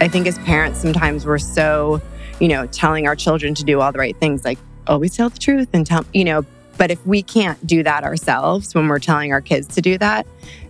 I 0.00 0.06
think 0.06 0.28
as 0.28 0.38
parents, 0.40 0.80
sometimes 0.80 1.26
we're 1.26 1.38
so, 1.38 2.00
you 2.38 2.46
know, 2.46 2.66
telling 2.68 3.08
our 3.08 3.16
children 3.16 3.54
to 3.54 3.64
do 3.64 3.80
all 3.80 3.90
the 3.90 3.98
right 3.98 4.16
things, 4.16 4.44
like 4.44 4.58
always 4.86 5.16
tell 5.16 5.28
the 5.28 5.38
truth 5.38 5.68
and 5.72 5.84
tell, 5.84 6.06
you 6.14 6.24
know, 6.24 6.44
but 6.76 6.92
if 6.92 7.04
we 7.04 7.20
can't 7.20 7.64
do 7.66 7.82
that 7.82 8.04
ourselves 8.04 8.76
when 8.76 8.86
we're 8.86 9.00
telling 9.00 9.32
our 9.32 9.40
kids 9.40 9.66
to 9.74 9.80
do 9.80 9.98
that, 9.98 10.24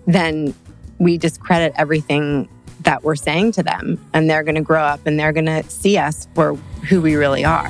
then 0.07 0.55
we 0.99 1.19
discredit 1.19 1.75
everything 1.77 2.49
that 2.81 3.05
we're 3.05 3.17
saying 3.17 3.53
to 3.53 3.63
them. 3.63 4.03
And 4.15 4.31
they're 4.31 4.43
going 4.43 4.55
to 4.55 4.63
grow 4.63 4.83
up 4.83 5.07
and 5.07 5.21
they're 5.21 5.35
going 5.35 5.45
to 5.45 5.63
see 5.65 5.99
us 5.99 6.27
for 6.35 6.55
who 6.89 7.03
we 7.03 7.15
really 7.17 7.45
are. 7.45 7.69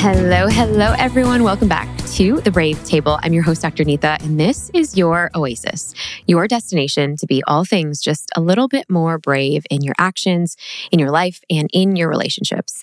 Hello, 0.00 0.48
hello, 0.48 0.94
everyone. 0.98 1.42
Welcome 1.42 1.68
back 1.68 1.99
to 2.14 2.40
the 2.40 2.50
Brave 2.50 2.82
Table. 2.84 3.20
I'm 3.22 3.32
your 3.32 3.44
host, 3.44 3.62
Dr. 3.62 3.84
Neeta, 3.84 4.20
and 4.24 4.38
this 4.38 4.68
is 4.74 4.96
your 4.98 5.30
oasis, 5.32 5.94
your 6.26 6.48
destination 6.48 7.14
to 7.16 7.26
be 7.26 7.40
all 7.46 7.64
things 7.64 8.00
just 8.00 8.30
a 8.36 8.40
little 8.40 8.66
bit 8.66 8.90
more 8.90 9.16
brave 9.16 9.64
in 9.70 9.82
your 9.82 9.94
actions, 9.96 10.56
in 10.90 10.98
your 10.98 11.12
life, 11.12 11.40
and 11.48 11.70
in 11.72 11.94
your 11.94 12.08
relationships. 12.08 12.82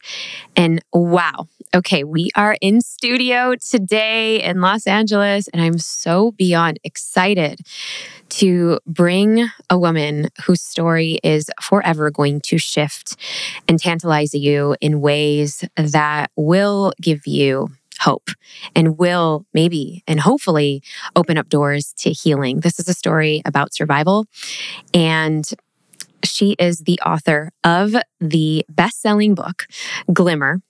And 0.56 0.82
wow, 0.94 1.50
okay, 1.76 2.06
we 2.06 2.30
are 2.38 2.56
in 2.62 2.80
studio 2.80 3.56
today 3.56 4.42
in 4.42 4.62
Los 4.62 4.88
Angeles, 4.88 5.50
and 5.50 5.62
I'm 5.62 5.78
so 5.78 6.32
beyond 6.32 6.80
excited 6.86 7.60
to 8.30 8.80
bring 8.88 9.46
a 9.70 9.78
woman 9.78 10.30
whose 10.46 10.62
story 10.62 11.20
is 11.22 11.50
forever 11.62 12.12
going 12.12 12.40
to 12.42 12.58
shift 12.58 13.18
and 13.68 13.78
tantalize 13.78 14.34
you 14.34 14.78
in 14.80 15.02
ways 15.02 15.66
that 15.76 16.32
will 16.38 16.94
give 17.02 17.28
you 17.28 17.70
hope 18.00 18.30
and 18.76 18.98
will 18.98 19.46
maybe 19.54 20.04
and 20.08 20.20
hopefully 20.20 20.82
open 21.16 21.38
up 21.38 21.50
doors 21.50 21.94
to 22.00 22.12
healing. 22.12 22.60
This 22.62 22.80
is 22.80 22.88
a 22.88 22.94
story 22.94 23.42
about 23.46 23.74
survival. 23.74 24.26
And 24.94 25.46
she 26.24 26.56
is 26.60 26.80
the 26.80 27.00
author 27.06 27.52
of 27.64 27.96
the 28.20 28.66
best 28.70 29.02
selling 29.02 29.36
book, 29.36 29.68
Glimmer 30.12 30.62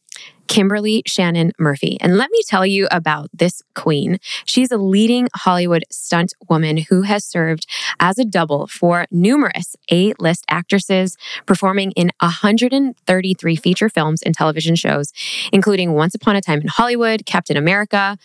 Kimberly 0.47 1.03
Shannon 1.05 1.51
Murphy. 1.59 1.97
And 2.01 2.17
let 2.17 2.31
me 2.31 2.41
tell 2.47 2.65
you 2.65 2.87
about 2.89 3.29
this 3.33 3.61
queen. 3.75 4.17
She's 4.45 4.71
a 4.71 4.77
leading 4.77 5.27
Hollywood 5.35 5.83
stunt 5.91 6.33
woman 6.49 6.77
who 6.89 7.03
has 7.03 7.25
served 7.25 7.67
as 7.99 8.17
a 8.17 8.25
double 8.25 8.67
for 8.67 9.05
numerous 9.11 9.75
A 9.91 10.13
list 10.19 10.45
actresses, 10.49 11.17
performing 11.45 11.91
in 11.91 12.11
133 12.21 13.55
feature 13.55 13.89
films 13.89 14.21
and 14.23 14.33
television 14.33 14.75
shows, 14.75 15.11
including 15.51 15.93
Once 15.93 16.15
Upon 16.15 16.35
a 16.35 16.41
Time 16.41 16.61
in 16.61 16.67
Hollywood, 16.67 17.25
Captain 17.25 17.57
America, 17.57 18.17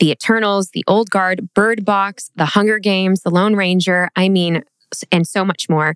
The 0.00 0.10
Eternals, 0.10 0.70
The 0.70 0.84
Old 0.86 1.10
Guard, 1.10 1.52
Bird 1.54 1.84
Box, 1.84 2.30
The 2.36 2.46
Hunger 2.46 2.78
Games, 2.78 3.22
The 3.22 3.30
Lone 3.30 3.54
Ranger. 3.54 4.08
I 4.16 4.28
mean, 4.28 4.62
and 5.12 5.26
so 5.26 5.44
much 5.44 5.68
more. 5.68 5.94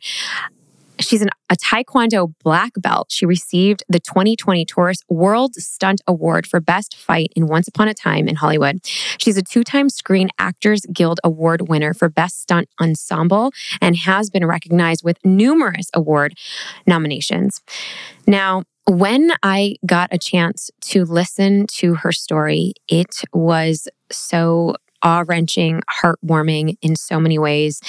She's 1.02 1.22
an, 1.22 1.30
a 1.50 1.56
Taekwondo 1.56 2.32
black 2.42 2.72
belt. 2.76 3.10
She 3.10 3.26
received 3.26 3.82
the 3.88 4.00
2020 4.00 4.64
Taurus 4.64 4.98
World 5.08 5.54
Stunt 5.54 6.00
Award 6.06 6.46
for 6.46 6.60
Best 6.60 6.96
Fight 6.96 7.32
in 7.36 7.46
Once 7.46 7.68
Upon 7.68 7.88
a 7.88 7.94
Time 7.94 8.28
in 8.28 8.36
Hollywood. 8.36 8.80
She's 9.18 9.36
a 9.36 9.42
two 9.42 9.64
time 9.64 9.90
Screen 9.90 10.30
Actors 10.38 10.86
Guild 10.92 11.20
Award 11.24 11.68
winner 11.68 11.92
for 11.94 12.08
Best 12.08 12.40
Stunt 12.40 12.68
Ensemble 12.80 13.52
and 13.80 13.96
has 13.96 14.30
been 14.30 14.46
recognized 14.46 15.02
with 15.04 15.18
numerous 15.24 15.90
award 15.94 16.34
nominations. 16.86 17.60
Now, 18.26 18.64
when 18.86 19.30
I 19.42 19.76
got 19.86 20.08
a 20.12 20.18
chance 20.18 20.70
to 20.82 21.04
listen 21.04 21.66
to 21.74 21.94
her 21.94 22.12
story, 22.12 22.74
it 22.88 23.22
was 23.32 23.88
so 24.10 24.74
awe 25.02 25.24
wrenching, 25.26 25.82
heartwarming 26.02 26.76
in 26.82 26.96
so 26.96 27.18
many 27.20 27.38
ways. 27.38 27.80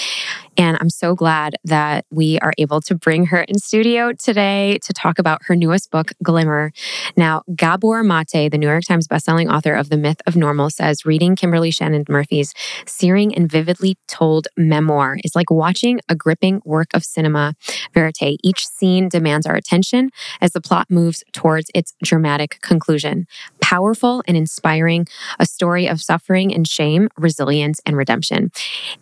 And 0.58 0.78
I'm 0.80 0.90
so 0.90 1.16
glad 1.16 1.56
that 1.64 2.06
we 2.12 2.40
are 2.40 2.54
able 2.58 2.82
to 2.82 2.96
bring 2.96 3.28
her 3.28 3.42
in 3.42 3.58
studio 3.58 4.14
today 4.14 4.78
to 4.84 4.94
talk 4.94 5.20
about 5.20 5.42
her 5.46 5.56
newest 5.56 5.90
book, 5.90 6.12
Glimmer. 6.22 6.72
Now, 7.18 7.44
Gabor 7.56 8.04
Mate, 8.04 8.50
the 8.52 8.58
New 8.58 8.68
York 8.68 8.84
Times 8.88 9.08
bestselling 9.08 9.52
author 9.52 9.74
of 9.74 9.90
The 9.90 9.98
Myth 9.98 10.22
of 10.28 10.36
Normal, 10.36 10.70
says 10.70 11.06
reading 11.06 11.36
Kimberly 11.36 11.72
Shannon 11.72 12.06
Murphy's 12.08 12.54
searing 12.86 13.36
and 13.36 13.50
vividly 13.50 13.98
told 14.08 14.48
memoir 14.58 15.18
is 15.24 15.36
like 15.36 15.50
watching 15.50 16.00
a 16.10 16.16
gripping 16.16 16.62
work 16.66 16.90
of 16.94 17.04
cinema 17.04 17.56
verite. 17.94 18.40
Each 18.44 18.68
scene 18.68 19.10
demands 19.10 19.46
our 19.46 19.56
attention 19.56 20.10
as 20.42 20.52
the 20.52 20.62
plot 20.62 20.88
moves 20.90 21.24
towards 21.32 21.70
its 21.74 21.94
dramatic 22.04 22.60
conclusion. 22.62 23.28
Powerful 23.74 24.22
and 24.28 24.38
inspiring, 24.38 25.08
a 25.40 25.48
story 25.48 25.88
of 25.88 26.00
suffering 26.00 26.54
and 26.54 26.68
shame, 26.68 27.10
resilience, 27.18 27.80
and 27.88 27.98
redemption. 27.98 28.52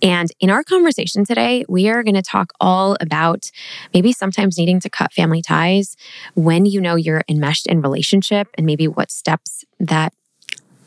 And 0.01 0.29
in 0.39 0.49
our 0.49 0.63
conversation 0.63 1.25
today, 1.25 1.65
we 1.67 1.89
are 1.89 2.03
going 2.03 2.15
to 2.15 2.21
talk 2.21 2.53
all 2.61 2.95
about 3.01 3.51
maybe 3.93 4.13
sometimes 4.13 4.57
needing 4.57 4.79
to 4.79 4.89
cut 4.89 5.11
family 5.11 5.41
ties 5.41 5.97
when 6.35 6.65
you 6.65 6.79
know 6.79 6.95
you're 6.95 7.25
enmeshed 7.27 7.67
in 7.67 7.81
relationship 7.81 8.47
and 8.53 8.65
maybe 8.65 8.87
what 8.87 9.11
steps 9.11 9.65
that 9.77 10.13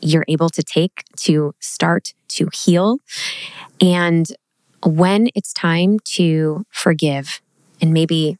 you're 0.01 0.25
able 0.27 0.49
to 0.49 0.63
take 0.63 1.03
to 1.17 1.53
start 1.59 2.15
to 2.29 2.49
heal. 2.55 2.97
And 3.79 4.25
when 4.83 5.29
it's 5.35 5.53
time 5.53 5.99
to 6.15 6.65
forgive 6.71 7.39
and 7.79 7.93
maybe 7.93 8.39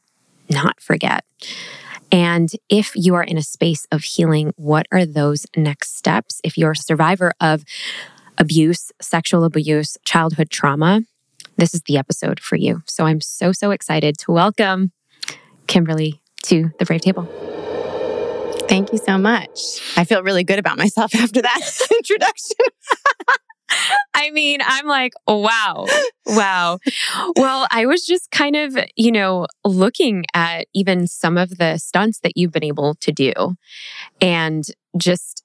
not 0.50 0.80
forget. 0.80 1.24
And 2.12 2.50
if 2.68 2.92
you 2.94 3.14
are 3.14 3.22
in 3.22 3.36
a 3.36 3.42
space 3.42 3.86
of 3.90 4.04
healing, 4.04 4.52
what 4.56 4.86
are 4.92 5.04
those 5.04 5.46
next 5.56 5.96
steps? 5.96 6.40
If 6.44 6.56
you're 6.56 6.72
a 6.72 6.76
survivor 6.76 7.32
of 7.40 7.64
abuse, 8.38 8.92
sexual 9.00 9.44
abuse, 9.44 9.96
childhood 10.04 10.50
trauma, 10.50 11.02
this 11.56 11.74
is 11.74 11.82
the 11.82 11.96
episode 11.96 12.38
for 12.40 12.56
you. 12.56 12.82
So 12.86 13.06
I'm 13.06 13.20
so, 13.20 13.52
so 13.52 13.70
excited 13.70 14.18
to 14.18 14.32
welcome 14.32 14.92
Kimberly 15.66 16.20
to 16.44 16.70
the 16.78 16.84
Brave 16.84 17.00
Table. 17.00 17.24
Thank 18.68 18.92
you 18.92 18.98
so 18.98 19.16
much. 19.16 19.80
I 19.96 20.04
feel 20.04 20.22
really 20.22 20.44
good 20.44 20.58
about 20.58 20.76
myself 20.76 21.14
after 21.14 21.42
that 21.42 21.60
introduction. 21.90 22.56
I 24.14 24.30
mean, 24.30 24.60
I'm 24.64 24.86
like, 24.86 25.12
wow, 25.26 25.86
wow. 26.26 26.78
Well, 27.36 27.66
I 27.70 27.86
was 27.86 28.06
just 28.06 28.30
kind 28.30 28.56
of, 28.56 28.76
you 28.96 29.12
know, 29.12 29.46
looking 29.64 30.24
at 30.34 30.66
even 30.74 31.06
some 31.06 31.36
of 31.36 31.58
the 31.58 31.78
stunts 31.78 32.20
that 32.20 32.32
you've 32.36 32.52
been 32.52 32.64
able 32.64 32.94
to 32.96 33.12
do 33.12 33.32
and 34.20 34.64
just 34.96 35.42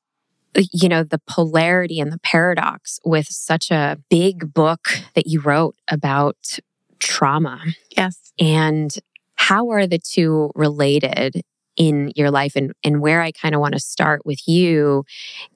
you 0.73 0.89
know, 0.89 1.03
the 1.03 1.21
polarity 1.27 1.99
and 1.99 2.11
the 2.11 2.19
paradox 2.19 2.99
with 3.05 3.27
such 3.27 3.71
a 3.71 3.97
big 4.09 4.53
book 4.53 4.89
that 5.15 5.27
you 5.27 5.39
wrote 5.39 5.75
about 5.87 6.59
trauma. 6.99 7.61
Yes. 7.95 8.33
And 8.39 8.93
how 9.35 9.69
are 9.69 9.87
the 9.87 9.99
two 9.99 10.51
related 10.55 11.41
in 11.81 12.11
your 12.15 12.29
life? 12.29 12.55
And, 12.55 12.73
and 12.83 13.01
where 13.01 13.23
I 13.23 13.31
kind 13.31 13.55
of 13.55 13.61
want 13.61 13.73
to 13.73 13.79
start 13.79 14.23
with 14.23 14.47
you 14.47 15.03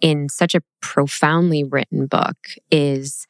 in 0.02 0.28
such 0.28 0.56
a 0.56 0.62
profoundly 0.82 1.64
written 1.64 2.08
book 2.08 2.38
is 2.72 3.28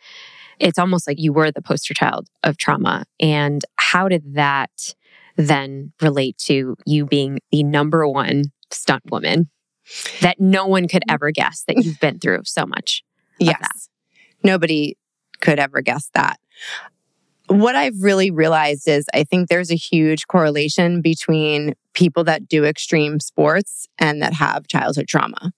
it's 0.62 0.80
almost 0.80 1.06
like 1.06 1.20
you 1.20 1.34
were 1.34 1.52
the 1.52 1.62
poster 1.62 1.94
child 1.94 2.30
of 2.44 2.56
trauma. 2.56 3.04
And 3.20 3.66
how 3.76 4.08
did 4.08 4.36
that 4.36 4.96
then 5.36 5.92
relate 6.02 6.38
to 6.38 6.78
you 6.86 7.06
being 7.06 7.40
the 7.52 7.64
number 7.64 8.08
one 8.08 8.46
stunt 8.72 9.04
woman 9.12 9.50
that 10.22 10.40
no 10.40 10.66
one 10.66 10.88
could 10.88 11.04
ever 11.10 11.32
guess 11.32 11.66
that 11.68 11.84
you've 11.84 12.00
been 12.00 12.18
through 12.18 12.44
so 12.46 12.66
much. 12.66 13.04
Yes. 13.40 13.58
That. 13.60 14.48
Nobody 14.48 14.98
could 15.42 15.60
ever 15.60 15.82
guess 15.82 16.10
that. 16.14 16.40
What 17.48 17.76
I've 17.76 18.02
really 18.02 18.32
realized 18.32 18.88
is 18.88 19.06
I 19.14 19.24
think 19.24 19.50
there's 19.50 19.72
a 19.72 19.76
huge 19.76 20.28
correlation 20.28 21.02
between 21.02 21.76
people 21.94 22.24
that 22.26 22.48
do 22.48 22.66
extreme 22.66 23.20
sports 23.20 23.88
and 24.00 24.22
that 24.22 24.34
have 24.34 24.68
childhood 24.68 25.08
trauma. 25.08 25.52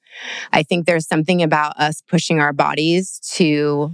I 0.52 0.64
think 0.64 0.86
there's 0.86 1.08
something 1.08 1.42
about 1.42 1.78
us 1.78 2.01
pushing 2.07 2.39
our 2.39 2.54
bodies 2.54 3.19
to 3.36 3.92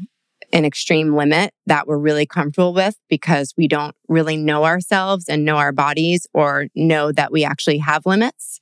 an 0.51 0.65
extreme 0.65 1.15
limit 1.15 1.53
that 1.65 1.87
we're 1.87 1.97
really 1.97 2.25
comfortable 2.25 2.73
with 2.73 2.95
because 3.09 3.53
we 3.57 3.67
don't 3.67 3.95
really 4.07 4.37
know 4.37 4.65
ourselves 4.65 5.25
and 5.27 5.45
know 5.45 5.57
our 5.57 5.71
bodies 5.71 6.27
or 6.33 6.67
know 6.75 7.11
that 7.11 7.31
we 7.31 7.43
actually 7.43 7.79
have 7.79 8.05
limits. 8.05 8.59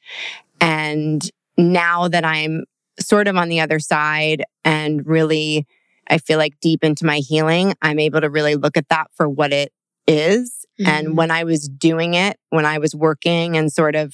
And 0.61 1.29
now 1.57 2.07
that 2.07 2.23
I'm 2.23 2.63
sort 2.99 3.27
of 3.27 3.35
on 3.35 3.49
the 3.49 3.59
other 3.59 3.79
side 3.79 4.43
and 4.63 5.05
really, 5.05 5.67
I 6.11 6.17
feel 6.19 6.37
like 6.37 6.59
deep 6.59 6.83
into 6.83 7.05
my 7.05 7.17
healing, 7.17 7.73
I'm 7.81 7.97
able 7.97 8.21
to 8.21 8.29
really 8.29 8.55
look 8.55 8.77
at 8.77 8.89
that 8.89 9.07
for 9.15 9.27
what 9.27 9.53
it 9.53 9.73
is. 10.05 10.65
Mm-hmm. 10.79 10.89
And 10.89 11.17
when 11.17 11.31
I 11.31 11.45
was 11.45 11.67
doing 11.67 12.13
it, 12.13 12.37
when 12.49 12.65
I 12.65 12.77
was 12.77 12.93
working 12.93 13.57
and 13.57 13.71
sort 13.71 13.95
of 13.95 14.13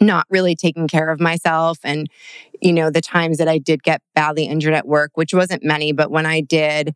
not 0.00 0.26
really 0.30 0.54
taking 0.54 0.86
care 0.88 1.10
of 1.10 1.20
myself 1.20 1.78
and 1.82 2.08
you 2.60 2.72
know 2.72 2.88
the 2.88 3.00
times 3.00 3.38
that 3.38 3.48
I 3.48 3.58
did 3.58 3.82
get 3.82 4.00
badly 4.14 4.44
injured 4.44 4.72
at 4.72 4.86
work 4.86 5.10
which 5.16 5.34
wasn't 5.34 5.64
many 5.64 5.92
but 5.92 6.10
when 6.10 6.24
I 6.24 6.40
did 6.40 6.94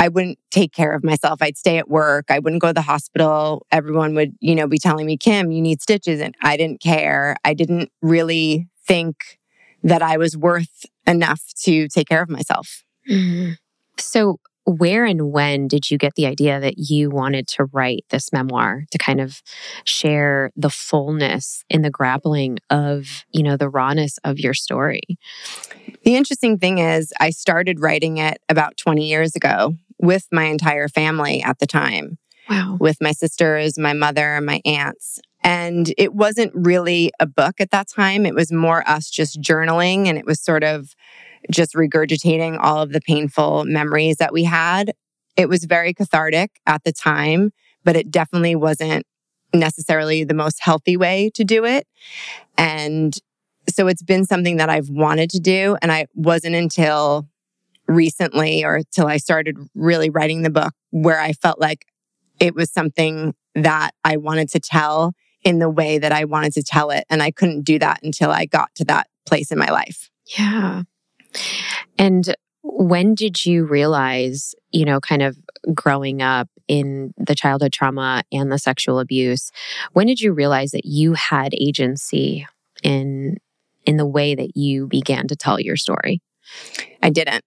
I 0.00 0.08
wouldn't 0.08 0.38
take 0.50 0.72
care 0.72 0.92
of 0.92 1.02
myself. 1.02 1.42
I'd 1.42 1.56
stay 1.56 1.78
at 1.78 1.88
work. 1.88 2.26
I 2.30 2.38
wouldn't 2.38 2.62
go 2.62 2.68
to 2.68 2.74
the 2.74 2.82
hospital. 2.82 3.66
Everyone 3.72 4.14
would, 4.14 4.34
you 4.40 4.54
know, 4.54 4.68
be 4.68 4.78
telling 4.78 5.06
me, 5.06 5.16
Kim, 5.16 5.50
you 5.50 5.60
need 5.60 5.82
stitches. 5.82 6.20
And 6.20 6.34
I 6.42 6.56
didn't 6.56 6.80
care. 6.80 7.36
I 7.44 7.54
didn't 7.54 7.90
really 8.00 8.68
think 8.86 9.37
that 9.82 10.02
I 10.02 10.16
was 10.16 10.36
worth 10.36 10.86
enough 11.06 11.42
to 11.64 11.88
take 11.88 12.08
care 12.08 12.22
of 12.22 12.28
myself. 12.28 12.84
Mm-hmm. 13.08 13.52
So, 13.98 14.38
where 14.64 15.06
and 15.06 15.32
when 15.32 15.66
did 15.66 15.90
you 15.90 15.96
get 15.96 16.14
the 16.14 16.26
idea 16.26 16.60
that 16.60 16.74
you 16.76 17.08
wanted 17.08 17.48
to 17.48 17.64
write 17.64 18.04
this 18.10 18.34
memoir 18.34 18.84
to 18.90 18.98
kind 18.98 19.18
of 19.18 19.42
share 19.84 20.50
the 20.56 20.68
fullness 20.68 21.64
in 21.70 21.80
the 21.80 21.90
grappling 21.90 22.58
of, 22.68 23.24
you 23.32 23.42
know, 23.42 23.56
the 23.56 23.70
rawness 23.70 24.18
of 24.24 24.38
your 24.38 24.52
story? 24.52 25.00
The 26.04 26.16
interesting 26.16 26.58
thing 26.58 26.78
is, 26.78 27.14
I 27.18 27.30
started 27.30 27.80
writing 27.80 28.18
it 28.18 28.42
about 28.50 28.76
20 28.76 29.08
years 29.08 29.34
ago 29.34 29.74
with 29.98 30.26
my 30.30 30.44
entire 30.44 30.88
family 30.88 31.42
at 31.42 31.60
the 31.60 31.66
time. 31.66 32.18
Wow. 32.48 32.76
With 32.78 32.98
my 33.00 33.12
sisters, 33.12 33.78
my 33.78 33.92
mother, 33.92 34.40
my 34.40 34.60
aunts. 34.64 35.20
And 35.48 35.94
it 35.96 36.12
wasn't 36.12 36.52
really 36.54 37.10
a 37.18 37.24
book 37.24 37.58
at 37.58 37.70
that 37.70 37.88
time. 37.88 38.26
It 38.26 38.34
was 38.34 38.52
more 38.52 38.86
us 38.86 39.08
just 39.08 39.40
journaling 39.40 40.06
and 40.06 40.18
it 40.18 40.26
was 40.26 40.42
sort 40.42 40.62
of 40.62 40.94
just 41.50 41.72
regurgitating 41.72 42.58
all 42.60 42.82
of 42.82 42.92
the 42.92 43.00
painful 43.00 43.64
memories 43.64 44.18
that 44.18 44.30
we 44.30 44.44
had. 44.44 44.92
It 45.38 45.48
was 45.48 45.64
very 45.64 45.94
cathartic 45.94 46.50
at 46.66 46.84
the 46.84 46.92
time, 46.92 47.52
but 47.82 47.96
it 47.96 48.10
definitely 48.10 48.56
wasn't 48.56 49.06
necessarily 49.54 50.22
the 50.22 50.34
most 50.34 50.60
healthy 50.60 50.98
way 50.98 51.30
to 51.32 51.44
do 51.44 51.64
it. 51.64 51.86
And 52.58 53.16
so 53.70 53.86
it's 53.86 54.02
been 54.02 54.26
something 54.26 54.58
that 54.58 54.68
I've 54.68 54.90
wanted 54.90 55.30
to 55.30 55.40
do. 55.40 55.78
And 55.80 55.90
I 55.90 56.08
wasn't 56.14 56.56
until 56.56 57.26
recently 57.86 58.66
or 58.66 58.82
till 58.92 59.06
I 59.06 59.16
started 59.16 59.56
really 59.74 60.10
writing 60.10 60.42
the 60.42 60.50
book 60.50 60.74
where 60.90 61.18
I 61.18 61.32
felt 61.32 61.58
like 61.58 61.86
it 62.38 62.54
was 62.54 62.70
something 62.70 63.34
that 63.54 63.92
I 64.04 64.18
wanted 64.18 64.50
to 64.50 64.60
tell 64.60 65.14
in 65.44 65.58
the 65.58 65.70
way 65.70 65.98
that 65.98 66.12
I 66.12 66.24
wanted 66.24 66.52
to 66.54 66.62
tell 66.62 66.90
it. 66.90 67.04
And 67.08 67.22
I 67.22 67.30
couldn't 67.30 67.62
do 67.62 67.78
that 67.78 68.00
until 68.02 68.30
I 68.30 68.46
got 68.46 68.74
to 68.76 68.84
that 68.86 69.08
place 69.26 69.50
in 69.50 69.58
my 69.58 69.70
life. 69.70 70.10
Yeah. 70.36 70.82
And 71.98 72.34
when 72.62 73.14
did 73.14 73.44
you 73.44 73.64
realize, 73.64 74.54
you 74.70 74.84
know, 74.84 75.00
kind 75.00 75.22
of 75.22 75.36
growing 75.74 76.22
up 76.22 76.48
in 76.66 77.14
the 77.16 77.34
childhood 77.34 77.72
trauma 77.72 78.22
and 78.32 78.52
the 78.52 78.58
sexual 78.58 78.98
abuse, 78.98 79.50
when 79.92 80.06
did 80.06 80.20
you 80.20 80.32
realize 80.32 80.72
that 80.72 80.84
you 80.84 81.14
had 81.14 81.54
agency 81.54 82.46
in 82.82 83.38
in 83.86 83.96
the 83.96 84.06
way 84.06 84.34
that 84.34 84.54
you 84.54 84.86
began 84.86 85.26
to 85.28 85.36
tell 85.36 85.58
your 85.58 85.76
story? 85.76 86.20
I 87.02 87.10
didn't. 87.10 87.44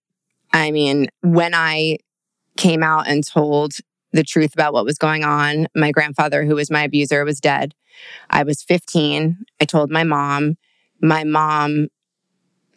I 0.51 0.71
mean, 0.71 1.07
when 1.21 1.53
I 1.53 1.97
came 2.57 2.83
out 2.83 3.07
and 3.07 3.25
told 3.25 3.73
the 4.11 4.23
truth 4.23 4.53
about 4.53 4.73
what 4.73 4.85
was 4.85 4.97
going 4.97 5.23
on, 5.23 5.67
my 5.75 5.91
grandfather, 5.91 6.43
who 6.43 6.55
was 6.55 6.71
my 6.71 6.83
abuser, 6.83 7.23
was 7.23 7.39
dead. 7.39 7.73
I 8.29 8.43
was 8.43 8.63
15. 8.63 9.37
I 9.59 9.65
told 9.65 9.89
my 9.91 10.03
mom. 10.03 10.55
My 11.01 11.23
mom 11.23 11.87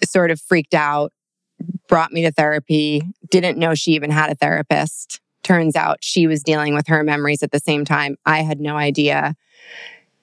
sort 0.04 0.30
of 0.30 0.40
freaked 0.40 0.74
out, 0.74 1.12
brought 1.88 2.12
me 2.12 2.22
to 2.22 2.32
therapy, 2.32 3.02
didn't 3.30 3.58
know 3.58 3.74
she 3.74 3.92
even 3.92 4.10
had 4.10 4.30
a 4.30 4.34
therapist. 4.34 5.20
Turns 5.42 5.76
out 5.76 5.98
she 6.00 6.26
was 6.26 6.42
dealing 6.42 6.74
with 6.74 6.86
her 6.88 7.02
memories 7.04 7.42
at 7.42 7.50
the 7.50 7.60
same 7.60 7.84
time. 7.84 8.16
I 8.24 8.42
had 8.42 8.60
no 8.60 8.76
idea. 8.76 9.34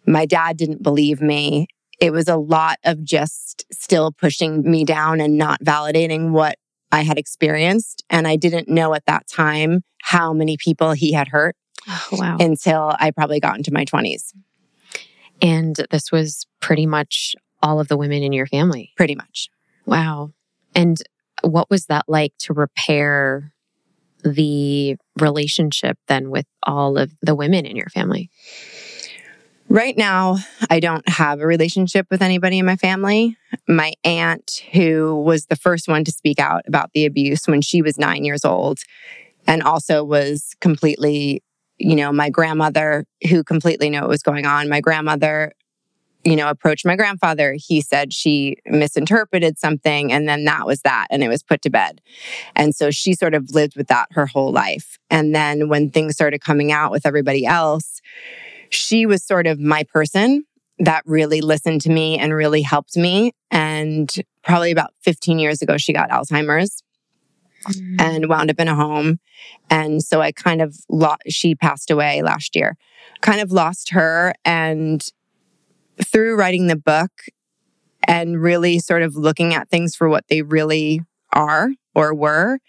My 0.06 0.26
dad 0.26 0.58
didn't 0.58 0.82
believe 0.82 1.22
me. 1.22 1.68
It 2.00 2.12
was 2.12 2.28
a 2.28 2.38
lot 2.38 2.80
of 2.84 3.04
just 3.04 3.66
still 3.72 4.12
pushing 4.12 4.70
me 4.70 4.84
down 4.84 5.22
and 5.22 5.38
not 5.38 5.64
validating 5.64 6.32
what 6.32 6.58
I 6.92 7.04
had 7.04 7.18
experienced. 7.20 8.04
And 8.10 8.28
I 8.28 8.36
didn't 8.36 8.68
know 8.68 8.96
at 8.96 9.06
that 9.06 9.28
time 9.28 9.84
how 10.02 10.34
many 10.34 10.58
people 10.58 10.94
he 10.94 11.14
had 11.14 11.28
hurt 11.28 11.56
oh, 11.88 12.08
wow. 12.14 12.38
until 12.40 12.96
I 13.00 13.12
probably 13.12 13.40
got 13.40 13.58
into 13.58 13.72
my 13.72 13.86
20s. 13.86 14.34
And 15.42 15.76
this 15.90 16.12
was 16.12 16.46
pretty 16.60 16.86
much 16.86 17.36
all 17.64 17.80
of 17.80 17.88
the 17.88 17.98
women 17.98 18.24
in 18.24 18.34
your 18.34 18.48
family. 18.48 18.94
Pretty 18.96 19.16
much. 19.16 19.50
Wow. 19.86 20.32
And 20.76 21.02
what 21.42 21.70
was 21.70 21.88
that 21.88 22.06
like 22.08 22.34
to 22.40 22.54
repair 22.54 23.52
the 24.24 24.96
relationship 25.20 25.98
then 26.08 26.30
with 26.30 26.46
all 26.64 26.98
of 26.98 27.12
the 27.22 27.36
women 27.36 27.66
in 27.66 27.76
your 27.76 27.90
family? 27.90 28.30
Right 29.68 29.98
now, 29.98 30.38
I 30.70 30.82
don't 30.82 31.08
have 31.08 31.40
a 31.40 31.48
relationship 31.48 32.08
with 32.12 32.22
anybody 32.22 32.60
in 32.60 32.66
my 32.66 32.76
family. 32.76 33.38
My 33.70 33.94
aunt, 34.04 34.64
who 34.74 35.16
was 35.16 35.46
the 35.46 35.56
first 35.56 35.88
one 35.88 36.04
to 36.04 36.12
speak 36.12 36.40
out 36.40 36.64
about 36.68 36.92
the 36.94 37.06
abuse 37.06 37.48
when 37.48 37.62
she 37.62 37.82
was 37.82 37.98
nine 37.98 38.26
years 38.26 38.44
old, 38.44 38.80
and 39.48 39.64
also 39.64 40.04
was 40.04 40.56
completely, 40.60 41.42
you 41.82 41.96
know, 41.96 42.12
my 42.12 42.30
grandmother, 42.30 43.06
who 43.30 43.44
completely 43.44 43.90
knew 43.90 44.02
what 44.02 44.10
was 44.10 44.24
going 44.24 44.46
on. 44.46 44.70
My 44.70 44.82
grandmother 44.82 45.54
you 46.24 46.36
know, 46.36 46.50
approached 46.50 46.86
my 46.86 46.96
grandfather, 46.96 47.56
he 47.58 47.82
said 47.82 48.14
she 48.14 48.58
misinterpreted 48.66 49.58
something 49.58 50.12
and 50.12 50.28
then 50.28 50.44
that 50.46 50.66
was 50.66 50.82
that 50.82 51.08
and 51.10 51.24
it 51.24 51.28
was 51.28 51.44
put 51.44 51.62
to 51.64 51.70
bed. 51.70 52.02
And 52.56 52.76
so 52.76 52.92
she 52.92 53.14
sort 53.14 53.34
of 53.34 53.52
lived 53.52 53.76
with 53.76 53.88
that 53.88 54.08
her 54.12 54.28
whole 54.28 54.52
life. 54.52 55.00
And 55.10 55.34
then 55.34 55.68
when 55.68 55.90
things 55.90 56.14
started 56.14 56.42
coming 56.42 56.72
out 56.72 56.92
with 56.92 57.06
everybody 57.06 57.46
else, 57.46 58.02
she 58.70 59.06
was 59.06 59.24
sort 59.24 59.48
of 59.48 59.60
my 59.60 59.84
person 59.84 60.46
that 60.80 61.04
really 61.06 61.42
listened 61.42 61.82
to 61.82 61.90
me 61.90 62.18
and 62.18 62.34
really 62.34 62.62
helped 62.62 62.96
me. 62.96 63.34
And 63.50 64.12
probably 64.44 64.72
about 64.72 64.92
15 65.04 65.40
years 65.40 65.62
ago, 65.62 65.78
she 65.78 65.94
got 65.94 66.10
Alzheimer's. 66.10 66.82
Mm. 67.68 68.02
And 68.02 68.30
wound 68.30 68.50
up 68.50 68.60
in 68.60 68.68
a 68.68 68.76
home. 68.76 69.20
And 69.70 70.04
so 70.04 70.22
I 70.22 70.32
kind 70.32 70.62
of 70.62 70.76
lost, 70.90 71.22
she 71.30 71.56
passed 71.56 71.92
away 71.92 72.22
last 72.22 72.56
year, 72.56 72.78
kind 73.22 73.42
of 73.42 73.52
lost 73.52 73.92
her. 73.92 74.34
And 74.46 75.04
through 76.04 76.36
writing 76.36 76.68
the 76.68 76.76
book 76.76 77.12
and 78.08 78.42
really 78.42 78.80
sort 78.80 79.04
of 79.04 79.16
looking 79.16 79.54
at 79.54 79.70
things 79.70 79.96
for 79.96 80.10
what 80.10 80.26
they 80.30 80.42
really 80.42 81.02
are 81.34 81.70
or 81.94 82.14
were, 82.14 82.60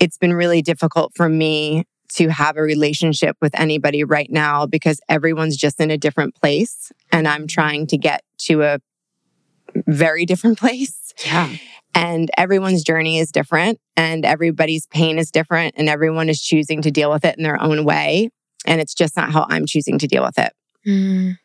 it's 0.00 0.18
been 0.18 0.34
really 0.34 0.62
difficult 0.62 1.12
for 1.14 1.28
me 1.28 1.84
to 2.14 2.28
have 2.28 2.56
a 2.56 2.62
relationship 2.62 3.36
with 3.40 3.58
anybody 3.58 4.04
right 4.04 4.30
now 4.30 4.66
because 4.66 5.00
everyone's 5.08 5.56
just 5.56 5.80
in 5.80 5.90
a 5.90 5.98
different 5.98 6.34
place 6.34 6.92
and 7.10 7.26
I'm 7.26 7.46
trying 7.46 7.86
to 7.88 7.98
get 7.98 8.22
to 8.38 8.62
a 8.62 8.78
very 9.86 10.24
different 10.26 10.58
place. 10.64 11.12
Yeah. 11.24 11.56
And 11.94 12.30
everyone's 12.36 12.82
journey 12.82 13.18
is 13.18 13.30
different 13.30 13.78
and 13.96 14.24
everybody's 14.24 14.86
pain 14.88 15.18
is 15.18 15.30
different 15.30 15.74
and 15.76 15.88
everyone 15.88 16.28
is 16.28 16.40
choosing 16.40 16.82
to 16.82 16.90
deal 16.90 17.10
with 17.10 17.24
it 17.24 17.36
in 17.36 17.44
their 17.44 17.62
own 17.62 17.84
way. 17.84 18.30
And 18.66 18.80
it's 18.80 18.94
just 18.94 19.16
not 19.16 19.30
how 19.30 19.46
I'm 19.48 19.66
choosing 19.66 19.98
to 19.98 20.06
deal 20.06 20.24
with 20.24 20.38
it. 20.38 20.52
Mm. 20.86 21.38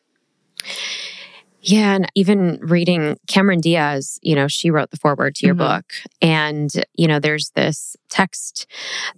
Yeah. 1.70 1.94
And 1.94 2.12
even 2.16 2.58
reading 2.64 3.18
Cameron 3.28 3.60
Diaz, 3.60 4.18
you 4.24 4.34
know, 4.34 4.48
she 4.48 4.72
wrote 4.72 4.90
the 4.90 4.98
foreword 4.98 5.36
to 5.36 5.46
your 5.46 5.54
mm-hmm. 5.54 5.76
book. 5.76 5.86
And, 6.20 6.72
you 6.96 7.08
know, 7.08 7.20
there's 7.20 7.52
this 7.54 7.96
text 8.10 8.66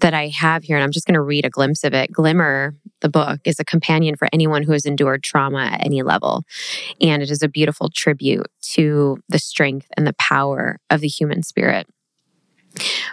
that 0.01 0.13
I 0.13 0.27
have 0.27 0.65
here, 0.65 0.75
and 0.75 0.84
I'm 0.84 0.91
just 0.91 1.08
going 1.08 1.13
to 1.13 1.22
read 1.22 1.46
a 1.46 1.50
glimpse 1.50 1.86
of 1.86 1.93
it. 1.93 2.12
Glimmer, 2.12 2.75
the 3.00 3.08
book, 3.08 3.39
is 3.46 3.58
a 3.62 3.63
companion 3.63 4.17
for 4.17 4.27
anyone 4.34 4.63
who 4.63 4.74
has 4.74 4.86
endured 4.86 5.24
trauma 5.24 5.70
at 5.72 5.86
any 5.86 6.03
level. 6.03 6.43
And 7.00 7.24
it 7.24 7.31
is 7.31 7.41
a 7.41 7.48
beautiful 7.48 7.89
tribute 7.89 8.48
to 8.74 9.17
the 9.29 9.39
strength 9.39 9.88
and 9.96 10.05
the 10.05 10.15
power 10.15 10.77
of 10.89 11.00
the 11.00 11.08
human 11.08 11.43
spirit. 11.43 11.88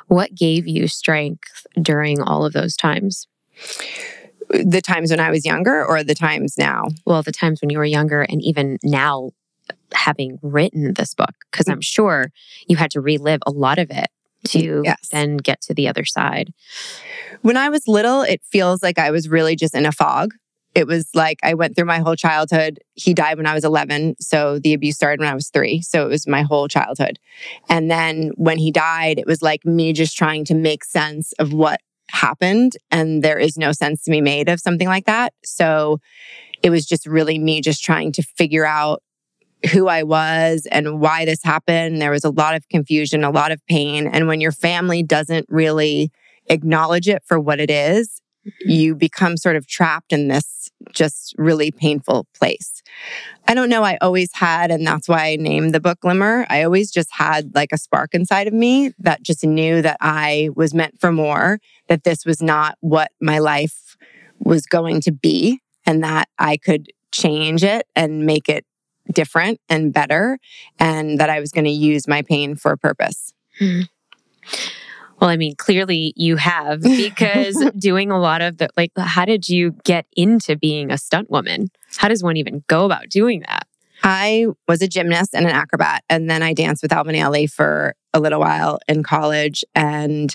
What 0.09 0.35
gave 0.35 0.67
you 0.67 0.89
strength 0.89 1.65
during 1.81 2.21
all 2.21 2.45
of 2.45 2.55
those 2.55 2.75
times? 2.75 3.29
The 4.51 4.81
times 4.83 5.11
when 5.11 5.21
I 5.21 5.31
was 5.31 5.45
younger 5.45 5.85
or 5.85 6.03
the 6.03 6.15
times 6.15 6.57
now? 6.59 6.87
Well, 7.05 7.23
the 7.23 7.33
times 7.33 7.61
when 7.61 7.71
you 7.71 7.79
were 7.79 7.85
younger 7.85 8.23
and 8.23 8.43
even 8.43 8.79
now 8.83 9.31
having 9.93 10.39
written 10.43 10.95
this 10.95 11.15
book, 11.15 11.35
because 11.51 11.67
mm. 11.67 11.73
I'm 11.73 11.81
sure 11.81 12.31
you 12.67 12.77
had 12.77 12.91
to 12.93 13.01
relive 13.01 13.41
a 13.47 13.51
lot 13.51 13.79
of 13.79 13.91
it 13.91 14.09
to 14.49 14.83
yes. 14.85 15.09
then 15.11 15.37
get 15.37 15.61
to 15.63 15.75
the 15.75 15.89
other 15.89 16.05
side. 16.05 16.53
When 17.43 17.57
I 17.57 17.69
was 17.69 17.87
little, 17.87 18.23
it 18.23 18.43
feels 18.45 18.83
like 18.83 18.99
I 18.99 19.11
was 19.11 19.29
really 19.29 19.57
just 19.57 19.75
in 19.75 19.87
a 19.87 19.93
fog. 19.93 20.35
It 20.75 20.87
was 20.87 21.09
like 21.15 21.39
I 21.43 21.55
went 21.55 21.75
through 21.75 21.87
my 21.87 21.99
whole 21.99 22.15
childhood. 22.15 22.79
He 22.95 23.15
died 23.15 23.37
when 23.37 23.47
I 23.47 23.55
was 23.55 23.65
11. 23.65 24.17
So 24.21 24.59
the 24.59 24.75
abuse 24.75 24.95
started 24.95 25.19
when 25.19 25.29
I 25.29 25.35
was 25.35 25.49
three. 25.49 25.83
So 25.83 26.05
it 26.05 26.09
was 26.09 26.27
my 26.27 26.43
whole 26.43 26.69
childhood. 26.69 27.19
And 27.69 27.91
then 27.91 28.31
when 28.37 28.59
he 28.59 28.71
died, 28.71 29.19
it 29.19 29.27
was 29.27 29.43
like 29.43 29.65
me 29.65 29.93
just 29.93 30.17
trying 30.17 30.45
to 30.47 30.55
make 30.55 30.85
sense 30.85 31.33
of 31.39 31.53
what 31.53 31.81
happened 32.11 32.73
and 32.91 33.23
there 33.23 33.39
is 33.39 33.57
no 33.57 33.73
sense 33.73 34.03
to 34.05 34.11
be 34.11 34.21
made 34.21 34.49
of 34.49 34.61
something 34.61 34.89
like 34.89 35.07
that. 35.07 35.33
So 35.45 36.01
it 36.63 36.71
was 36.71 36.87
just 36.87 37.07
really 37.07 37.39
me 37.39 37.61
just 37.61 37.85
trying 37.85 38.13
to 38.13 38.23
figure 38.23 38.67
out 38.67 39.03
who 39.73 39.89
I 39.89 40.05
was 40.05 40.67
and 40.71 41.01
why 41.01 41.25
this 41.25 41.43
happened. 41.43 42.01
There 42.01 42.11
was 42.11 42.25
a 42.25 42.31
lot 42.31 42.55
of 42.55 42.69
confusion, 42.69 43.25
a 43.25 43.31
lot 43.31 43.53
of 43.53 43.61
pain. 43.67 44.07
And 44.07 44.29
when 44.29 44.41
your 44.41 44.53
family 44.53 45.03
doesn't 45.03 45.47
really 45.49 46.11
acknowledge 46.49 47.09
it 47.09 47.23
for 47.27 47.39
what 47.39 47.61
it 47.61 47.71
is. 47.71 48.21
You 48.61 48.95
become 48.95 49.37
sort 49.37 49.57
of 49.57 49.67
trapped 49.67 50.13
in 50.13 50.29
this 50.29 50.71
just 50.93 51.35
really 51.37 51.71
painful 51.71 52.27
place. 52.35 52.83
I 53.47 53.55
don't 53.55 53.69
know. 53.69 53.83
I 53.83 53.99
always 54.01 54.31
had, 54.33 54.71
and 54.71 54.87
that's 54.87 55.09
why 55.09 55.33
I 55.33 55.37
named 55.37 55.75
the 55.75 55.81
book 55.81 56.01
Glimmer. 56.01 56.47
I 56.49 56.63
always 56.63 56.91
just 56.91 57.11
had 57.13 57.55
like 57.55 57.71
a 57.73 57.79
spark 57.79 58.15
inside 58.15 58.47
of 58.47 58.55
me 58.55 58.93
that 58.99 59.23
just 59.23 59.45
knew 59.45 59.83
that 59.83 59.97
I 60.01 60.51
was 60.55 60.75
meant 60.75 61.01
for 61.01 61.13
more, 61.13 61.59
that 61.89 62.05
this 62.05 62.25
was 62.25 62.43
not 62.43 62.77
what 62.81 63.11
my 63.21 63.39
life 63.39 63.97
was 64.39 64.67
going 64.67 65.01
to 65.03 65.13
be, 65.13 65.61
and 65.85 66.03
that 66.05 66.29
I 66.39 66.57
could 66.57 66.93
change 67.13 67.65
it 67.65 67.87
and 67.97 68.25
make 68.25 68.49
it 68.49 68.65
different 69.13 69.61
and 69.69 69.93
better, 69.93 70.39
and 70.79 71.19
that 71.19 71.31
I 71.31 71.41
was 71.41 71.51
going 71.51 71.65
to 71.65 71.71
use 71.71 72.07
my 72.07 72.23
pain 72.23 72.55
for 72.55 72.73
a 72.73 72.79
purpose. 72.79 73.33
Hmm. 73.59 73.83
Well, 75.21 75.31
I 75.31 75.37
mean, 75.37 75.57
clearly 75.57 76.13
you 76.17 76.37
have 76.37 76.83
because 76.83 77.57
doing 77.79 78.11
a 78.11 78.21
lot 78.21 78.41
of 78.41 78.59
the 78.59 78.69
like, 78.77 78.93
how 78.97 79.25
did 79.25 79.49
you 79.49 79.73
get 79.85 80.07
into 80.17 80.57
being 80.57 80.91
a 80.91 80.99
stunt 80.99 81.31
woman? 81.31 81.69
How 81.97 82.09
does 82.09 82.23
one 82.23 82.37
even 82.37 82.63
go 82.69 82.85
about 82.85 83.09
doing 83.09 83.41
that? 83.49 83.67
I 84.05 84.47
was 84.69 84.81
a 84.81 84.87
gymnast 84.87 85.35
and 85.35 85.45
an 85.45 85.51
acrobat, 85.51 86.05
and 86.09 86.31
then 86.31 86.43
I 86.43 86.53
danced 86.53 86.83
with 86.83 86.93
Alvin 86.93 87.17
Ailey 87.17 87.51
for 87.51 87.97
a 88.15 88.21
little 88.21 88.39
while 88.39 88.79
in 88.87 89.03
college, 89.03 89.65
and 89.75 90.35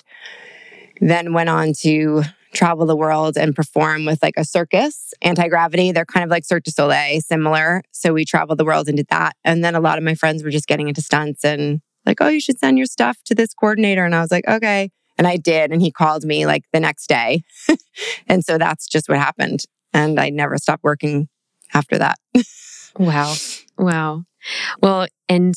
then 1.00 1.32
went 1.32 1.48
on 1.48 1.72
to 1.80 2.24
travel 2.52 2.86
the 2.86 2.96
world 2.96 3.36
and 3.36 3.54
perform 3.54 4.04
with 4.04 4.22
like 4.22 4.34
a 4.36 4.44
circus, 4.44 5.12
anti 5.22 5.48
gravity. 5.48 5.92
They're 5.92 6.04
kind 6.04 6.24
of 6.24 6.30
like 6.30 6.44
Cirque 6.44 6.64
du 6.64 6.70
Soleil, 6.70 7.20
similar. 7.20 7.82
So 7.90 8.12
we 8.12 8.24
traveled 8.24 8.58
the 8.58 8.64
world 8.64 8.88
and 8.88 8.96
did 8.96 9.08
that. 9.08 9.36
And 9.44 9.64
then 9.64 9.74
a 9.74 9.80
lot 9.80 9.98
of 9.98 10.04
my 10.04 10.14
friends 10.14 10.44
were 10.44 10.50
just 10.50 10.66
getting 10.66 10.88
into 10.88 11.02
stunts 11.02 11.44
and 11.44 11.80
like, 12.06 12.20
oh, 12.20 12.28
you 12.28 12.40
should 12.40 12.58
send 12.58 12.78
your 12.78 12.86
stuff 12.86 13.18
to 13.24 13.34
this 13.34 13.54
coordinator. 13.54 14.04
And 14.04 14.14
I 14.14 14.20
was 14.20 14.30
like, 14.30 14.46
okay. 14.48 14.90
And 15.16 15.26
I 15.26 15.36
did. 15.36 15.70
And 15.70 15.80
he 15.80 15.90
called 15.90 16.24
me 16.24 16.46
like 16.46 16.64
the 16.72 16.80
next 16.80 17.06
day. 17.08 17.42
and 18.26 18.44
so 18.44 18.58
that's 18.58 18.86
just 18.86 19.08
what 19.08 19.18
happened. 19.18 19.64
And 19.92 20.18
I 20.18 20.30
never 20.30 20.58
stopped 20.58 20.82
working 20.82 21.28
after 21.72 21.98
that. 21.98 22.18
wow. 22.98 23.34
Wow. 23.78 24.24
Well, 24.82 25.06
and 25.28 25.54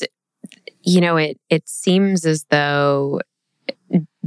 you 0.82 1.00
know, 1.00 1.16
it 1.16 1.38
it 1.50 1.68
seems 1.68 2.24
as 2.24 2.46
though 2.50 3.20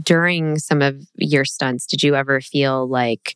during 0.02 0.58
some 0.60 0.82
of 0.82 1.04
your 1.16 1.46
stunts, 1.46 1.86
did 1.86 2.04
you 2.04 2.16
ever 2.16 2.42
feel 2.42 2.88
like 2.88 3.36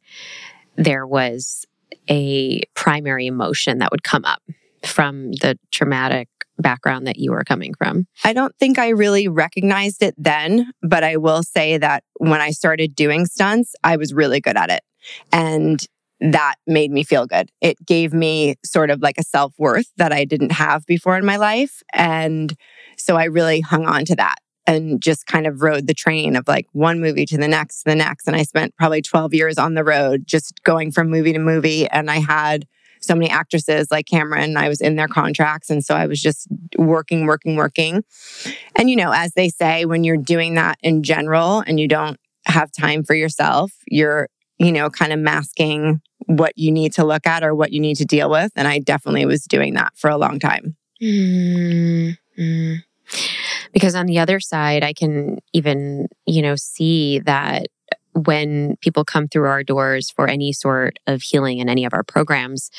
there 0.75 1.07
was 1.07 1.65
a 2.09 2.61
primary 2.73 3.27
emotion 3.27 3.79
that 3.79 3.91
would 3.91 4.03
come 4.03 4.25
up 4.25 4.41
from 4.83 5.31
the 5.33 5.57
traumatic 5.71 6.27
background 6.57 7.07
that 7.07 7.17
you 7.17 7.31
were 7.31 7.43
coming 7.43 7.73
from? 7.73 8.07
I 8.23 8.33
don't 8.33 8.55
think 8.57 8.79
I 8.79 8.89
really 8.89 9.27
recognized 9.27 10.01
it 10.01 10.15
then, 10.17 10.71
but 10.81 11.03
I 11.03 11.17
will 11.17 11.43
say 11.43 11.77
that 11.77 12.03
when 12.17 12.41
I 12.41 12.51
started 12.51 12.95
doing 12.95 13.25
stunts, 13.25 13.75
I 13.83 13.97
was 13.97 14.13
really 14.13 14.39
good 14.39 14.57
at 14.57 14.69
it. 14.69 14.81
And 15.31 15.85
that 16.19 16.55
made 16.65 16.91
me 16.91 17.03
feel 17.03 17.25
good. 17.25 17.49
It 17.61 17.77
gave 17.85 18.13
me 18.13 18.55
sort 18.63 18.89
of 18.89 19.01
like 19.01 19.17
a 19.17 19.23
self 19.23 19.53
worth 19.57 19.91
that 19.97 20.13
I 20.13 20.25
didn't 20.25 20.53
have 20.53 20.85
before 20.85 21.17
in 21.17 21.25
my 21.25 21.37
life. 21.37 21.83
And 21.93 22.53
so 22.97 23.15
I 23.15 23.25
really 23.25 23.61
hung 23.61 23.85
on 23.85 24.05
to 24.05 24.15
that 24.15 24.37
and 24.67 25.01
just 25.01 25.27
kind 25.27 25.45
of 25.45 25.61
rode 25.61 25.87
the 25.87 25.93
train 25.93 26.35
of 26.35 26.47
like 26.47 26.67
one 26.71 26.99
movie 26.99 27.25
to 27.27 27.37
the 27.37 27.47
next, 27.47 27.83
to 27.83 27.91
the 27.91 27.95
next. 27.95 28.27
And 28.27 28.35
I 28.35 28.43
spent 28.43 28.75
probably 28.77 29.01
12 29.01 29.33
years 29.33 29.57
on 29.57 29.73
the 29.73 29.83
road, 29.83 30.23
just 30.25 30.63
going 30.63 30.91
from 30.91 31.09
movie 31.09 31.33
to 31.33 31.39
movie. 31.39 31.87
And 31.87 32.09
I 32.09 32.19
had 32.19 32.65
so 33.05 33.15
many 33.15 33.29
actresses 33.29 33.87
like 33.91 34.05
Cameron, 34.07 34.57
I 34.57 34.67
was 34.67 34.81
in 34.81 34.95
their 34.95 35.07
contracts. 35.07 35.69
And 35.69 35.83
so 35.83 35.95
I 35.95 36.07
was 36.07 36.21
just 36.21 36.47
working, 36.77 37.25
working, 37.25 37.55
working. 37.55 38.03
And, 38.75 38.89
you 38.89 38.95
know, 38.95 39.11
as 39.11 39.33
they 39.33 39.49
say, 39.49 39.85
when 39.85 40.03
you're 40.03 40.17
doing 40.17 40.55
that 40.55 40.77
in 40.81 41.03
general 41.03 41.63
and 41.65 41.79
you 41.79 41.87
don't 41.87 42.19
have 42.45 42.71
time 42.71 43.03
for 43.03 43.15
yourself, 43.15 43.71
you're, 43.87 44.29
you 44.57 44.71
know, 44.71 44.89
kind 44.89 45.13
of 45.13 45.19
masking 45.19 46.01
what 46.27 46.53
you 46.55 46.71
need 46.71 46.93
to 46.93 47.03
look 47.03 47.27
at 47.27 47.43
or 47.43 47.53
what 47.53 47.71
you 47.71 47.79
need 47.79 47.97
to 47.97 48.05
deal 48.05 48.29
with. 48.29 48.51
And 48.55 48.67
I 48.67 48.79
definitely 48.79 49.25
was 49.25 49.43
doing 49.45 49.73
that 49.75 49.93
for 49.95 50.09
a 50.09 50.17
long 50.17 50.39
time. 50.39 50.75
Mm-hmm. 51.01 52.75
Because 53.73 53.95
on 53.95 54.05
the 54.05 54.19
other 54.19 54.39
side, 54.39 54.83
I 54.83 54.93
can 54.93 55.39
even, 55.53 56.07
you 56.25 56.41
know, 56.41 56.55
see 56.55 57.19
that 57.19 57.67
when 58.15 58.77
people 58.77 59.03
come 59.03 59.27
through 59.27 59.47
our 59.47 59.63
doors 59.63 60.09
for 60.09 60.27
any 60.27 60.53
sort 60.53 60.99
of 61.05 61.21
healing 61.21 61.59
in 61.59 61.69
any 61.69 61.85
of 61.85 61.93
our 61.93 62.03
programs, 62.03 62.71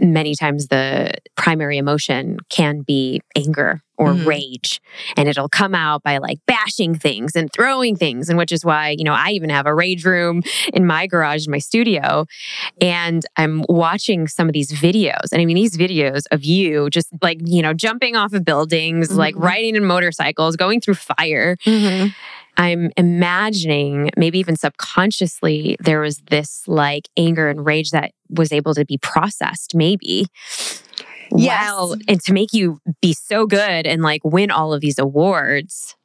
many 0.00 0.34
times 0.34 0.68
the 0.68 1.12
primary 1.36 1.78
emotion 1.78 2.38
can 2.50 2.82
be 2.82 3.20
anger 3.36 3.80
or 3.96 4.08
mm-hmm. 4.08 4.26
rage 4.26 4.80
and 5.16 5.28
it'll 5.28 5.48
come 5.48 5.72
out 5.72 6.02
by 6.02 6.18
like 6.18 6.38
bashing 6.46 6.96
things 6.96 7.36
and 7.36 7.52
throwing 7.52 7.94
things 7.94 8.28
and 8.28 8.36
which 8.36 8.50
is 8.50 8.64
why 8.64 8.90
you 8.98 9.04
know 9.04 9.12
I 9.12 9.30
even 9.30 9.50
have 9.50 9.66
a 9.66 9.74
rage 9.74 10.04
room 10.04 10.42
in 10.72 10.84
my 10.84 11.06
garage 11.06 11.46
in 11.46 11.52
my 11.52 11.58
studio 11.58 12.26
and 12.80 13.24
I'm 13.36 13.64
watching 13.68 14.26
some 14.26 14.48
of 14.48 14.52
these 14.52 14.72
videos 14.72 15.30
and 15.30 15.40
I 15.40 15.44
mean 15.44 15.54
these 15.54 15.76
videos 15.76 16.24
of 16.32 16.44
you 16.44 16.90
just 16.90 17.08
like 17.22 17.38
you 17.44 17.62
know 17.62 17.72
jumping 17.72 18.16
off 18.16 18.32
of 18.32 18.44
buildings 18.44 19.08
mm-hmm. 19.08 19.18
like 19.18 19.34
riding 19.36 19.76
in 19.76 19.84
motorcycles 19.84 20.56
going 20.56 20.80
through 20.80 20.94
fire 20.94 21.56
mm-hmm. 21.64 22.08
I'm 22.56 22.90
imagining, 22.96 24.10
maybe 24.16 24.38
even 24.38 24.56
subconsciously, 24.56 25.76
there 25.80 26.00
was 26.00 26.18
this 26.30 26.62
like 26.66 27.08
anger 27.16 27.48
and 27.48 27.64
rage 27.64 27.90
that 27.90 28.12
was 28.30 28.52
able 28.52 28.74
to 28.74 28.84
be 28.84 28.98
processed, 28.98 29.74
maybe. 29.74 30.26
Yes. 31.36 31.96
And 32.06 32.22
to 32.22 32.32
make 32.32 32.52
you 32.52 32.80
be 33.00 33.12
so 33.12 33.46
good 33.46 33.86
and 33.86 34.02
like 34.02 34.20
win 34.24 34.50
all 34.50 34.72
of 34.72 34.80
these 34.80 34.98
awards 34.98 35.96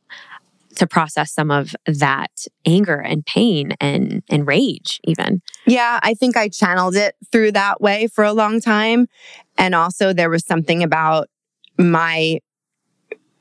to 0.75 0.87
process 0.87 1.31
some 1.31 1.51
of 1.51 1.75
that 1.85 2.31
anger 2.65 2.99
and 2.99 3.25
pain 3.25 3.73
and 3.81 4.23
and 4.29 4.47
rage 4.47 5.01
even. 5.03 5.41
Yeah, 5.65 5.99
I 6.01 6.13
think 6.13 6.37
I 6.37 6.47
channeled 6.47 6.95
it 6.95 7.15
through 7.31 7.51
that 7.51 7.81
way 7.81 8.07
for 8.07 8.23
a 8.23 8.33
long 8.33 8.61
time 8.61 9.07
and 9.57 9.75
also 9.75 10.13
there 10.13 10.29
was 10.29 10.45
something 10.45 10.81
about 10.81 11.27
my 11.77 12.39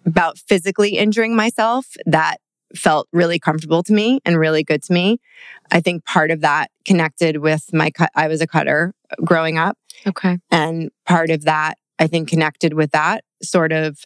about 0.04 0.38
physically 0.38 0.96
injuring 0.96 1.36
myself 1.36 1.86
that 2.06 2.38
felt 2.74 3.08
really 3.12 3.38
comfortable 3.38 3.82
to 3.82 3.92
me 3.92 4.20
and 4.24 4.38
really 4.38 4.62
good 4.62 4.82
to 4.84 4.92
me. 4.92 5.18
I 5.70 5.80
think 5.80 6.04
part 6.04 6.30
of 6.30 6.40
that 6.42 6.70
connected 6.84 7.38
with 7.38 7.72
my 7.72 7.90
cut. 7.90 8.10
I 8.14 8.28
was 8.28 8.40
a 8.40 8.46
cutter 8.46 8.94
uh, 9.10 9.22
growing 9.24 9.58
up. 9.58 9.78
Okay. 10.06 10.38
And 10.50 10.90
part 11.06 11.30
of 11.30 11.44
that, 11.44 11.78
I 11.98 12.06
think, 12.06 12.28
connected 12.28 12.74
with 12.74 12.92
that 12.92 13.24
sort 13.42 13.72
of, 13.72 13.98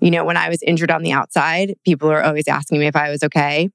you 0.00 0.10
know, 0.10 0.24
when 0.24 0.36
I 0.36 0.48
was 0.48 0.62
injured 0.62 0.90
on 0.90 1.02
the 1.02 1.12
outside, 1.12 1.74
people 1.84 2.08
were 2.08 2.24
always 2.24 2.48
asking 2.48 2.80
me 2.80 2.86
if 2.86 2.96
I 2.96 3.10
was 3.10 3.22
okay. 3.24 3.68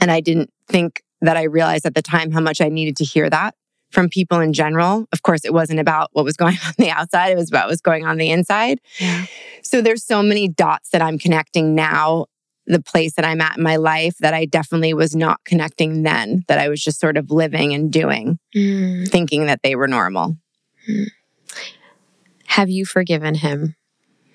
And 0.00 0.10
I 0.10 0.20
didn't 0.20 0.50
think 0.68 1.02
that 1.20 1.36
I 1.36 1.44
realized 1.44 1.86
at 1.86 1.94
the 1.94 2.02
time 2.02 2.30
how 2.30 2.40
much 2.40 2.60
I 2.60 2.68
needed 2.68 2.96
to 2.98 3.04
hear 3.04 3.28
that 3.30 3.54
from 3.90 4.08
people 4.08 4.40
in 4.40 4.52
general. 4.52 5.06
Of 5.12 5.22
course, 5.22 5.44
it 5.44 5.52
wasn't 5.52 5.80
about 5.80 6.10
what 6.12 6.24
was 6.24 6.36
going 6.36 6.58
on 6.66 6.74
the 6.78 6.90
outside, 6.90 7.32
it 7.32 7.36
was 7.36 7.48
about 7.48 7.64
what 7.64 7.70
was 7.70 7.80
going 7.80 8.06
on 8.06 8.16
the 8.16 8.30
inside. 8.30 8.80
Yeah. 8.98 9.26
So 9.62 9.82
there's 9.82 10.04
so 10.04 10.22
many 10.22 10.48
dots 10.48 10.90
that 10.90 11.02
I'm 11.02 11.18
connecting 11.18 11.74
now 11.74 12.26
the 12.66 12.80
place 12.80 13.14
that 13.14 13.24
I'm 13.24 13.40
at 13.40 13.56
in 13.56 13.62
my 13.62 13.76
life 13.76 14.16
that 14.20 14.34
I 14.34 14.44
definitely 14.44 14.94
was 14.94 15.16
not 15.16 15.42
connecting 15.44 16.02
then, 16.02 16.44
that 16.48 16.58
I 16.58 16.68
was 16.68 16.82
just 16.82 17.00
sort 17.00 17.16
of 17.16 17.30
living 17.30 17.74
and 17.74 17.92
doing, 17.92 18.38
mm. 18.54 19.08
thinking 19.08 19.46
that 19.46 19.62
they 19.62 19.74
were 19.74 19.88
normal. 19.88 20.36
Mm. 20.88 21.06
Have 22.46 22.70
you 22.70 22.84
forgiven 22.84 23.34
him? 23.36 23.76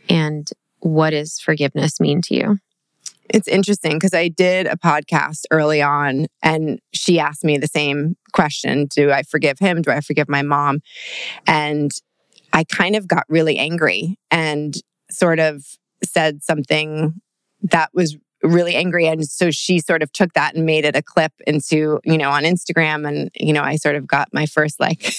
And 0.09 0.49
what 0.79 1.11
does 1.11 1.39
forgiveness 1.39 1.99
mean 1.99 2.21
to 2.23 2.35
you? 2.35 2.57
It's 3.29 3.47
interesting 3.47 3.93
because 3.93 4.13
I 4.13 4.27
did 4.27 4.67
a 4.67 4.77
podcast 4.77 5.45
early 5.49 5.81
on 5.81 6.27
and 6.43 6.79
she 6.93 7.19
asked 7.19 7.43
me 7.43 7.57
the 7.57 7.67
same 7.67 8.15
question 8.33 8.85
Do 8.85 9.11
I 9.11 9.23
forgive 9.23 9.57
him? 9.59 9.81
Do 9.81 9.91
I 9.91 10.01
forgive 10.01 10.29
my 10.29 10.43
mom? 10.43 10.81
And 11.47 11.91
I 12.53 12.63
kind 12.63 12.95
of 12.95 13.07
got 13.07 13.25
really 13.27 13.57
angry 13.57 14.17
and 14.29 14.75
sort 15.09 15.39
of 15.39 15.63
said 16.03 16.43
something 16.43 17.19
that 17.71 17.89
was 17.93 18.17
really 18.43 18.75
angry 18.75 19.07
and 19.07 19.27
so 19.27 19.49
she 19.49 19.79
sort 19.79 20.03
of 20.03 20.11
took 20.11 20.33
that 20.33 20.55
and 20.55 20.65
made 20.65 20.85
it 20.85 20.95
a 20.95 21.01
clip 21.01 21.33
into 21.47 21.99
you 22.03 22.17
know 22.17 22.29
on 22.29 22.43
instagram 22.43 23.07
and 23.07 23.31
you 23.35 23.51
know 23.51 23.63
i 23.63 23.75
sort 23.75 23.95
of 23.95 24.05
got 24.07 24.27
my 24.33 24.45
first 24.45 24.79
like 24.79 25.03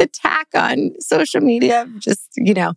attack 0.00 0.48
on 0.54 0.92
social 0.98 1.42
media 1.42 1.86
just 1.98 2.30
you 2.36 2.54
know. 2.54 2.72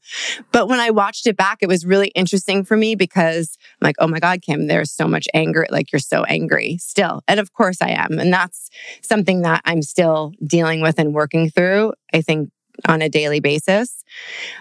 But 0.52 0.68
when 0.68 0.80
i 0.80 0.90
watched 0.90 1.26
it 1.26 1.38
back 1.38 1.60
it 1.62 1.68
was 1.68 1.86
really 1.86 2.10
interesting 2.10 2.64
for 2.64 2.76
me 2.76 2.96
because 2.96 3.58
i'm 3.82 3.86
like 3.86 3.96
oh 4.00 4.08
my 4.08 4.20
god 4.20 4.42
kim 4.42 4.68
there's 4.68 4.92
so 4.92 5.08
much 5.08 5.28
anger 5.34 5.66
like 5.70 5.92
you're 5.92 6.00
so 6.00 6.24
angry 6.26 6.78
still. 6.80 7.22
And 7.28 7.40
of 7.40 7.54
course 7.54 7.78
i 7.82 7.90
am 7.90 8.20
and 8.20 8.32
that's 8.32 8.70
something 9.02 9.42
that 9.42 9.62
i'm 9.66 9.82
still 9.82 10.34
dealing 10.46 10.82
with 10.82 11.00
and 11.00 11.14
working 11.14 11.50
through 11.50 11.94
i 12.14 12.22
think 12.22 12.50
on 12.88 13.02
a 13.02 13.10
daily 13.10 13.40
basis. 13.40 14.04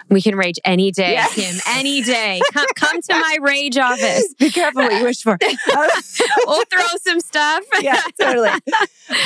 We 0.09 0.21
can 0.21 0.35
rage 0.35 0.59
any 0.65 0.91
day, 0.91 1.13
yes. 1.13 1.33
Kim, 1.35 1.75
any 1.75 2.01
day. 2.03 2.41
Come, 2.51 2.65
come 2.75 3.01
to 3.01 3.13
my 3.13 3.37
rage 3.41 3.77
office. 3.77 4.33
Be 4.39 4.49
careful 4.49 4.83
what 4.83 4.93
you 4.93 5.03
wish 5.03 5.23
for. 5.23 5.37
we'll 6.45 6.63
throw 6.65 6.85
some 7.01 7.19
stuff. 7.19 7.63
yeah, 7.81 8.01
totally. 8.19 8.51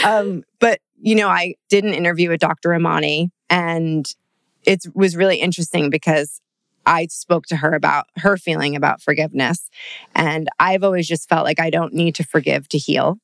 Um, 0.05 0.43
but, 0.59 0.79
you 0.99 1.15
know, 1.15 1.29
I 1.29 1.55
did 1.69 1.83
an 1.83 1.93
interview 1.93 2.29
with 2.29 2.39
Dr. 2.39 2.69
Ramani, 2.69 3.31
and 3.49 4.07
it 4.63 4.85
was 4.93 5.15
really 5.15 5.37
interesting 5.37 5.89
because 5.89 6.41
I 6.85 7.07
spoke 7.07 7.45
to 7.47 7.57
her 7.57 7.73
about 7.73 8.05
her 8.17 8.37
feeling 8.37 8.75
about 8.75 9.01
forgiveness. 9.01 9.69
And 10.15 10.47
I've 10.59 10.83
always 10.83 11.07
just 11.07 11.27
felt 11.27 11.43
like 11.43 11.59
I 11.59 11.69
don't 11.69 11.93
need 11.93 12.15
to 12.15 12.23
forgive 12.23 12.69
to 12.69 12.77
heal. 12.77 13.19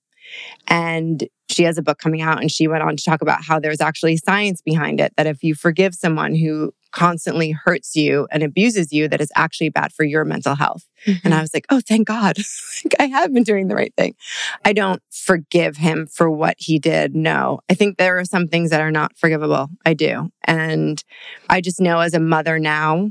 And 0.67 1.27
she 1.49 1.63
has 1.63 1.77
a 1.77 1.81
book 1.81 1.99
coming 1.99 2.21
out 2.21 2.41
and 2.41 2.51
she 2.51 2.67
went 2.67 2.83
on 2.83 2.97
to 2.97 3.03
talk 3.03 3.21
about 3.21 3.43
how 3.43 3.59
there's 3.59 3.81
actually 3.81 4.17
science 4.17 4.61
behind 4.61 4.99
it 4.99 5.13
that 5.17 5.27
if 5.27 5.43
you 5.43 5.55
forgive 5.55 5.93
someone 5.93 6.35
who 6.35 6.73
constantly 6.91 7.51
hurts 7.51 7.95
you 7.95 8.27
and 8.31 8.43
abuses 8.43 8.93
you 8.93 9.07
that 9.07 9.19
is 9.19 9.31
actually 9.35 9.69
bad 9.69 9.91
for 9.91 10.03
your 10.03 10.23
mental 10.23 10.55
health. 10.55 10.87
Mm-hmm. 11.05 11.19
And 11.25 11.33
I 11.33 11.41
was 11.41 11.53
like, 11.53 11.65
"Oh, 11.69 11.81
thank 11.85 12.07
God. 12.07 12.37
I 12.99 13.07
have 13.07 13.33
been 13.33 13.43
doing 13.43 13.67
the 13.67 13.75
right 13.75 13.93
thing." 13.97 14.15
I 14.63 14.73
don't 14.73 15.01
forgive 15.11 15.77
him 15.77 16.07
for 16.07 16.29
what 16.29 16.55
he 16.59 16.79
did. 16.79 17.15
No. 17.15 17.59
I 17.69 17.73
think 17.73 17.97
there 17.97 18.17
are 18.19 18.25
some 18.25 18.47
things 18.47 18.69
that 18.69 18.81
are 18.81 18.91
not 18.91 19.17
forgivable. 19.17 19.69
I 19.85 19.95
do. 19.95 20.29
And 20.45 21.03
I 21.49 21.61
just 21.61 21.81
know 21.81 21.99
as 21.99 22.13
a 22.13 22.19
mother 22.19 22.59
now 22.59 23.09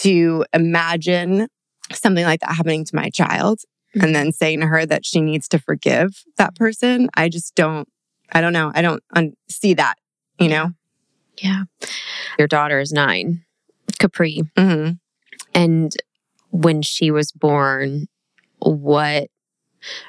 to 0.00 0.44
imagine 0.52 1.48
something 1.92 2.24
like 2.24 2.40
that 2.40 2.54
happening 2.54 2.84
to 2.84 2.96
my 2.96 3.10
child 3.10 3.60
mm-hmm. 3.94 4.04
and 4.04 4.14
then 4.14 4.32
saying 4.32 4.60
to 4.60 4.66
her 4.66 4.86
that 4.86 5.04
she 5.04 5.20
needs 5.20 5.48
to 5.48 5.58
forgive 5.58 6.22
that 6.38 6.54
person. 6.54 7.08
I 7.14 7.28
just 7.28 7.54
don't, 7.54 7.88
I 8.32 8.40
don't 8.40 8.52
know. 8.52 8.72
I 8.74 8.82
don't 8.82 9.02
un- 9.14 9.34
see 9.48 9.74
that, 9.74 9.94
you 10.38 10.48
know? 10.48 10.70
Yeah. 11.38 11.64
Your 12.38 12.48
daughter 12.48 12.80
is 12.80 12.92
nine, 12.92 13.44
Capri. 13.98 14.42
Mm-hmm. 14.56 14.92
And 15.54 15.96
when 16.50 16.82
she 16.82 17.10
was 17.10 17.32
born, 17.32 18.06
what 18.58 19.28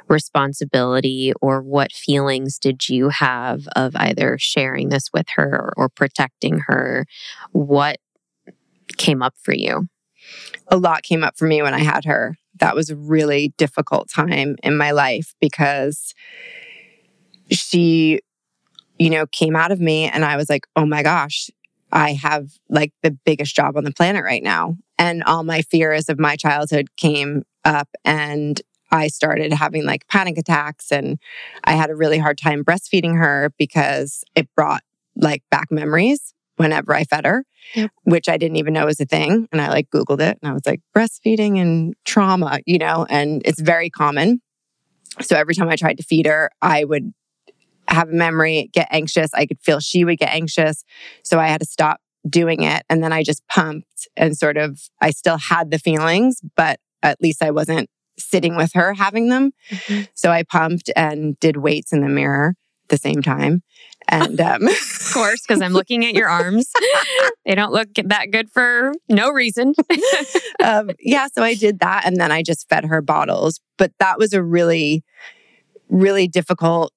responsibility 0.07 1.33
or 1.41 1.61
what 1.61 1.91
feelings 1.91 2.59
did 2.59 2.87
you 2.87 3.09
have 3.09 3.67
of 3.75 3.95
either 3.95 4.37
sharing 4.39 4.89
this 4.89 5.09
with 5.13 5.25
her 5.35 5.73
or 5.75 5.89
protecting 5.89 6.61
her? 6.67 7.05
What 7.51 7.97
came 8.97 9.23
up 9.23 9.33
for 9.41 9.53
you? 9.53 9.87
A 10.67 10.77
lot 10.77 11.03
came 11.03 11.23
up 11.23 11.37
for 11.37 11.47
me 11.47 11.61
when 11.61 11.73
I 11.73 11.79
had 11.79 12.05
her. 12.05 12.37
That 12.59 12.75
was 12.75 12.89
a 12.89 12.95
really 12.95 13.53
difficult 13.57 14.09
time 14.09 14.55
in 14.63 14.77
my 14.77 14.91
life 14.91 15.33
because 15.41 16.13
she, 17.49 18.19
you 18.99 19.09
know, 19.09 19.25
came 19.27 19.55
out 19.55 19.71
of 19.71 19.79
me 19.79 20.05
and 20.05 20.23
I 20.23 20.37
was 20.37 20.49
like, 20.49 20.67
oh 20.75 20.85
my 20.85 21.03
gosh, 21.03 21.49
I 21.91 22.13
have 22.13 22.49
like 22.69 22.93
the 23.01 23.11
biggest 23.11 23.55
job 23.55 23.77
on 23.77 23.83
the 23.83 23.91
planet 23.91 24.23
right 24.23 24.43
now. 24.43 24.77
And 24.97 25.23
all 25.23 25.43
my 25.43 25.61
fears 25.61 26.09
of 26.09 26.19
my 26.19 26.35
childhood 26.35 26.95
came 26.97 27.43
up 27.65 27.89
and 28.05 28.61
I 28.91 29.07
started 29.07 29.51
having 29.53 29.85
like 29.85 30.07
panic 30.07 30.37
attacks 30.37 30.91
and 30.91 31.17
I 31.63 31.73
had 31.73 31.89
a 31.89 31.95
really 31.95 32.19
hard 32.19 32.37
time 32.37 32.63
breastfeeding 32.63 33.17
her 33.17 33.51
because 33.57 34.23
it 34.35 34.47
brought 34.55 34.83
like 35.15 35.43
back 35.49 35.71
memories 35.71 36.33
whenever 36.57 36.93
I 36.93 37.03
fed 37.03 37.25
her, 37.25 37.45
yep. 37.74 37.91
which 38.03 38.29
I 38.29 38.38
didn't 38.38 38.57
even 38.57 38.74
know 38.74 38.86
was 38.86 39.00
a 39.00 39.05
thing. 39.05 39.48
And 39.51 39.62
I 39.62 39.69
like 39.69 39.89
Googled 39.89 40.22
it 40.22 40.38
and 40.41 40.50
I 40.50 40.53
was 40.53 40.65
like, 40.65 40.81
breastfeeding 40.95 41.60
and 41.60 41.95
trauma, 42.05 42.60
you 42.65 42.77
know, 42.77 43.05
and 43.10 43.41
it's 43.45 43.62
very 43.62 43.89
common. 43.89 44.41
So 45.22 45.36
every 45.36 45.55
time 45.55 45.69
I 45.69 45.75
tried 45.75 45.98
to 45.98 46.03
feed 46.03 46.25
her, 46.25 46.51
I 46.62 46.83
would 46.83 47.13
have 47.88 48.10
a 48.10 48.13
memory, 48.13 48.69
get 48.74 48.88
anxious. 48.91 49.33
I 49.33 49.45
could 49.45 49.60
feel 49.62 49.79
she 49.79 50.05
would 50.05 50.17
get 50.17 50.33
anxious. 50.33 50.83
So 51.24 51.39
I 51.39 51.48
had 51.48 51.62
to 51.62 51.67
stop 51.67 52.00
doing 52.27 52.63
it. 52.63 52.83
And 52.89 53.03
then 53.03 53.12
I 53.12 53.24
just 53.24 53.45
pumped 53.48 54.07
and 54.15 54.38
sort 54.38 54.57
of, 54.57 54.79
I 55.01 55.12
still 55.12 55.38
had 55.38 55.72
the 55.72 55.79
feelings, 55.79 56.41
but 56.55 56.79
at 57.01 57.22
least 57.22 57.43
I 57.43 57.51
wasn't 57.51 57.89
sitting 58.17 58.55
with 58.55 58.72
her 58.74 58.93
having 58.93 59.29
them. 59.29 59.51
Mm-hmm. 59.69 60.03
So 60.13 60.31
I 60.31 60.43
pumped 60.43 60.89
and 60.95 61.38
did 61.39 61.57
weights 61.57 61.91
in 61.91 62.01
the 62.01 62.07
mirror 62.07 62.55
the 62.89 62.97
same 62.97 63.21
time. 63.21 63.63
And 64.07 64.39
um, 64.41 64.67
of 64.67 65.11
course, 65.13 65.41
because 65.41 65.61
I'm 65.61 65.73
looking 65.73 66.05
at 66.05 66.13
your 66.13 66.29
arms, 66.29 66.71
they 67.45 67.55
don't 67.55 67.71
look 67.71 67.89
that 68.03 68.31
good 68.31 68.49
for 68.49 68.93
no 69.09 69.29
reason. 69.29 69.73
um, 70.63 70.91
yeah, 70.99 71.27
so 71.33 71.43
I 71.43 71.55
did 71.55 71.79
that, 71.79 72.05
and 72.05 72.17
then 72.17 72.31
I 72.31 72.43
just 72.43 72.67
fed 72.69 72.85
her 72.85 73.01
bottles. 73.01 73.59
But 73.77 73.91
that 73.99 74.17
was 74.19 74.33
a 74.33 74.43
really, 74.43 75.03
really 75.89 76.27
difficult, 76.27 76.91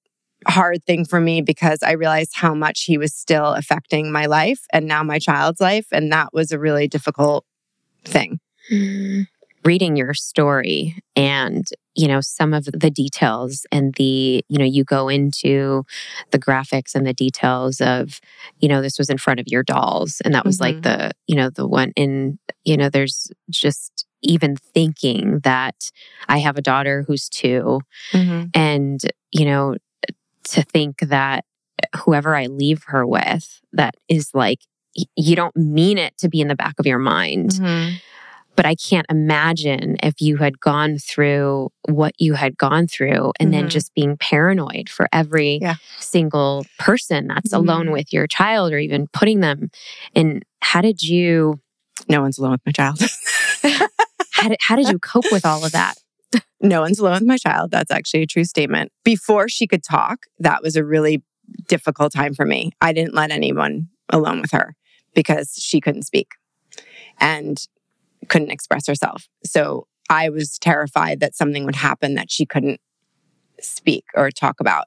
hard 0.47 0.85
thing 0.85 1.05
for 1.05 1.21
me 1.21 1.43
because 1.43 1.83
I 1.83 1.93
realized 1.93 2.33
how 2.35 2.55
much 2.55 2.85
he 2.85 2.99
was 2.99 3.15
still 3.15 3.53
affecting 3.55 4.13
my 4.13 4.27
life 4.27 4.61
and 4.73 4.87
now 4.87 5.03
my 5.03 5.19
child's 5.19 5.61
life, 5.61 5.87
and 5.93 6.13
that 6.13 6.33
was 6.33 6.53
a 6.53 6.59
really 6.59 6.89
difficult 6.89 7.45
thing. 8.05 8.41
Reading 9.67 9.97
your 9.97 10.15
story 10.15 11.03
and 11.17 11.67
you 11.97 12.07
know 12.07 12.21
some 12.21 12.55
of 12.55 12.67
the 12.67 12.91
details 12.91 13.67
and 13.73 13.93
the 13.95 14.45
you 14.49 14.59
know 14.59 14.65
you 14.65 14.85
go 14.85 15.09
into 15.09 15.85
the 16.31 16.39
graphics 16.39 16.95
and 16.95 17.05
the 17.05 17.13
details 17.13 17.81
of 17.81 18.21
you 18.61 18.69
know 18.69 18.81
this 18.81 18.97
was 18.97 19.11
in 19.11 19.19
front 19.19 19.41
of 19.41 19.49
your 19.49 19.65
dolls 19.65 20.23
and 20.25 20.35
that 20.35 20.45
was 20.45 20.61
mm-hmm. 20.61 20.75
like 20.75 20.83
the 20.83 21.11
you 21.27 21.35
know 21.35 21.51
the 21.51 21.67
one 21.67 21.93
in 21.97 22.39
you 22.63 22.77
know 22.77 22.89
there's 22.89 23.33
just 23.51 24.07
even 24.23 24.55
thinking 24.55 25.41
that 25.41 25.91
i 26.29 26.39
have 26.39 26.57
a 26.57 26.63
daughter 26.63 27.05
who's 27.07 27.29
2 27.29 27.81
mm-hmm. 28.13 28.45
and 28.55 29.01
you 29.33 29.45
know 29.45 29.75
to 30.45 30.63
think 30.63 30.99
that 31.01 31.45
whoever 32.05 32.37
i 32.37 32.47
leave 32.47 32.85
her 32.87 33.05
with 33.05 33.61
that 33.73 33.97
is 34.09 34.31
like 34.33 34.61
you 35.17 35.35
don't 35.35 35.57
mean 35.57 35.99
it 35.99 36.17
to 36.19 36.29
be 36.29 36.41
in 36.41 36.49
the 36.49 36.55
back 36.55 36.75
of 36.79 36.87
your 36.87 37.01
mind 37.01 37.51
mm-hmm 37.51 37.97
but 38.57 38.67
I 38.67 38.75
can't 38.75 39.07
imagine 39.11 39.97
if 40.03 40.21
you 40.21 40.39
had 40.39 40.59
gone 40.61 40.99
through 40.99 41.71
what 41.89 42.15
you 42.19 42.35
had 42.35 42.57
gone 42.57 42.87
through 42.87 43.33
and 43.39 43.51
mm-hmm. 43.51 43.51
then 43.53 43.69
just 43.69 43.95
being 43.95 44.17
paranoid 44.17 44.89
for 44.89 45.09
every 45.13 45.59
yeah. 45.61 45.77
single 45.99 46.67
person 46.79 47.29
that's 47.29 47.53
mm-hmm. 47.53 47.69
alone 47.69 47.91
with 47.93 48.13
your 48.13 48.27
child 48.27 48.73
or 48.73 48.79
even 48.79 49.07
putting 49.13 49.41
them 49.41 49.71
in. 50.15 50.43
How 50.61 50.81
did 50.81 51.03
you? 51.03 51.61
No 52.09 52.21
one's 52.23 52.39
alone 52.39 52.53
with 52.53 52.67
my 52.67 52.73
child. 52.73 53.01
how, 54.33 54.49
did, 54.49 54.59
how 54.61 54.77
did 54.77 54.89
you 54.89 54.99
cope 54.99 55.25
with 55.31 55.47
all 55.47 55.65
of 55.65 55.73
that? 55.73 55.95
no 56.61 56.81
one's 56.81 56.99
alone 56.99 57.15
with 57.15 57.23
my 57.23 57.37
child. 57.37 57.71
That's 57.71 57.91
actually 57.91 58.23
a 58.23 58.27
true 58.27 58.45
statement. 58.45 58.91
Before 59.05 59.49
she 59.49 59.67
could 59.67 59.83
talk, 59.83 60.27
that 60.39 60.63
was 60.63 60.77
a 60.77 60.85
really 60.85 61.23
difficult 61.69 62.13
time 62.13 62.35
for 62.35 62.45
me. 62.45 62.73
I 62.81 62.93
didn't 62.93 63.15
let 63.15 63.31
anyone 63.31 63.89
alone 64.11 64.41
with 64.41 64.53
her 64.53 64.75
because 65.15 65.55
she 65.59 65.81
couldn't 65.81 66.03
speak. 66.03 66.29
And 67.19 67.59
couldn't 68.29 68.51
express 68.51 68.87
herself. 68.87 69.29
So 69.45 69.87
I 70.09 70.29
was 70.29 70.59
terrified 70.59 71.21
that 71.21 71.35
something 71.35 71.65
would 71.65 71.77
happen 71.77 72.15
that 72.15 72.31
she 72.31 72.47
couldn't 72.47 72.81
speak 73.61 74.05
or 74.15 74.31
talk 74.31 74.61
about. 74.61 74.87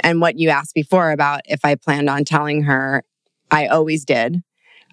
And 0.00 0.20
what 0.20 0.38
you 0.38 0.50
asked 0.50 0.74
before 0.74 1.10
about 1.10 1.40
if 1.46 1.64
I 1.64 1.74
planned 1.74 2.10
on 2.10 2.24
telling 2.24 2.62
her, 2.64 3.02
I 3.50 3.66
always 3.66 4.04
did. 4.04 4.42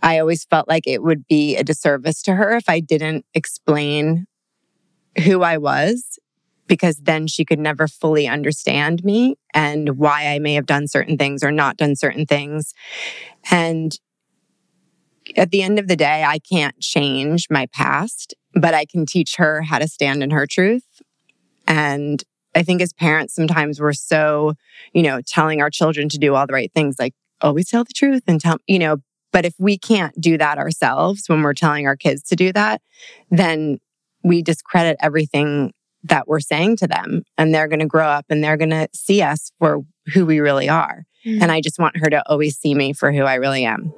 I 0.01 0.19
always 0.19 0.43
felt 0.45 0.67
like 0.67 0.83
it 0.85 1.01
would 1.01 1.27
be 1.27 1.55
a 1.55 1.63
disservice 1.63 2.21
to 2.23 2.35
her 2.35 2.55
if 2.55 2.67
I 2.67 2.79
didn't 2.79 3.25
explain 3.33 4.25
who 5.23 5.43
I 5.43 5.57
was, 5.57 6.19
because 6.67 6.97
then 6.97 7.27
she 7.27 7.45
could 7.45 7.59
never 7.59 7.87
fully 7.87 8.27
understand 8.27 9.03
me 9.03 9.35
and 9.53 9.97
why 9.97 10.27
I 10.27 10.39
may 10.39 10.55
have 10.55 10.65
done 10.65 10.87
certain 10.87 11.17
things 11.17 11.43
or 11.43 11.51
not 11.51 11.77
done 11.77 11.95
certain 11.95 12.25
things. 12.25 12.73
And 13.51 13.97
at 15.35 15.51
the 15.51 15.61
end 15.61 15.79
of 15.79 15.87
the 15.87 15.95
day, 15.95 16.23
I 16.23 16.39
can't 16.39 16.79
change 16.79 17.47
my 17.49 17.67
past, 17.67 18.33
but 18.53 18.73
I 18.73 18.85
can 18.85 19.05
teach 19.05 19.35
her 19.37 19.61
how 19.61 19.79
to 19.79 19.87
stand 19.87 20.23
in 20.23 20.31
her 20.31 20.45
truth. 20.45 20.85
And 21.67 22.23
I 22.55 22.63
think 22.63 22.81
as 22.81 22.93
parents, 22.93 23.33
sometimes 23.33 23.79
we're 23.79 23.93
so, 23.93 24.53
you 24.93 25.01
know, 25.01 25.21
telling 25.21 25.61
our 25.61 25.69
children 25.69 26.09
to 26.09 26.17
do 26.17 26.35
all 26.35 26.45
the 26.45 26.53
right 26.53 26.71
things, 26.73 26.97
like 26.99 27.13
always 27.41 27.69
tell 27.69 27.83
the 27.83 27.93
truth 27.93 28.23
and 28.27 28.39
tell, 28.39 28.57
you 28.67 28.79
know, 28.79 28.97
but 29.31 29.45
if 29.45 29.55
we 29.57 29.77
can't 29.77 30.19
do 30.21 30.37
that 30.37 30.57
ourselves 30.57 31.23
when 31.27 31.41
we're 31.41 31.53
telling 31.53 31.87
our 31.87 31.95
kids 31.95 32.21
to 32.23 32.35
do 32.35 32.53
that, 32.53 32.81
then 33.31 33.79
we 34.23 34.41
discredit 34.41 34.97
everything 35.01 35.73
that 36.03 36.27
we're 36.27 36.39
saying 36.39 36.77
to 36.77 36.87
them. 36.87 37.23
And 37.37 37.53
they're 37.53 37.67
going 37.67 37.79
to 37.79 37.87
grow 37.87 38.07
up 38.07 38.25
and 38.29 38.43
they're 38.43 38.57
going 38.57 38.69
to 38.69 38.87
see 38.93 39.21
us 39.21 39.51
for 39.57 39.81
who 40.13 40.25
we 40.25 40.39
really 40.39 40.69
are. 40.69 41.05
Mm-hmm. 41.25 41.41
And 41.41 41.51
I 41.51 41.61
just 41.61 41.79
want 41.79 41.97
her 41.97 42.09
to 42.09 42.21
always 42.29 42.57
see 42.57 42.75
me 42.75 42.93
for 42.93 43.11
who 43.11 43.23
I 43.23 43.35
really 43.35 43.65
am. 43.65 43.93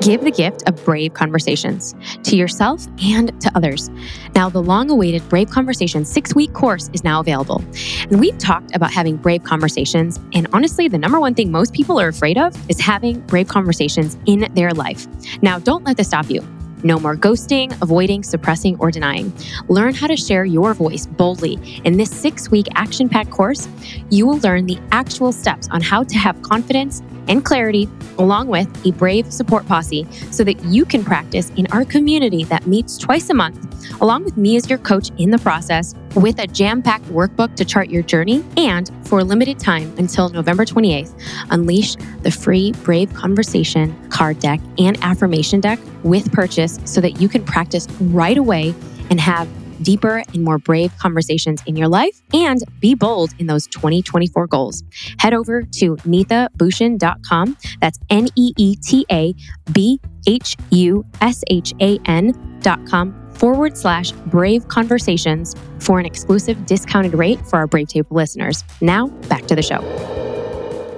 Give 0.00 0.22
the 0.22 0.30
gift 0.30 0.62
of 0.68 0.82
brave 0.84 1.14
conversations 1.14 1.94
to 2.22 2.36
yourself 2.36 2.86
and 3.02 3.38
to 3.40 3.50
others. 3.54 3.90
Now, 4.34 4.48
the 4.48 4.62
long 4.62 4.90
awaited 4.90 5.28
Brave 5.28 5.50
Conversations 5.50 6.10
six 6.10 6.34
week 6.34 6.52
course 6.52 6.88
is 6.92 7.02
now 7.02 7.20
available. 7.20 7.62
And 8.02 8.20
we've 8.20 8.38
talked 8.38 8.74
about 8.76 8.92
having 8.92 9.16
brave 9.16 9.42
conversations. 9.42 10.18
And 10.34 10.46
honestly, 10.52 10.88
the 10.88 10.98
number 10.98 11.18
one 11.18 11.34
thing 11.34 11.50
most 11.50 11.72
people 11.72 11.98
are 12.00 12.08
afraid 12.08 12.38
of 12.38 12.54
is 12.70 12.80
having 12.80 13.20
brave 13.22 13.48
conversations 13.48 14.16
in 14.26 14.48
their 14.54 14.70
life. 14.72 15.06
Now, 15.42 15.58
don't 15.58 15.84
let 15.84 15.96
this 15.96 16.08
stop 16.08 16.30
you. 16.30 16.46
No 16.84 16.98
more 16.98 17.16
ghosting, 17.16 17.76
avoiding, 17.82 18.22
suppressing, 18.22 18.78
or 18.78 18.90
denying. 18.90 19.32
Learn 19.68 19.94
how 19.94 20.06
to 20.06 20.16
share 20.16 20.44
your 20.44 20.74
voice 20.74 21.06
boldly. 21.06 21.80
In 21.84 21.96
this 21.96 22.10
six 22.10 22.50
week 22.50 22.66
action 22.74 23.08
packed 23.08 23.30
course, 23.30 23.68
you 24.10 24.26
will 24.26 24.38
learn 24.38 24.66
the 24.66 24.78
actual 24.92 25.32
steps 25.32 25.68
on 25.70 25.80
how 25.80 26.02
to 26.04 26.18
have 26.18 26.40
confidence 26.42 27.02
and 27.28 27.44
clarity, 27.44 27.88
along 28.18 28.48
with 28.48 28.68
a 28.86 28.92
brave 28.92 29.30
support 29.32 29.66
posse, 29.66 30.06
so 30.30 30.44
that 30.44 30.62
you 30.64 30.84
can 30.84 31.04
practice 31.04 31.50
in 31.56 31.66
our 31.72 31.84
community 31.84 32.44
that 32.44 32.66
meets 32.66 32.96
twice 32.96 33.28
a 33.30 33.34
month, 33.34 34.00
along 34.00 34.24
with 34.24 34.36
me 34.36 34.56
as 34.56 34.70
your 34.70 34.78
coach 34.78 35.10
in 35.18 35.30
the 35.30 35.38
process, 35.38 35.94
with 36.18 36.38
a 36.38 36.46
jam 36.46 36.82
packed 36.82 37.04
workbook 37.06 37.54
to 37.56 37.64
chart 37.64 37.88
your 37.88 38.02
journey. 38.02 38.44
And 38.56 38.90
for 39.06 39.20
a 39.20 39.24
limited 39.24 39.58
time 39.58 39.94
until 39.98 40.28
November 40.28 40.64
28th, 40.64 41.12
unleash 41.50 41.96
the 42.22 42.30
free 42.30 42.72
Brave 42.82 43.12
Conversation 43.14 43.96
card 44.10 44.38
deck 44.40 44.60
and 44.78 44.98
affirmation 45.02 45.60
deck 45.60 45.78
with 46.02 46.30
purchase 46.32 46.78
so 46.84 47.00
that 47.00 47.20
you 47.20 47.28
can 47.28 47.44
practice 47.44 47.86
right 48.00 48.36
away 48.36 48.74
and 49.10 49.20
have 49.20 49.48
deeper 49.82 50.24
and 50.34 50.42
more 50.42 50.58
brave 50.58 50.96
conversations 50.98 51.62
in 51.66 51.76
your 51.76 51.88
life 51.88 52.20
and 52.32 52.62
be 52.80 52.94
bold 52.94 53.32
in 53.38 53.46
those 53.46 53.66
2024 53.68 54.46
goals. 54.48 54.82
Head 55.18 55.34
over 55.34 55.62
to 55.62 55.96
neetabhushan.com. 55.98 57.56
That's 57.80 57.98
N 58.10 58.28
E 58.34 58.52
E 58.56 58.76
T 58.76 59.06
A 59.10 59.34
B 59.72 60.00
H 60.26 60.56
U 60.70 61.04
S 61.20 61.42
H 61.48 61.74
A 61.80 61.98
N.com 62.06 63.27
forward 63.38 63.76
slash 63.76 64.12
brave 64.26 64.68
conversations 64.68 65.54
for 65.78 65.98
an 65.98 66.06
exclusive 66.06 66.66
discounted 66.66 67.14
rate 67.14 67.40
for 67.46 67.56
our 67.56 67.66
Brave 67.66 67.88
Table 67.88 68.16
listeners. 68.16 68.64
Now, 68.80 69.08
back 69.28 69.46
to 69.46 69.54
the 69.54 69.62
show. 69.62 69.80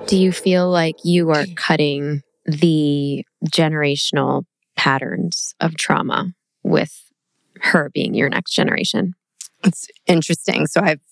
Do 0.07 0.17
you 0.17 0.33
feel 0.33 0.69
like 0.69 0.97
you 1.05 1.31
are 1.31 1.45
cutting 1.57 2.23
the 2.47 3.25
generational 3.47 4.45
patterns 4.77 5.55
of 5.61 5.77
trauma 5.77 6.33
with 6.63 7.05
her 7.61 7.91
being 7.93 8.15
your 8.15 8.29
next 8.29 8.53
generation? 8.53 9.15
It's 9.63 9.89
interesting. 10.07 10.67
So 10.67 10.81
I've 10.81 11.03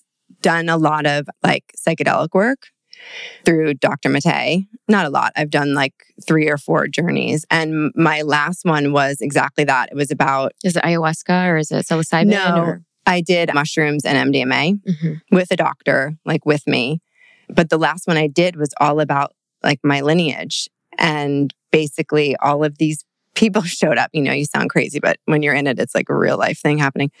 done 0.41 0.69
a 0.69 0.77
lot 0.77 1.05
of 1.05 1.27
like 1.43 1.63
psychedelic 1.77 2.29
work 2.33 2.67
through 3.45 3.75
Dr. 3.75 4.09
Mattei. 4.09 4.67
Not 4.87 5.05
a 5.05 5.09
lot. 5.09 5.31
I've 5.35 5.49
done 5.49 5.73
like 5.73 5.93
three 6.25 6.49
or 6.49 6.57
four 6.57 6.87
journeys. 6.87 7.45
And 7.49 7.91
my 7.95 8.21
last 8.21 8.65
one 8.65 8.91
was 8.93 9.17
exactly 9.21 9.63
that. 9.65 9.89
It 9.91 9.95
was 9.95 10.11
about. 10.11 10.53
Is 10.63 10.75
it 10.75 10.83
ayahuasca 10.83 11.47
or 11.49 11.57
is 11.57 11.71
it 11.71 11.85
psilocybin? 11.85 12.27
No, 12.27 12.55
or? 12.57 12.81
I 13.05 13.21
did 13.21 13.53
mushrooms 13.53 14.05
and 14.05 14.33
MDMA 14.33 14.79
Mm-hmm. 14.83 15.35
with 15.35 15.51
a 15.51 15.55
doctor, 15.55 16.13
like 16.25 16.45
with 16.45 16.67
me. 16.67 17.01
But 17.49 17.69
the 17.69 17.77
last 17.77 18.07
one 18.07 18.17
I 18.17 18.27
did 18.27 18.55
was 18.55 18.69
all 18.79 18.99
about 18.99 19.33
like 19.63 19.79
my 19.83 20.01
lineage. 20.01 20.69
And 20.97 21.53
basically, 21.71 22.35
all 22.37 22.63
of 22.63 22.77
these 22.77 23.03
people 23.35 23.61
showed 23.79 23.97
up. 23.97 24.09
You 24.13 24.21
know, 24.21 24.33
you 24.33 24.45
sound 24.45 24.69
crazy, 24.69 24.99
but 24.99 25.17
when 25.25 25.41
you're 25.41 25.53
in 25.55 25.65
it, 25.67 25.79
it's 25.79 25.95
like 25.95 26.09
a 26.09 26.15
real 26.15 26.37
life 26.37 26.59
thing 26.59 26.77
happening. 26.77 27.11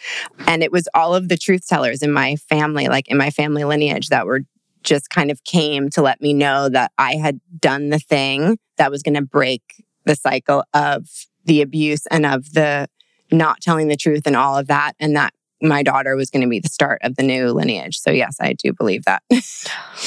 And 0.47 0.61
it 0.63 0.71
was 0.71 0.87
all 0.93 1.15
of 1.15 1.29
the 1.29 1.37
truth 1.37 1.65
tellers 1.67 2.01
in 2.03 2.11
my 2.11 2.35
family, 2.35 2.87
like 2.87 3.07
in 3.07 3.17
my 3.17 3.29
family 3.31 3.63
lineage, 3.63 4.09
that 4.09 4.25
were 4.25 4.41
just 4.83 5.09
kind 5.09 5.31
of 5.31 5.43
came 5.43 5.89
to 5.91 6.01
let 6.01 6.21
me 6.21 6.33
know 6.33 6.69
that 6.69 6.91
I 6.97 7.15
had 7.15 7.39
done 7.59 7.89
the 7.89 7.99
thing 7.99 8.57
that 8.77 8.91
was 8.91 9.03
going 9.03 9.15
to 9.15 9.21
break 9.21 9.83
the 10.05 10.15
cycle 10.15 10.63
of 10.73 11.07
the 11.45 11.61
abuse 11.61 12.05
and 12.07 12.25
of 12.25 12.53
the 12.53 12.87
not 13.31 13.61
telling 13.61 13.87
the 13.87 13.97
truth 13.97 14.25
and 14.25 14.35
all 14.35 14.57
of 14.57 14.67
that. 14.67 14.93
And 14.99 15.15
that 15.15 15.33
my 15.61 15.83
daughter 15.83 16.15
was 16.15 16.29
going 16.29 16.41
to 16.41 16.47
be 16.47 16.59
the 16.59 16.69
start 16.69 16.99
of 17.03 17.15
the 17.15 17.23
new 17.23 17.51
lineage. 17.51 17.97
So, 17.99 18.11
yes, 18.11 18.37
I 18.39 18.53
do 18.53 18.73
believe 18.73 19.05
that. 19.05 19.23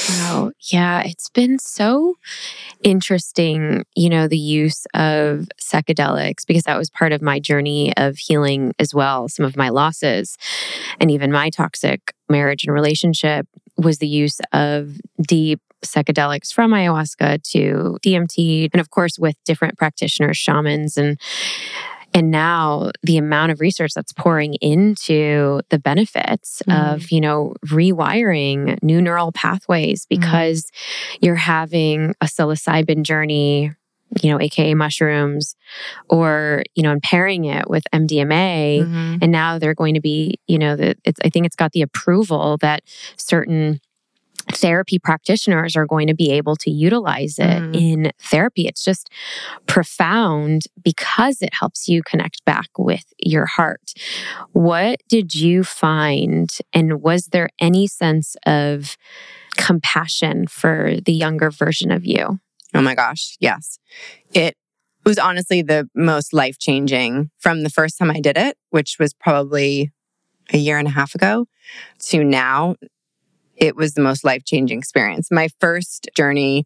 Wow. 0.09 0.51
Yeah, 0.59 1.03
it's 1.03 1.29
been 1.29 1.59
so 1.59 2.15
interesting, 2.83 3.85
you 3.95 4.09
know, 4.09 4.27
the 4.27 4.37
use 4.37 4.85
of 4.95 5.47
psychedelics 5.61 6.47
because 6.47 6.63
that 6.63 6.77
was 6.77 6.89
part 6.89 7.11
of 7.11 7.21
my 7.21 7.39
journey 7.39 7.95
of 7.95 8.17
healing 8.17 8.73
as 8.79 8.93
well. 8.93 9.29
Some 9.29 9.45
of 9.45 9.55
my 9.55 9.69
losses 9.69 10.35
and 10.99 11.11
even 11.11 11.31
my 11.31 11.51
toxic 11.51 12.13
marriage 12.27 12.63
and 12.65 12.73
relationship 12.73 13.47
was 13.83 13.99
the 13.99 14.07
use 14.07 14.39
of 14.51 14.97
deep 15.21 15.59
psychedelics 15.85 16.53
from 16.53 16.71
ayahuasca 16.71 17.43
to 17.51 17.97
DMT 18.01 18.69
and 18.73 18.79
of 18.79 18.89
course 18.89 19.19
with 19.19 19.35
different 19.45 19.77
practitioners, 19.77 20.37
shamans 20.37 20.97
and 20.97 21.19
and 22.15 22.29
now 22.29 22.91
the 23.01 23.17
amount 23.17 23.51
of 23.51 23.59
research 23.59 23.91
that's 23.95 24.13
pouring 24.13 24.53
into 24.61 25.61
the 25.69 25.79
benefits 25.79 26.61
Mhm. 26.67 26.93
of, 26.93 27.11
you 27.11 27.19
know, 27.19 27.55
rewiring 27.65 28.77
new 28.83 29.01
neural 29.01 29.31
pathways 29.31 30.05
because 30.07 30.69
you're 31.21 31.33
having 31.35 32.13
a 32.21 32.25
psilocybin 32.25 33.01
journey, 33.01 33.71
you 34.21 34.29
know, 34.31 34.39
AKA 34.39 34.73
mushrooms, 34.75 35.55
or, 36.09 36.63
you 36.75 36.83
know, 36.83 36.91
and 36.91 37.01
pairing 37.01 37.45
it 37.45 37.69
with 37.69 37.83
MDMA. 37.93 38.81
Mhm. 38.83 39.19
And 39.21 39.31
now 39.31 39.57
they're 39.59 39.73
going 39.73 39.95
to 39.95 40.01
be, 40.01 40.39
you 40.47 40.59
know, 40.59 40.75
that 40.75 40.97
it's, 41.03 41.19
I 41.23 41.29
think 41.29 41.45
it's 41.45 41.55
got 41.55 41.71
the 41.71 41.81
approval 41.81 42.57
that 42.57 42.83
certain 43.17 43.79
therapy 44.51 44.99
practitioners 44.99 45.75
are 45.77 45.85
going 45.85 46.07
to 46.07 46.13
be 46.13 46.29
able 46.31 46.57
to 46.57 46.69
utilize 46.69 47.39
it 47.39 47.61
Mhm. 47.63 47.75
in 47.75 48.11
therapy. 48.19 48.67
It's 48.67 48.83
just 48.83 49.09
profound 49.67 50.63
because 50.83 51.41
it 51.41 51.53
helps 51.53 51.87
you 51.87 52.03
connect 52.03 52.43
back 52.43 52.67
with 52.77 53.05
your 53.17 53.45
heart. 53.45 53.93
What 54.51 55.01
did 55.07 55.33
you 55.33 55.63
find? 55.63 56.49
And 56.73 57.01
was 57.01 57.27
there 57.27 57.49
any 57.61 57.87
sense 57.87 58.35
of 58.45 58.97
compassion 59.55 60.47
for 60.47 60.95
the 61.05 61.13
younger 61.13 61.49
version 61.49 61.89
of 61.91 62.05
you? 62.05 62.39
Oh 62.73 62.81
my 62.81 62.95
gosh, 62.95 63.35
yes. 63.39 63.79
It 64.33 64.55
was 65.05 65.17
honestly 65.19 65.61
the 65.61 65.89
most 65.93 66.33
life 66.33 66.57
changing 66.59 67.29
from 67.39 67.63
the 67.63 67.69
first 67.69 67.97
time 67.97 68.09
I 68.11 68.19
did 68.19 68.37
it, 68.37 68.57
which 68.69 68.97
was 68.99 69.13
probably 69.13 69.91
a 70.51 70.57
year 70.57 70.77
and 70.77 70.87
a 70.87 70.91
half 70.91 71.13
ago, 71.15 71.45
to 72.07 72.23
now. 72.23 72.75
It 73.55 73.75
was 73.75 73.93
the 73.93 74.01
most 74.01 74.23
life 74.23 74.43
changing 74.45 74.79
experience. 74.79 75.29
My 75.29 75.47
first 75.59 76.09
journey, 76.15 76.65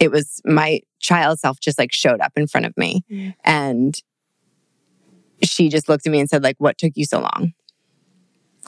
it 0.00 0.10
was 0.10 0.40
my 0.44 0.80
child 0.98 1.38
self 1.38 1.60
just 1.60 1.78
like 1.78 1.92
showed 1.92 2.20
up 2.20 2.32
in 2.36 2.46
front 2.46 2.64
of 2.66 2.76
me 2.76 3.04
Mm. 3.10 3.34
and 3.44 3.94
she 5.42 5.68
just 5.68 5.88
looked 5.88 6.06
at 6.06 6.12
me 6.12 6.20
and 6.20 6.30
said 6.30 6.42
like 6.42 6.56
what 6.58 6.78
took 6.78 6.92
you 6.94 7.04
so 7.04 7.20
long 7.20 7.52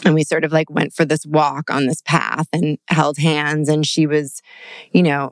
and 0.05 0.15
we 0.15 0.25
sort 0.25 0.45
of 0.45 0.53
like 0.53 0.69
went 0.69 0.93
for 0.93 1.05
this 1.05 1.25
walk 1.25 1.71
on 1.71 1.87
this 1.87 2.03
path 2.05 2.49
and 2.53 2.79
held 2.89 3.17
hands 3.19 3.69
and 3.69 3.87
she 3.87 4.07
was 4.07 4.43
you 4.93 5.03
know 5.03 5.31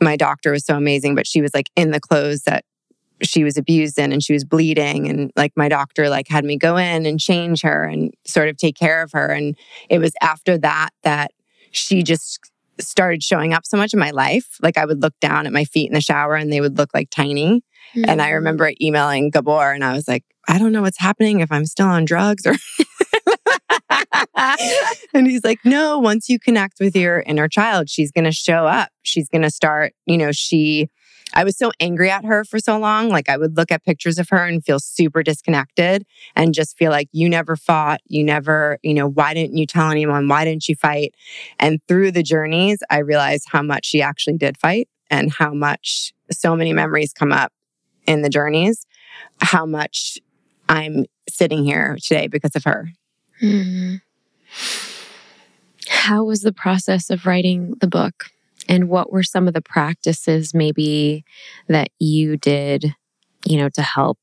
my 0.00 0.16
doctor 0.16 0.50
was 0.50 0.64
so 0.64 0.76
amazing, 0.76 1.14
but 1.14 1.26
she 1.26 1.40
was 1.40 1.52
like 1.54 1.70
in 1.76 1.90
the 1.90 2.00
clothes 2.00 2.42
that 2.42 2.64
she 3.22 3.44
was 3.44 3.56
abused 3.56 3.98
in 3.98 4.12
and 4.12 4.22
she 4.22 4.32
was 4.32 4.44
bleeding. 4.44 5.08
And 5.08 5.32
like 5.36 5.52
my 5.56 5.68
doctor 5.68 6.08
like 6.08 6.28
had 6.28 6.44
me 6.44 6.56
go 6.56 6.76
in 6.76 7.06
and 7.06 7.18
change 7.18 7.62
her 7.62 7.84
and 7.84 8.12
sort 8.26 8.48
of 8.48 8.56
take 8.56 8.76
care 8.76 9.02
of 9.02 9.12
her. 9.12 9.28
And 9.28 9.56
it 9.88 9.98
was 9.98 10.12
after 10.20 10.58
that 10.58 10.90
that 11.02 11.30
she 11.70 12.02
just 12.02 12.38
started 12.78 13.22
showing 13.22 13.54
up 13.54 13.64
so 13.64 13.76
much 13.76 13.94
in 13.94 14.00
my 14.00 14.10
life. 14.10 14.58
Like 14.62 14.76
I 14.76 14.84
would 14.84 15.00
look 15.00 15.14
down 15.20 15.46
at 15.46 15.52
my 15.52 15.64
feet 15.64 15.88
in 15.88 15.94
the 15.94 16.00
shower 16.00 16.34
and 16.34 16.52
they 16.52 16.60
would 16.60 16.76
look 16.76 16.90
like 16.92 17.08
tiny. 17.10 17.62
And 17.94 18.20
I 18.20 18.28
hmm. 18.28 18.34
remember 18.34 18.72
emailing 18.80 19.30
Gabor 19.30 19.72
and 19.72 19.82
I 19.82 19.94
was 19.94 20.06
like, 20.06 20.24
I 20.48 20.58
don't 20.58 20.72
know 20.72 20.82
what's 20.82 20.98
happening 20.98 21.40
if 21.40 21.50
I'm 21.50 21.64
still 21.64 21.86
on 21.86 22.04
drugs 22.04 22.46
or 22.46 22.54
and 25.14 25.26
he's 25.26 25.44
like, 25.44 25.60
no, 25.64 25.98
once 25.98 26.28
you 26.28 26.38
connect 26.38 26.78
with 26.80 26.94
your 26.94 27.20
inner 27.20 27.48
child, 27.48 27.88
she's 27.88 28.12
going 28.12 28.24
to 28.24 28.32
show 28.32 28.66
up. 28.66 28.90
She's 29.02 29.28
going 29.28 29.42
to 29.42 29.50
start, 29.50 29.94
you 30.04 30.18
know, 30.18 30.30
she, 30.32 30.88
I 31.34 31.42
was 31.44 31.56
so 31.56 31.72
angry 31.80 32.10
at 32.10 32.24
her 32.24 32.44
for 32.44 32.58
so 32.58 32.78
long. 32.78 33.08
Like 33.08 33.28
I 33.28 33.36
would 33.36 33.56
look 33.56 33.72
at 33.72 33.84
pictures 33.84 34.18
of 34.18 34.28
her 34.28 34.44
and 34.44 34.64
feel 34.64 34.78
super 34.78 35.22
disconnected 35.22 36.04
and 36.34 36.54
just 36.54 36.76
feel 36.76 36.90
like 36.90 37.08
you 37.12 37.28
never 37.28 37.56
fought. 37.56 38.00
You 38.06 38.24
never, 38.24 38.78
you 38.82 38.94
know, 38.94 39.08
why 39.08 39.34
didn't 39.34 39.56
you 39.56 39.66
tell 39.66 39.90
anyone? 39.90 40.28
Why 40.28 40.44
didn't 40.44 40.68
you 40.68 40.74
fight? 40.74 41.14
And 41.58 41.80
through 41.88 42.12
the 42.12 42.22
journeys, 42.22 42.78
I 42.90 42.98
realized 42.98 43.46
how 43.50 43.62
much 43.62 43.86
she 43.86 44.02
actually 44.02 44.36
did 44.36 44.58
fight 44.58 44.88
and 45.10 45.32
how 45.32 45.54
much 45.54 46.12
so 46.30 46.54
many 46.56 46.72
memories 46.72 47.12
come 47.12 47.32
up 47.32 47.52
in 48.06 48.22
the 48.22 48.28
journeys, 48.28 48.86
how 49.40 49.66
much 49.66 50.18
I'm 50.68 51.06
sitting 51.28 51.64
here 51.64 51.96
today 52.02 52.26
because 52.28 52.54
of 52.54 52.64
her. 52.64 52.90
Mhm. 53.42 54.00
How 56.06 56.22
was 56.22 56.42
the 56.42 56.52
process 56.52 57.10
of 57.10 57.26
writing 57.26 57.74
the 57.80 57.88
book? 57.88 58.26
And 58.68 58.88
what 58.88 59.10
were 59.10 59.24
some 59.24 59.48
of 59.48 59.54
the 59.54 59.60
practices 59.60 60.54
maybe 60.54 61.24
that 61.66 61.88
you 61.98 62.36
did, 62.36 62.94
you 63.44 63.56
know, 63.56 63.68
to 63.70 63.82
help 63.82 64.16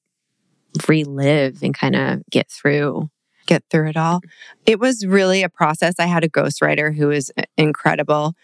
relive 0.88 1.62
and 1.62 1.74
kind 1.74 1.98
of 1.98 2.22
get 2.32 2.50
through? 2.50 3.10
get 3.46 3.62
through 3.70 3.90
it 3.90 3.98
all. 3.98 4.22
It 4.66 4.80
was 4.80 5.06
really 5.06 5.44
a 5.44 5.50
process. 5.50 5.96
I 6.00 6.06
had 6.06 6.24
a 6.24 6.30
ghostwriter 6.30 6.96
who 6.96 7.08
was 7.08 7.30
uh, 7.38 7.42
incredible. 7.58 8.36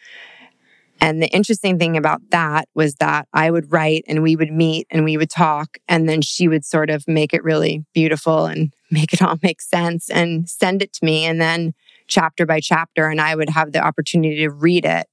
And 1.00 1.24
the 1.24 1.30
interesting 1.30 1.80
thing 1.80 1.96
about 1.96 2.20
that 2.32 2.68
was 2.76 2.96
that 2.96 3.26
I 3.34 3.50
would 3.50 3.72
write 3.72 4.04
and 4.10 4.22
we 4.22 4.36
would 4.36 4.52
meet 4.52 4.86
and 4.92 5.06
we 5.06 5.16
would 5.16 5.30
talk. 5.30 5.78
And 5.88 6.10
then 6.10 6.22
she 6.22 6.50
would 6.50 6.66
sort 6.66 6.90
of 6.90 7.08
make 7.08 7.34
it 7.34 7.46
really 7.46 7.86
beautiful 7.94 8.46
and 8.46 8.74
make 8.92 9.14
it 9.14 9.22
all 9.22 9.38
make 9.42 9.62
sense 9.62 10.10
and 10.10 10.50
send 10.50 10.82
it 10.82 10.92
to 10.92 11.06
me. 11.06 11.24
And 11.24 11.40
then 11.40 11.74
chapter 12.10 12.46
by 12.46 12.60
chapter, 12.60 13.08
and 13.08 13.22
I 13.22 13.36
would 13.36 13.50
have 13.50 13.72
the 13.72 13.80
opportunity 13.80 14.38
to 14.38 14.50
read 14.50 14.86
it 14.86 15.08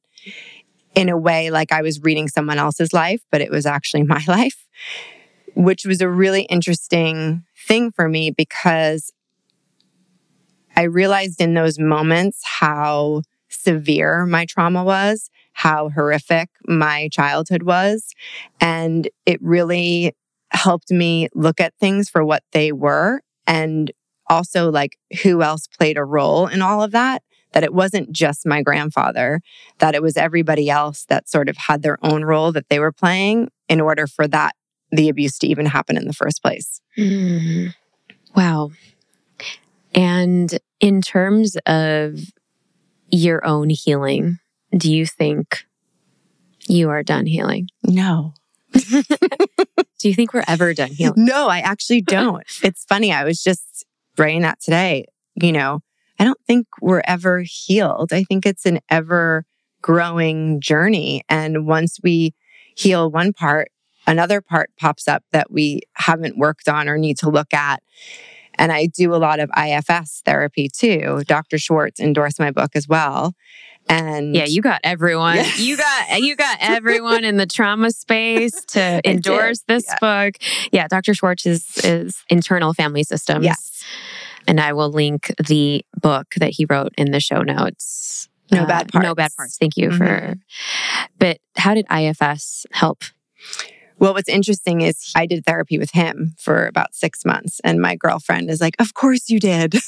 in 0.95 1.09
a 1.09 1.17
way 1.17 1.51
like 1.51 1.71
I 1.71 1.83
was 1.83 2.01
reading 2.01 2.27
someone 2.27 2.59
else's 2.59 2.93
life, 2.93 3.23
but 3.31 3.41
it 3.41 3.51
was 3.51 3.67
actually 3.67 4.03
my 4.15 4.25
life, 4.27 4.67
which 5.55 5.85
was 5.85 6.01
a 6.01 6.09
really 6.09 6.43
interesting 6.43 7.45
thing 7.69 7.93
for 7.93 8.09
me 8.09 8.31
because 8.31 9.13
I 10.77 10.83
realized 10.83 11.41
in 11.41 11.55
those 11.55 11.79
moments 11.79 12.43
how 12.45 13.23
severe 13.49 14.27
my 14.27 14.45
trauma 14.45 14.85
was, 14.85 15.31
how 15.53 15.91
horrific 15.91 16.51
my 16.67 17.09
childhood 17.11 17.63
was. 17.63 18.13
And 18.61 19.09
it 19.25 19.41
really 19.43 20.13
helped 20.51 20.91
me 20.91 21.29
look 21.35 21.61
at 21.61 21.75
things 21.81 22.09
for 22.09 22.25
what 22.25 22.43
they 22.53 22.73
were 22.73 23.21
and 23.47 23.91
also 24.29 24.71
like 24.71 24.99
who 25.23 25.43
else 25.43 25.67
played 25.67 25.97
a 25.97 26.05
role 26.05 26.47
in 26.47 26.63
all 26.63 26.83
of 26.83 26.93
that. 26.93 27.23
That 27.53 27.65
it 27.65 27.73
wasn't 27.73 28.13
just 28.13 28.45
my 28.45 28.61
grandfather, 28.61 29.41
that 29.79 29.95
it 29.95 30.03
was 30.03 30.17
everybody 30.19 30.69
else 30.69 31.07
that 31.09 31.27
sort 31.29 31.49
of 31.49 31.57
had 31.57 31.81
their 31.83 31.97
own 32.03 32.23
role 32.25 32.53
that 32.53 32.69
they 32.69 32.79
were 32.79 32.93
playing 32.93 33.51
in 33.69 33.81
order 33.81 34.07
for 34.07 34.29
that, 34.29 34.55
the 34.91 35.09
abuse 35.09 35.39
to 35.39 35.47
even 35.47 35.65
happen 35.65 35.97
in 35.97 36.07
the 36.07 36.13
first 36.13 36.43
place. 36.43 36.83
Mhm. 36.99 37.73
Wow. 38.35 38.73
And 39.95 40.59
in 40.81 41.01
terms 41.01 41.57
of 41.65 42.19
your 43.11 43.47
own 43.47 43.71
healing, 43.71 44.39
do 44.77 44.93
you 44.93 45.07
think 45.07 45.65
you 46.69 46.91
are 46.91 47.03
done 47.03 47.25
healing? 47.27 47.69
No. 47.85 48.35
Do 48.75 50.09
you 50.11 50.15
think 50.15 50.35
we're 50.35 50.45
ever 50.47 50.75
done 50.75 50.91
healing? 50.93 51.25
No, 51.25 51.49
I 51.49 51.61
actually 51.61 52.03
don't. 52.03 52.45
it's 52.63 52.85
funny. 52.85 53.13
I 53.13 53.25
was 53.25 53.43
just 53.43 53.87
writing 54.19 54.43
that 54.43 54.61
today. 54.61 55.07
You 55.35 55.53
know, 55.53 55.81
I 56.19 56.25
don't 56.25 56.41
think 56.47 56.67
we're 56.81 57.03
ever 57.05 57.43
healed. 57.45 58.13
I 58.13 58.25
think 58.25 58.47
it's 58.47 58.67
an 58.67 58.81
ever 58.91 59.45
growing 59.83 60.61
journey. 60.61 61.23
And 61.29 61.67
once 61.67 61.99
we 62.03 62.35
heal 62.77 63.11
one 63.11 63.33
part, 63.33 63.69
another 64.07 64.41
part 64.41 64.71
pops 64.79 65.09
up 65.09 65.23
that 65.33 65.51
we 65.51 65.81
haven't 65.95 66.39
worked 66.39 66.69
on 66.69 66.89
or 66.89 66.99
need 66.99 67.19
to 67.19 67.31
look 67.31 67.53
at. 67.53 67.83
And 68.59 68.73
I 68.73 68.87
do 68.87 69.15
a 69.15 69.17
lot 69.17 69.39
of 69.39 69.51
IFS 69.57 70.23
therapy 70.25 70.69
too. 70.69 71.23
Dr. 71.27 71.59
Schwartz 71.59 72.01
endorsed 72.01 72.41
my 72.41 72.51
book 72.51 72.71
as 72.75 72.89
well. 72.89 73.35
And 73.89 74.35
yeah, 74.35 74.45
you 74.45 74.63
got 74.63 74.81
everyone. 74.83 75.37
Yeah. 75.37 75.55
You 75.57 75.77
got 75.77 76.21
you 76.21 76.37
got 76.37 76.59
everyone 76.61 77.25
in 77.25 77.37
the 77.37 77.47
trauma 77.47 77.91
space 77.91 78.65
to 78.67 79.01
endorse 79.09 79.63
this 79.69 79.85
yeah. 79.87 79.99
book. 80.01 80.37
Yeah, 80.73 80.89
Dr. 80.89 81.15
Schwartz 81.15 81.47
is 81.47 81.79
is 81.79 82.23
internal 82.29 82.75
family 82.75 83.05
systems. 83.05 83.45
Yes. 83.45 83.85
And 84.49 84.61
I 84.61 84.73
will 84.73 84.91
link 84.91 85.33
the 85.45 85.85
book 86.01 86.35
that 86.37 86.51
he 86.51 86.67
wrote 86.69 86.93
in 86.97 87.11
the 87.11 87.21
show 87.21 87.43
notes. 87.43 88.29
No 88.53 88.63
uh, 88.63 88.67
bad 88.67 88.93
parts. 88.93 89.05
No 89.05 89.15
bad 89.15 89.33
parts. 89.37 89.57
Thank 89.59 89.77
you 89.77 89.89
mm-hmm. 89.89 89.99
for. 89.99 90.35
But 91.19 91.39
how 91.57 91.75
did 91.75 91.87
IFS 91.91 92.65
help? 92.73 93.03
Well, 93.99 94.13
what's 94.13 94.29
interesting 94.29 94.83
is 94.83 95.13
I 95.17 95.27
did 95.27 95.45
therapy 95.45 95.79
with 95.79 95.91
him 95.93 96.35
for 96.39 96.67
about 96.67 96.95
six 96.95 97.25
months, 97.25 97.61
and 97.65 97.81
my 97.81 97.97
girlfriend 97.97 98.51
is 98.51 98.61
like, 98.61 98.77
Of 98.79 98.95
course 98.95 99.29
you 99.29 99.41
did. 99.41 99.75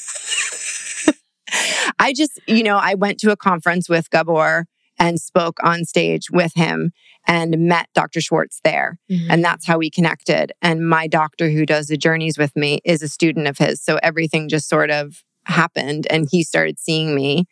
I 1.99 2.13
just, 2.13 2.39
you 2.47 2.63
know, 2.63 2.77
I 2.77 2.95
went 2.95 3.19
to 3.19 3.31
a 3.31 3.37
conference 3.37 3.89
with 3.89 4.09
Gabor 4.09 4.65
and 4.97 5.19
spoke 5.19 5.57
on 5.63 5.85
stage 5.85 6.29
with 6.29 6.53
him 6.55 6.91
and 7.27 7.57
met 7.59 7.87
Dr. 7.93 8.21
Schwartz 8.21 8.59
there. 8.63 8.99
Mm-hmm. 9.09 9.31
And 9.31 9.43
that's 9.43 9.65
how 9.65 9.77
we 9.77 9.89
connected. 9.89 10.51
And 10.61 10.87
my 10.87 11.07
doctor 11.07 11.49
who 11.49 11.65
does 11.65 11.87
the 11.87 11.97
journeys 11.97 12.37
with 12.37 12.55
me 12.55 12.79
is 12.83 13.01
a 13.01 13.07
student 13.07 13.47
of 13.47 13.57
his. 13.57 13.81
So 13.81 13.99
everything 14.03 14.49
just 14.49 14.67
sort 14.67 14.91
of 14.91 15.23
happened 15.45 16.05
and 16.09 16.27
he 16.29 16.43
started 16.43 16.79
seeing 16.79 17.15
me 17.15 17.45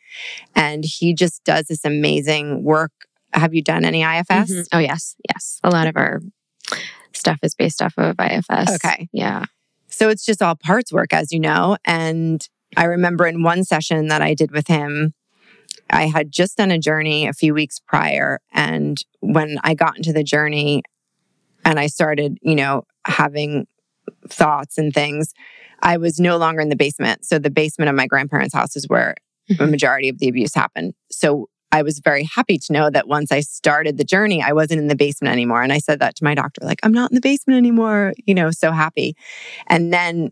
and 0.55 0.83
he 0.85 1.13
just 1.13 1.43
does 1.43 1.65
this 1.67 1.85
amazing 1.85 2.63
work. 2.63 2.91
Have 3.33 3.53
you 3.53 3.61
done 3.61 3.85
any 3.85 4.03
IFS? 4.03 4.51
Mm-hmm. 4.51 4.61
Oh, 4.77 4.79
yes. 4.79 5.15
Yes. 5.29 5.59
A 5.63 5.69
lot 5.69 5.87
of 5.87 5.95
our 5.95 6.21
stuff 7.13 7.39
is 7.43 7.55
based 7.55 7.81
off 7.81 7.93
of 7.97 8.15
IFS. 8.19 8.75
Okay. 8.75 9.09
Yeah. 9.11 9.45
So 9.87 10.09
it's 10.09 10.25
just 10.25 10.41
all 10.41 10.55
parts 10.55 10.91
work, 10.91 11.13
as 11.13 11.31
you 11.31 11.39
know. 11.39 11.77
And 11.85 12.47
I 12.75 12.85
remember 12.85 13.25
in 13.25 13.43
one 13.43 13.63
session 13.63 14.07
that 14.07 14.21
I 14.21 14.33
did 14.33 14.51
with 14.51 14.67
him, 14.67 15.13
I 15.89 16.07
had 16.07 16.31
just 16.31 16.57
done 16.57 16.71
a 16.71 16.79
journey 16.79 17.27
a 17.27 17.33
few 17.33 17.53
weeks 17.53 17.79
prior. 17.79 18.39
And 18.51 19.01
when 19.21 19.57
I 19.63 19.73
got 19.73 19.97
into 19.97 20.11
the 20.11 20.23
journey 20.23 20.83
and 21.63 21.79
I 21.79 21.87
started, 21.87 22.37
you 22.41 22.55
know, 22.55 22.83
having 23.05 23.67
thoughts 24.27 24.77
and 24.77 24.93
things, 24.93 25.33
I 25.81 25.97
was 25.97 26.19
no 26.19 26.37
longer 26.37 26.61
in 26.61 26.69
the 26.69 26.75
basement. 26.75 27.25
So 27.25 27.39
the 27.39 27.49
basement 27.49 27.89
of 27.89 27.95
my 27.95 28.07
grandparents' 28.07 28.53
house 28.53 28.75
is 28.75 28.85
where 28.87 29.15
mm-hmm. 29.49 29.63
the 29.63 29.69
majority 29.69 30.09
of 30.09 30.19
the 30.19 30.27
abuse 30.27 30.53
happened. 30.53 30.93
So 31.11 31.49
I 31.71 31.81
was 31.81 31.99
very 31.99 32.23
happy 32.23 32.57
to 32.57 32.73
know 32.73 32.89
that 32.89 33.07
once 33.07 33.31
I 33.31 33.41
started 33.41 33.97
the 33.97 34.05
journey, 34.05 34.41
I 34.41 34.53
wasn't 34.53 34.79
in 34.79 34.87
the 34.87 34.95
basement 34.95 35.33
anymore. 35.33 35.61
And 35.61 35.73
I 35.73 35.79
said 35.79 35.99
that 35.99 36.15
to 36.15 36.23
my 36.23 36.33
doctor, 36.33 36.65
like, 36.65 36.79
I'm 36.83 36.93
not 36.93 37.11
in 37.11 37.15
the 37.15 37.21
basement 37.21 37.57
anymore, 37.57 38.13
you 38.25 38.33
know, 38.33 38.51
so 38.51 38.71
happy. 38.71 39.15
And 39.67 39.93
then 39.93 40.31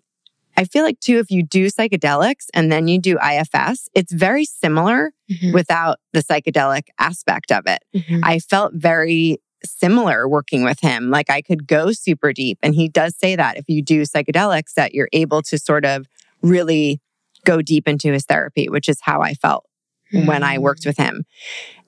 I 0.57 0.63
feel 0.65 0.83
like, 0.83 0.99
too, 0.99 1.17
if 1.17 1.29
you 1.29 1.43
do 1.43 1.67
psychedelics 1.67 2.45
and 2.53 2.71
then 2.71 2.87
you 2.87 2.99
do 2.99 3.17
IFS, 3.19 3.89
it's 3.93 4.11
very 4.11 4.45
similar 4.45 5.11
mm-hmm. 5.29 5.53
without 5.53 5.99
the 6.13 6.21
psychedelic 6.21 6.87
aspect 6.99 7.51
of 7.51 7.63
it. 7.67 7.83
Mm-hmm. 7.95 8.21
I 8.23 8.39
felt 8.39 8.73
very 8.73 9.39
similar 9.65 10.27
working 10.27 10.63
with 10.63 10.79
him. 10.79 11.09
Like 11.09 11.29
I 11.29 11.41
could 11.41 11.67
go 11.67 11.91
super 11.91 12.33
deep. 12.33 12.57
And 12.61 12.75
he 12.75 12.87
does 12.87 13.15
say 13.17 13.35
that 13.35 13.57
if 13.57 13.65
you 13.67 13.81
do 13.81 14.03
psychedelics, 14.03 14.73
that 14.75 14.93
you're 14.93 15.09
able 15.11 15.41
to 15.43 15.57
sort 15.57 15.85
of 15.85 16.07
really 16.41 17.01
go 17.45 17.61
deep 17.61 17.87
into 17.87 18.11
his 18.11 18.25
therapy, 18.25 18.69
which 18.69 18.89
is 18.89 18.99
how 19.01 19.21
I 19.21 19.33
felt 19.33 19.65
mm. 20.13 20.27
when 20.27 20.43
I 20.43 20.57
worked 20.57 20.83
mm. 20.83 20.87
with 20.87 20.97
him. 20.97 21.25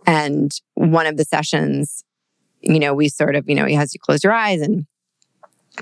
And 0.06 0.52
one 0.76 1.06
of 1.06 1.18
the 1.18 1.26
sessions, 1.26 2.04
you 2.62 2.80
know, 2.80 2.94
we 2.94 3.10
sort 3.10 3.36
of, 3.36 3.48
you 3.48 3.56
know, 3.56 3.66
he 3.66 3.76
has 3.76 3.94
you 3.94 4.00
close 4.00 4.24
your 4.24 4.34
eyes 4.34 4.62
and 4.62 4.86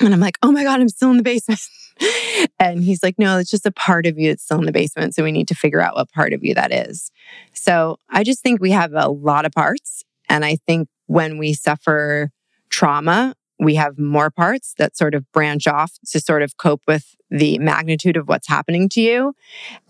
and 0.02 0.14
I'm 0.14 0.20
like, 0.20 0.38
oh 0.42 0.52
my 0.52 0.64
God, 0.64 0.80
I'm 0.80 0.90
still 0.90 1.12
in 1.12 1.18
the 1.18 1.24
basement. 1.24 1.62
and 2.60 2.84
he's 2.84 3.02
like, 3.04 3.16
no, 3.18 3.38
it's 3.38 3.50
just 3.50 3.66
a 3.66 3.72
part 3.72 4.06
of 4.06 4.18
you 4.18 4.30
that's 4.30 4.44
still 4.44 4.60
in 4.60 4.66
the 4.66 4.72
basement. 4.72 5.16
So 5.16 5.24
we 5.24 5.32
need 5.32 5.48
to 5.48 5.56
figure 5.56 5.82
out 5.82 5.96
what 5.96 6.12
part 6.12 6.34
of 6.34 6.44
you 6.44 6.54
that 6.56 6.72
is. 6.72 7.12
So 7.54 7.98
I 8.10 8.24
just 8.24 8.42
think 8.42 8.62
we 8.62 8.72
have 8.72 8.94
a 8.94 9.10
lot 9.10 9.46
of 9.46 9.52
parts. 9.52 10.04
And 10.30 10.44
I 10.44 10.58
think 10.68 10.88
when 11.08 11.38
we 11.38 11.54
suffer 11.54 12.32
trauma, 12.70 13.36
we 13.60 13.76
have 13.76 13.98
more 13.98 14.30
parts 14.30 14.74
that 14.78 14.98
sort 14.98 15.16
of 15.16 15.32
branch 15.32 15.68
off 15.68 15.94
to 16.12 16.20
sort 16.20 16.42
of 16.42 16.58
cope 16.58 16.82
with 16.88 17.16
the 17.30 17.58
magnitude 17.60 18.18
of 18.18 18.28
what's 18.28 18.48
happening 18.48 18.90
to 18.90 19.02
you. 19.02 19.34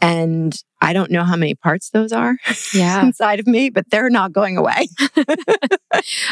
And 0.01 0.55
I 0.85 0.93
don't 0.93 1.09
know 1.09 1.23
how 1.23 1.35
many 1.35 1.55
parts 1.55 1.89
those 1.89 2.11
are 2.11 2.37
yeah. 2.73 3.03
inside 3.03 3.39
of 3.39 3.47
me, 3.47 3.71
but 3.71 3.89
they're 3.89 4.11
not 4.11 4.31
going 4.31 4.55
away. 4.55 4.87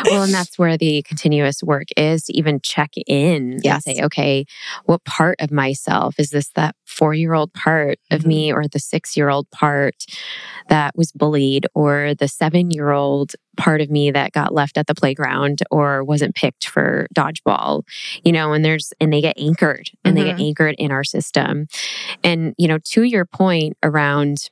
well, 0.06 0.24
and 0.24 0.34
that's 0.34 0.60
where 0.60 0.78
the 0.78 1.02
continuous 1.04 1.64
work 1.64 1.88
is 1.98 2.26
to 2.26 2.38
even 2.38 2.60
check 2.62 2.92
in 3.08 3.60
yes. 3.64 3.88
and 3.88 3.98
say, 3.98 4.04
okay, 4.04 4.46
what 4.86 5.04
part 5.06 5.38
of 5.42 5.52
myself 5.52 6.16
is 6.20 6.30
this 6.30 6.50
that 6.56 6.76
four 6.94 7.14
year 7.14 7.34
old 7.34 7.54
part 7.54 8.00
of 8.12 8.22
mm-hmm. 8.22 8.30
me 8.30 8.54
or 8.54 8.68
the 8.68 8.80
six 8.80 9.18
year 9.18 9.30
old 9.30 9.50
part 9.52 10.06
that 10.70 10.96
was 10.96 11.12
bullied 11.12 11.66
or 11.74 12.14
the 12.16 12.28
seven 12.28 12.72
year 12.72 12.92
old 12.92 13.34
part 13.58 13.82
of 13.82 13.90
me 13.90 14.12
that 14.12 14.32
got 14.32 14.54
left 14.54 14.78
at 14.78 14.88
the 14.88 14.96
playground 14.96 15.60
or 15.72 16.04
wasn't 16.04 16.36
picked 16.36 16.68
for 16.68 17.08
dodgeball, 17.16 17.84
you 18.24 18.32
know, 18.32 18.54
and 18.54 18.64
there's, 18.64 18.94
and 19.00 19.12
they 19.12 19.22
get 19.22 19.38
anchored 19.38 19.90
and 20.04 20.16
mm-hmm. 20.16 20.24
they 20.24 20.30
get 20.30 20.38
mm-hmm. 20.38 20.46
anchored 20.46 20.76
in 20.78 20.92
our 20.92 21.04
system. 21.04 21.68
And, 22.24 22.54
you 22.58 22.68
know, 22.68 22.78
to 22.78 23.04
your 23.04 23.26
point 23.26 23.78
around, 23.84 24.50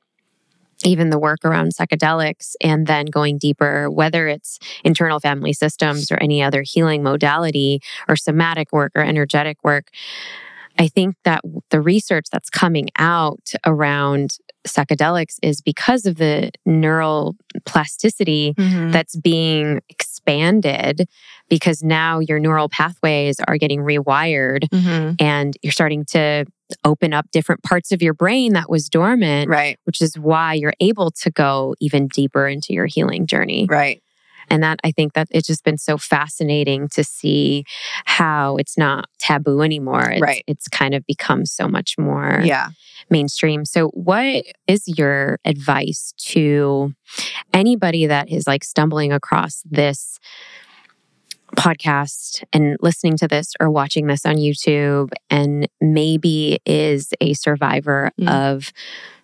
even 0.83 1.11
the 1.11 1.19
work 1.19 1.45
around 1.45 1.73
psychedelics 1.75 2.55
and 2.59 2.87
then 2.87 3.05
going 3.05 3.37
deeper, 3.37 3.89
whether 3.89 4.27
it's 4.27 4.57
internal 4.83 5.19
family 5.19 5.53
systems 5.53 6.11
or 6.11 6.17
any 6.19 6.41
other 6.41 6.63
healing 6.63 7.03
modality 7.03 7.81
or 8.09 8.15
somatic 8.15 8.71
work 8.71 8.91
or 8.95 9.03
energetic 9.03 9.57
work, 9.63 9.89
I 10.77 10.87
think 10.87 11.15
that 11.23 11.41
the 11.69 11.81
research 11.81 12.25
that's 12.31 12.49
coming 12.49 12.89
out 12.97 13.53
around 13.65 14.37
psychedelics 14.67 15.37
is 15.41 15.61
because 15.61 16.05
of 16.05 16.17
the 16.17 16.51
neural 16.65 17.35
plasticity 17.65 18.53
mm-hmm. 18.57 18.91
that's 18.91 19.15
being 19.15 19.81
expanded 19.89 21.07
because 21.49 21.83
now 21.83 22.19
your 22.19 22.39
neural 22.39 22.69
pathways 22.69 23.37
are 23.47 23.57
getting 23.57 23.81
rewired 23.81 24.69
mm-hmm. 24.69 25.13
and 25.19 25.57
you're 25.61 25.71
starting 25.71 26.05
to 26.05 26.45
open 26.85 27.13
up 27.13 27.29
different 27.31 27.63
parts 27.63 27.91
of 27.91 28.01
your 28.01 28.13
brain 28.13 28.53
that 28.53 28.69
was 28.69 28.87
dormant 28.87 29.49
right 29.49 29.77
which 29.83 30.01
is 30.01 30.17
why 30.17 30.53
you're 30.53 30.73
able 30.79 31.11
to 31.11 31.29
go 31.29 31.75
even 31.81 32.07
deeper 32.07 32.47
into 32.47 32.71
your 32.71 32.85
healing 32.85 33.25
journey 33.25 33.65
right 33.69 34.01
and 34.51 34.61
that 34.61 34.79
I 34.83 34.91
think 34.91 35.13
that 35.13 35.29
it's 35.31 35.47
just 35.47 35.63
been 35.63 35.77
so 35.77 35.97
fascinating 35.97 36.89
to 36.89 37.05
see 37.05 37.63
how 38.03 38.57
it's 38.57 38.77
not 38.77 39.07
taboo 39.17 39.61
anymore. 39.61 40.11
It's, 40.11 40.21
right. 40.21 40.43
It's 40.45 40.67
kind 40.67 40.93
of 40.93 41.05
become 41.07 41.45
so 41.45 41.69
much 41.69 41.95
more 41.97 42.41
yeah. 42.43 42.67
mainstream. 43.09 43.63
So, 43.63 43.87
what 43.89 44.43
is 44.67 44.83
your 44.85 45.39
advice 45.45 46.13
to 46.31 46.93
anybody 47.53 48.07
that 48.07 48.29
is 48.29 48.45
like 48.45 48.63
stumbling 48.63 49.11
across 49.11 49.63
this? 49.65 50.19
podcast 51.57 52.45
and 52.53 52.77
listening 52.79 53.17
to 53.17 53.27
this 53.27 53.55
or 53.59 53.69
watching 53.69 54.07
this 54.07 54.25
on 54.25 54.37
YouTube 54.37 55.11
and 55.29 55.67
maybe 55.81 56.59
is 56.65 57.13
a 57.19 57.33
survivor 57.33 58.09
mm. 58.17 58.29
of 58.29 58.71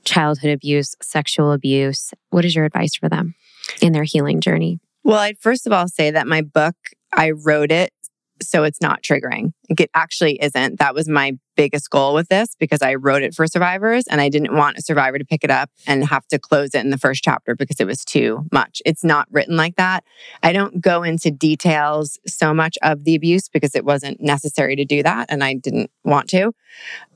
childhood 0.03 0.51
abuse, 0.51 0.93
sexual 1.01 1.53
abuse, 1.53 2.13
what 2.31 2.43
is 2.43 2.53
your 2.53 2.65
advice 2.65 2.95
for 2.95 3.07
them 3.07 3.33
in 3.81 3.93
their 3.93 4.03
healing 4.03 4.41
journey? 4.41 4.81
Well, 5.07 5.19
I'd 5.19 5.39
first 5.39 5.65
of 5.65 5.71
all 5.71 5.87
say 5.87 6.11
that 6.11 6.27
my 6.27 6.41
book, 6.41 6.75
I 7.13 7.31
wrote 7.31 7.71
it 7.71 7.93
so 8.41 8.65
it's 8.65 8.81
not 8.81 9.01
triggering. 9.01 9.53
It 9.69 9.89
actually 9.93 10.37
isn't. 10.43 10.79
That 10.79 10.93
was 10.93 11.07
my 11.07 11.37
biggest 11.55 11.89
goal 11.89 12.13
with 12.13 12.27
this 12.27 12.55
because 12.59 12.81
I 12.81 12.95
wrote 12.95 13.23
it 13.23 13.33
for 13.33 13.47
survivors 13.47 14.03
and 14.07 14.19
I 14.19 14.27
didn't 14.27 14.53
want 14.53 14.77
a 14.77 14.81
survivor 14.81 15.17
to 15.17 15.23
pick 15.23 15.45
it 15.45 15.49
up 15.49 15.69
and 15.87 16.05
have 16.05 16.27
to 16.27 16.37
close 16.37 16.75
it 16.75 16.81
in 16.81 16.89
the 16.89 16.97
first 16.97 17.23
chapter 17.23 17.55
because 17.55 17.79
it 17.79 17.87
was 17.87 18.03
too 18.03 18.43
much. 18.51 18.81
It's 18.85 19.05
not 19.05 19.29
written 19.31 19.55
like 19.55 19.77
that. 19.77 20.03
I 20.43 20.51
don't 20.51 20.81
go 20.81 21.03
into 21.03 21.31
details 21.31 22.19
so 22.27 22.53
much 22.53 22.77
of 22.83 23.05
the 23.05 23.15
abuse 23.15 23.47
because 23.47 23.75
it 23.75 23.85
wasn't 23.85 24.19
necessary 24.19 24.75
to 24.75 24.83
do 24.83 25.03
that 25.03 25.27
and 25.29 25.41
I 25.41 25.53
didn't 25.53 25.89
want 26.03 26.27
to. 26.31 26.51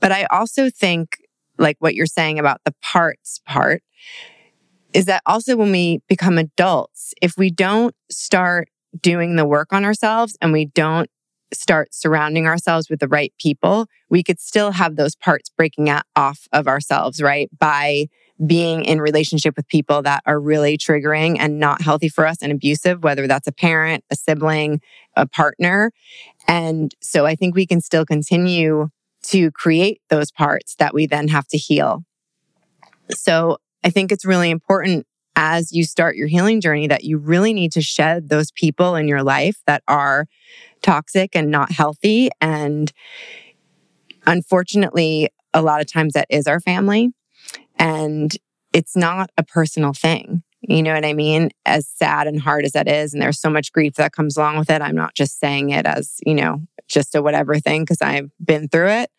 But 0.00 0.12
I 0.12 0.24
also 0.30 0.70
think, 0.70 1.18
like 1.58 1.76
what 1.80 1.94
you're 1.94 2.06
saying 2.06 2.38
about 2.38 2.62
the 2.64 2.74
parts 2.82 3.42
part, 3.46 3.82
is 4.94 5.06
that 5.06 5.22
also 5.26 5.56
when 5.56 5.72
we 5.72 6.00
become 6.08 6.38
adults, 6.38 7.14
if 7.22 7.36
we 7.36 7.50
don't 7.50 7.94
start 8.10 8.68
doing 9.00 9.36
the 9.36 9.46
work 9.46 9.72
on 9.72 9.84
ourselves 9.84 10.36
and 10.40 10.52
we 10.52 10.66
don't 10.66 11.08
start 11.52 11.94
surrounding 11.94 12.46
ourselves 12.46 12.88
with 12.88 13.00
the 13.00 13.08
right 13.08 13.32
people, 13.38 13.86
we 14.08 14.22
could 14.22 14.40
still 14.40 14.72
have 14.72 14.96
those 14.96 15.14
parts 15.14 15.50
breaking 15.56 15.88
off 16.16 16.46
of 16.52 16.66
ourselves, 16.66 17.20
right? 17.20 17.50
By 17.58 18.06
being 18.44 18.84
in 18.84 19.00
relationship 19.00 19.54
with 19.56 19.68
people 19.68 20.02
that 20.02 20.22
are 20.26 20.40
really 20.40 20.76
triggering 20.76 21.36
and 21.38 21.58
not 21.58 21.82
healthy 21.82 22.08
for 22.08 22.26
us 22.26 22.38
and 22.42 22.50
abusive, 22.50 23.04
whether 23.04 23.26
that's 23.26 23.46
a 23.46 23.52
parent, 23.52 24.04
a 24.10 24.16
sibling, 24.16 24.80
a 25.16 25.26
partner. 25.26 25.92
And 26.48 26.94
so 27.00 27.26
I 27.26 27.34
think 27.34 27.54
we 27.54 27.66
can 27.66 27.80
still 27.80 28.04
continue 28.04 28.88
to 29.24 29.50
create 29.52 30.00
those 30.08 30.32
parts 30.32 30.74
that 30.76 30.94
we 30.94 31.06
then 31.06 31.28
have 31.28 31.46
to 31.48 31.58
heal. 31.58 32.04
So 33.10 33.58
I 33.84 33.90
think 33.90 34.12
it's 34.12 34.24
really 34.24 34.50
important 34.50 35.06
as 35.34 35.72
you 35.72 35.84
start 35.84 36.16
your 36.16 36.28
healing 36.28 36.60
journey 36.60 36.86
that 36.88 37.04
you 37.04 37.18
really 37.18 37.52
need 37.52 37.72
to 37.72 37.82
shed 37.82 38.28
those 38.28 38.50
people 38.52 38.94
in 38.96 39.08
your 39.08 39.22
life 39.22 39.62
that 39.66 39.82
are 39.88 40.26
toxic 40.82 41.34
and 41.34 41.50
not 41.50 41.72
healthy. 41.72 42.30
And 42.40 42.92
unfortunately, 44.26 45.30
a 45.54 45.62
lot 45.62 45.80
of 45.80 45.90
times 45.90 46.12
that 46.14 46.26
is 46.28 46.46
our 46.46 46.60
family. 46.60 47.10
And 47.78 48.36
it's 48.72 48.96
not 48.96 49.30
a 49.36 49.42
personal 49.42 49.92
thing. 49.92 50.42
You 50.60 50.82
know 50.82 50.94
what 50.94 51.04
I 51.04 51.12
mean? 51.12 51.50
As 51.66 51.88
sad 51.88 52.26
and 52.26 52.40
hard 52.40 52.64
as 52.64 52.72
that 52.72 52.86
is, 52.86 53.12
and 53.12 53.20
there's 53.20 53.40
so 53.40 53.50
much 53.50 53.72
grief 53.72 53.94
that 53.94 54.12
comes 54.12 54.36
along 54.36 54.58
with 54.58 54.70
it. 54.70 54.80
I'm 54.80 54.94
not 54.94 55.14
just 55.14 55.40
saying 55.40 55.70
it 55.70 55.86
as, 55.86 56.18
you 56.24 56.34
know, 56.34 56.62
just 56.86 57.16
a 57.16 57.22
whatever 57.22 57.58
thing 57.58 57.82
because 57.82 58.00
I've 58.00 58.30
been 58.42 58.68
through 58.68 58.90
it. 58.90 59.10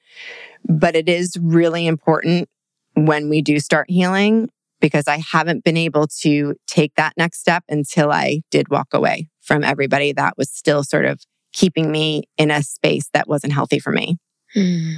But 0.64 0.96
it 0.96 1.10
is 1.10 1.38
really 1.42 1.86
important 1.86 2.48
when 2.94 3.28
we 3.28 3.42
do 3.42 3.60
start 3.60 3.90
healing 3.90 4.50
because 4.84 5.08
I 5.08 5.20
haven't 5.32 5.64
been 5.64 5.78
able 5.78 6.08
to 6.24 6.56
take 6.68 6.96
that 6.96 7.14
next 7.16 7.40
step 7.40 7.64
until 7.70 8.12
I 8.12 8.42
did 8.52 8.68
walk 8.68 8.90
away 8.94 9.30
from 9.42 9.64
everybody 9.64 10.12
that 10.12 10.38
was 10.38 10.52
still 10.52 10.84
sort 10.84 11.06
of 11.06 11.22
keeping 11.54 11.90
me 11.90 12.24
in 12.38 12.52
a 12.52 12.62
space 12.62 13.10
that 13.14 13.26
wasn't 13.26 13.54
healthy 13.54 13.80
for 13.80 13.94
me. 13.94 14.18
Mm. 14.54 14.96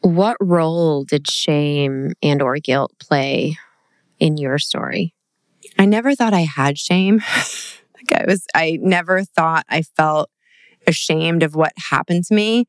What 0.00 0.38
role 0.40 1.04
did 1.04 1.30
shame 1.30 2.12
and 2.22 2.40
or 2.40 2.56
guilt 2.56 2.94
play 2.98 3.58
in 4.18 4.38
your 4.38 4.58
story? 4.58 5.12
I 5.78 5.84
never 5.84 6.14
thought 6.14 6.32
I 6.32 6.46
had 6.56 6.78
shame. 6.78 7.16
like 7.94 8.22
I 8.22 8.24
was 8.26 8.46
I 8.54 8.78
never 8.80 9.24
thought 9.24 9.66
I 9.68 9.82
felt 9.82 10.30
ashamed 10.86 11.42
of 11.42 11.54
what 11.54 11.74
happened 11.76 12.24
to 12.28 12.34
me. 12.34 12.64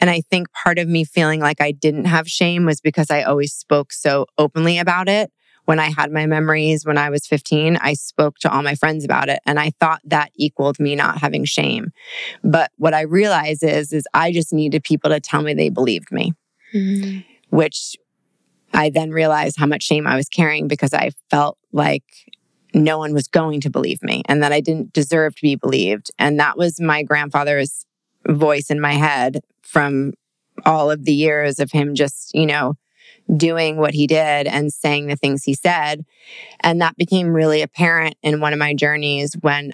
And 0.00 0.10
I 0.10 0.22
think 0.22 0.48
part 0.52 0.80
of 0.80 0.88
me 0.88 1.04
feeling 1.04 1.38
like 1.38 1.60
I 1.60 1.70
didn't 1.70 2.06
have 2.06 2.26
shame 2.26 2.64
was 2.64 2.80
because 2.80 3.12
I 3.12 3.22
always 3.22 3.52
spoke 3.54 3.92
so 3.92 4.26
openly 4.36 4.76
about 4.78 5.08
it. 5.08 5.30
When 5.64 5.78
I 5.78 5.90
had 5.90 6.10
my 6.10 6.26
memories 6.26 6.84
when 6.84 6.98
I 6.98 7.10
was 7.10 7.26
15, 7.26 7.76
I 7.76 7.94
spoke 7.94 8.38
to 8.38 8.52
all 8.52 8.62
my 8.62 8.74
friends 8.74 9.04
about 9.04 9.28
it 9.28 9.40
and 9.46 9.58
I 9.58 9.70
thought 9.78 10.00
that 10.04 10.30
equaled 10.34 10.80
me 10.80 10.96
not 10.96 11.18
having 11.18 11.44
shame. 11.44 11.92
But 12.42 12.70
what 12.76 12.94
I 12.94 13.02
realized 13.02 13.62
is 13.62 13.92
is 13.92 14.04
I 14.14 14.32
just 14.32 14.52
needed 14.52 14.82
people 14.84 15.10
to 15.10 15.20
tell 15.20 15.42
me 15.42 15.54
they 15.54 15.70
believed 15.70 16.10
me. 16.10 16.32
Mm-hmm. 16.74 17.20
Which 17.50 17.96
I 18.72 18.90
then 18.90 19.10
realized 19.10 19.56
how 19.58 19.66
much 19.66 19.82
shame 19.82 20.06
I 20.06 20.16
was 20.16 20.28
carrying 20.28 20.68
because 20.68 20.94
I 20.94 21.10
felt 21.30 21.58
like 21.72 22.04
no 22.74 22.98
one 22.98 23.12
was 23.12 23.28
going 23.28 23.60
to 23.62 23.70
believe 23.70 24.02
me 24.02 24.22
and 24.26 24.42
that 24.42 24.52
I 24.52 24.60
didn't 24.60 24.92
deserve 24.92 25.34
to 25.36 25.42
be 25.42 25.56
believed. 25.56 26.10
And 26.18 26.38
that 26.38 26.56
was 26.56 26.80
my 26.80 27.02
grandfather's 27.02 27.84
voice 28.28 28.70
in 28.70 28.80
my 28.80 28.92
head 28.92 29.40
from 29.62 30.12
all 30.64 30.90
of 30.90 31.04
the 31.04 31.12
years 31.12 31.58
of 31.58 31.72
him 31.72 31.94
just, 31.94 32.34
you 32.34 32.46
know, 32.46 32.74
doing 33.36 33.76
what 33.76 33.94
he 33.94 34.06
did 34.06 34.46
and 34.46 34.72
saying 34.72 35.06
the 35.06 35.16
things 35.16 35.44
he 35.44 35.54
said. 35.54 36.04
And 36.60 36.80
that 36.80 36.96
became 36.96 37.28
really 37.28 37.62
apparent 37.62 38.16
in 38.22 38.40
one 38.40 38.52
of 38.52 38.58
my 38.58 38.74
journeys 38.74 39.34
when 39.40 39.72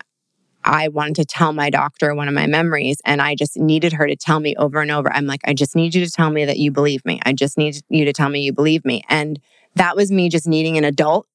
I 0.64 0.88
wanted 0.88 1.16
to 1.16 1.24
tell 1.24 1.52
my 1.52 1.70
doctor 1.70 2.14
one 2.14 2.26
of 2.28 2.34
my 2.34 2.46
memories 2.46 3.00
and 3.04 3.22
I 3.22 3.36
just 3.36 3.56
needed 3.56 3.92
her 3.92 4.06
to 4.06 4.16
tell 4.16 4.40
me 4.40 4.56
over 4.56 4.80
and 4.80 4.90
over. 4.90 5.12
I'm 5.12 5.26
like, 5.26 5.40
I 5.46 5.54
just 5.54 5.76
need 5.76 5.94
you 5.94 6.04
to 6.04 6.10
tell 6.10 6.30
me 6.30 6.44
that 6.44 6.58
you 6.58 6.72
believe 6.72 7.04
me. 7.04 7.20
I 7.24 7.32
just 7.32 7.56
need 7.56 7.76
you 7.88 8.04
to 8.04 8.12
tell 8.12 8.28
me 8.28 8.40
you 8.40 8.52
believe 8.52 8.84
me. 8.84 9.02
And 9.08 9.40
that 9.76 9.94
was 9.94 10.10
me 10.10 10.28
just 10.28 10.48
needing 10.48 10.76
an 10.76 10.84
adult 10.84 11.28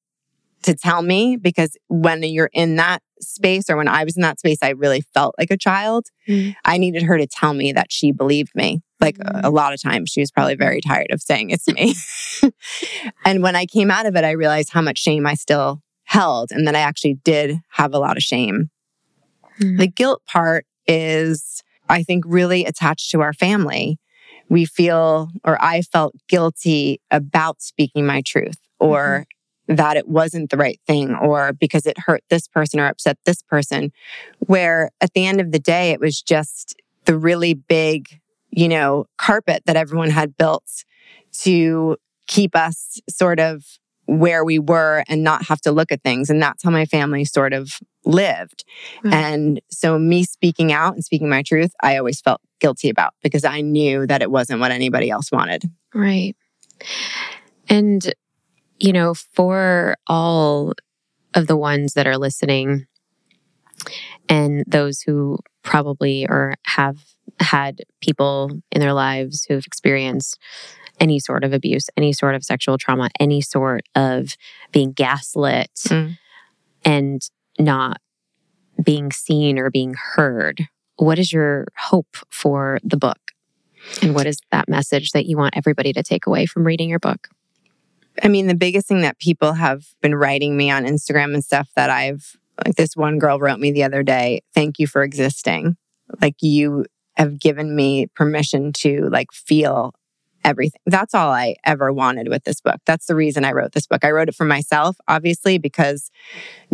to 0.62 0.74
tell 0.74 1.02
me 1.02 1.36
because 1.36 1.76
when 1.88 2.22
you're 2.22 2.50
in 2.52 2.76
that 2.76 3.02
space 3.20 3.70
or 3.70 3.76
when 3.76 3.88
I 3.88 4.04
was 4.04 4.16
in 4.16 4.22
that 4.22 4.38
space, 4.38 4.58
I 4.62 4.70
really 4.70 5.00
felt 5.00 5.34
like 5.38 5.50
a 5.50 5.56
child. 5.56 6.06
Mm. 6.28 6.54
I 6.64 6.78
needed 6.78 7.02
her 7.02 7.18
to 7.18 7.26
tell 7.26 7.54
me 7.54 7.72
that 7.72 7.90
she 7.90 8.12
believed 8.12 8.54
me. 8.54 8.82
Like 9.02 9.18
a 9.20 9.50
lot 9.50 9.74
of 9.74 9.82
times, 9.82 10.10
she 10.10 10.20
was 10.20 10.30
probably 10.30 10.54
very 10.54 10.80
tired 10.80 11.08
of 11.10 11.20
saying 11.20 11.50
it 11.50 11.60
to 11.64 11.74
me. 11.74 11.94
and 13.24 13.42
when 13.42 13.56
I 13.56 13.66
came 13.66 13.90
out 13.90 14.06
of 14.06 14.16
it, 14.16 14.24
I 14.24 14.30
realized 14.30 14.70
how 14.70 14.80
much 14.80 14.98
shame 14.98 15.26
I 15.26 15.34
still 15.34 15.82
held 16.04 16.52
and 16.52 16.66
that 16.66 16.76
I 16.76 16.80
actually 16.80 17.14
did 17.24 17.58
have 17.70 17.92
a 17.92 17.98
lot 17.98 18.16
of 18.16 18.22
shame. 18.22 18.70
Mm. 19.60 19.78
The 19.78 19.88
guilt 19.88 20.22
part 20.26 20.66
is, 20.86 21.62
I 21.88 22.02
think, 22.02 22.24
really 22.26 22.64
attached 22.64 23.10
to 23.10 23.20
our 23.20 23.32
family. 23.32 23.98
We 24.48 24.64
feel, 24.64 25.30
or 25.44 25.62
I 25.62 25.82
felt 25.82 26.14
guilty 26.28 27.00
about 27.10 27.62
speaking 27.62 28.06
my 28.06 28.22
truth 28.22 28.58
or 28.78 29.26
mm-hmm. 29.68 29.76
that 29.76 29.96
it 29.96 30.06
wasn't 30.06 30.50
the 30.50 30.56
right 30.56 30.78
thing 30.86 31.14
or 31.14 31.52
because 31.52 31.86
it 31.86 31.98
hurt 31.98 32.22
this 32.28 32.46
person 32.46 32.78
or 32.78 32.86
upset 32.86 33.18
this 33.24 33.42
person. 33.42 33.92
Where 34.40 34.90
at 35.00 35.14
the 35.14 35.26
end 35.26 35.40
of 35.40 35.52
the 35.52 35.58
day, 35.58 35.90
it 35.90 36.00
was 36.00 36.20
just 36.20 36.76
the 37.06 37.16
really 37.16 37.54
big, 37.54 38.20
you 38.52 38.68
know, 38.68 39.06
carpet 39.18 39.62
that 39.66 39.76
everyone 39.76 40.10
had 40.10 40.36
built 40.36 40.84
to 41.40 41.96
keep 42.26 42.54
us 42.54 43.00
sort 43.08 43.40
of 43.40 43.64
where 44.06 44.44
we 44.44 44.58
were 44.58 45.04
and 45.08 45.24
not 45.24 45.46
have 45.46 45.60
to 45.62 45.72
look 45.72 45.90
at 45.90 46.02
things. 46.02 46.28
And 46.28 46.42
that's 46.42 46.62
how 46.62 46.70
my 46.70 46.84
family 46.84 47.24
sort 47.24 47.52
of 47.52 47.78
lived. 48.04 48.64
Mm-hmm. 48.98 49.12
And 49.12 49.60
so, 49.70 49.98
me 49.98 50.24
speaking 50.24 50.72
out 50.72 50.94
and 50.94 51.04
speaking 51.04 51.28
my 51.28 51.42
truth, 51.42 51.72
I 51.82 51.96
always 51.96 52.20
felt 52.20 52.40
guilty 52.60 52.90
about 52.90 53.14
because 53.22 53.44
I 53.44 53.60
knew 53.60 54.06
that 54.06 54.22
it 54.22 54.30
wasn't 54.30 54.60
what 54.60 54.70
anybody 54.70 55.08
else 55.08 55.32
wanted. 55.32 55.64
Right. 55.94 56.36
And, 57.68 58.12
you 58.78 58.92
know, 58.92 59.14
for 59.14 59.96
all 60.06 60.74
of 61.34 61.46
the 61.46 61.56
ones 61.56 61.94
that 61.94 62.06
are 62.06 62.18
listening 62.18 62.86
and 64.28 64.64
those 64.66 65.00
who 65.00 65.38
probably 65.62 66.26
or 66.28 66.54
have 66.64 66.98
had 67.40 67.82
people 68.00 68.50
in 68.70 68.80
their 68.80 68.92
lives 68.92 69.44
who've 69.44 69.66
experienced 69.66 70.38
any 71.00 71.18
sort 71.18 71.44
of 71.44 71.52
abuse, 71.52 71.88
any 71.96 72.12
sort 72.12 72.34
of 72.34 72.44
sexual 72.44 72.78
trauma, 72.78 73.10
any 73.18 73.40
sort 73.40 73.82
of 73.94 74.36
being 74.70 74.92
gaslit 74.92 75.70
mm. 75.86 76.16
and 76.84 77.22
not 77.58 78.00
being 78.82 79.10
seen 79.10 79.58
or 79.58 79.70
being 79.70 79.94
heard. 80.14 80.68
What 80.96 81.18
is 81.18 81.32
your 81.32 81.66
hope 81.76 82.16
for 82.30 82.78
the 82.84 82.96
book? 82.96 83.18
And 84.00 84.14
what 84.14 84.26
is 84.26 84.38
that 84.52 84.68
message 84.68 85.10
that 85.10 85.26
you 85.26 85.36
want 85.36 85.56
everybody 85.56 85.92
to 85.92 86.02
take 86.02 86.26
away 86.26 86.46
from 86.46 86.64
reading 86.64 86.88
your 86.88 87.00
book? 87.00 87.28
I 88.22 88.28
mean, 88.28 88.46
the 88.46 88.54
biggest 88.54 88.86
thing 88.86 89.00
that 89.00 89.18
people 89.18 89.54
have 89.54 89.84
been 90.00 90.14
writing 90.14 90.56
me 90.56 90.70
on 90.70 90.84
Instagram 90.84 91.34
and 91.34 91.44
stuff 91.44 91.68
that 91.74 91.90
I've, 91.90 92.36
like 92.64 92.76
this 92.76 92.94
one 92.94 93.18
girl 93.18 93.38
wrote 93.38 93.58
me 93.58 93.72
the 93.72 93.82
other 93.82 94.02
day, 94.02 94.42
thank 94.54 94.78
you 94.78 94.86
for 94.86 95.02
existing. 95.02 95.76
Like 96.20 96.36
you 96.40 96.84
have 97.16 97.38
given 97.38 97.74
me 97.74 98.06
permission 98.14 98.72
to 98.72 99.08
like 99.10 99.32
feel 99.32 99.94
everything. 100.44 100.80
That's 100.86 101.14
all 101.14 101.30
I 101.30 101.56
ever 101.64 101.92
wanted 101.92 102.28
with 102.28 102.44
this 102.44 102.60
book. 102.60 102.80
That's 102.86 103.06
the 103.06 103.14
reason 103.14 103.44
I 103.44 103.52
wrote 103.52 103.72
this 103.72 103.86
book. 103.86 104.04
I 104.04 104.10
wrote 104.10 104.28
it 104.28 104.34
for 104.34 104.44
myself, 104.44 104.96
obviously, 105.08 105.58
because 105.58 106.10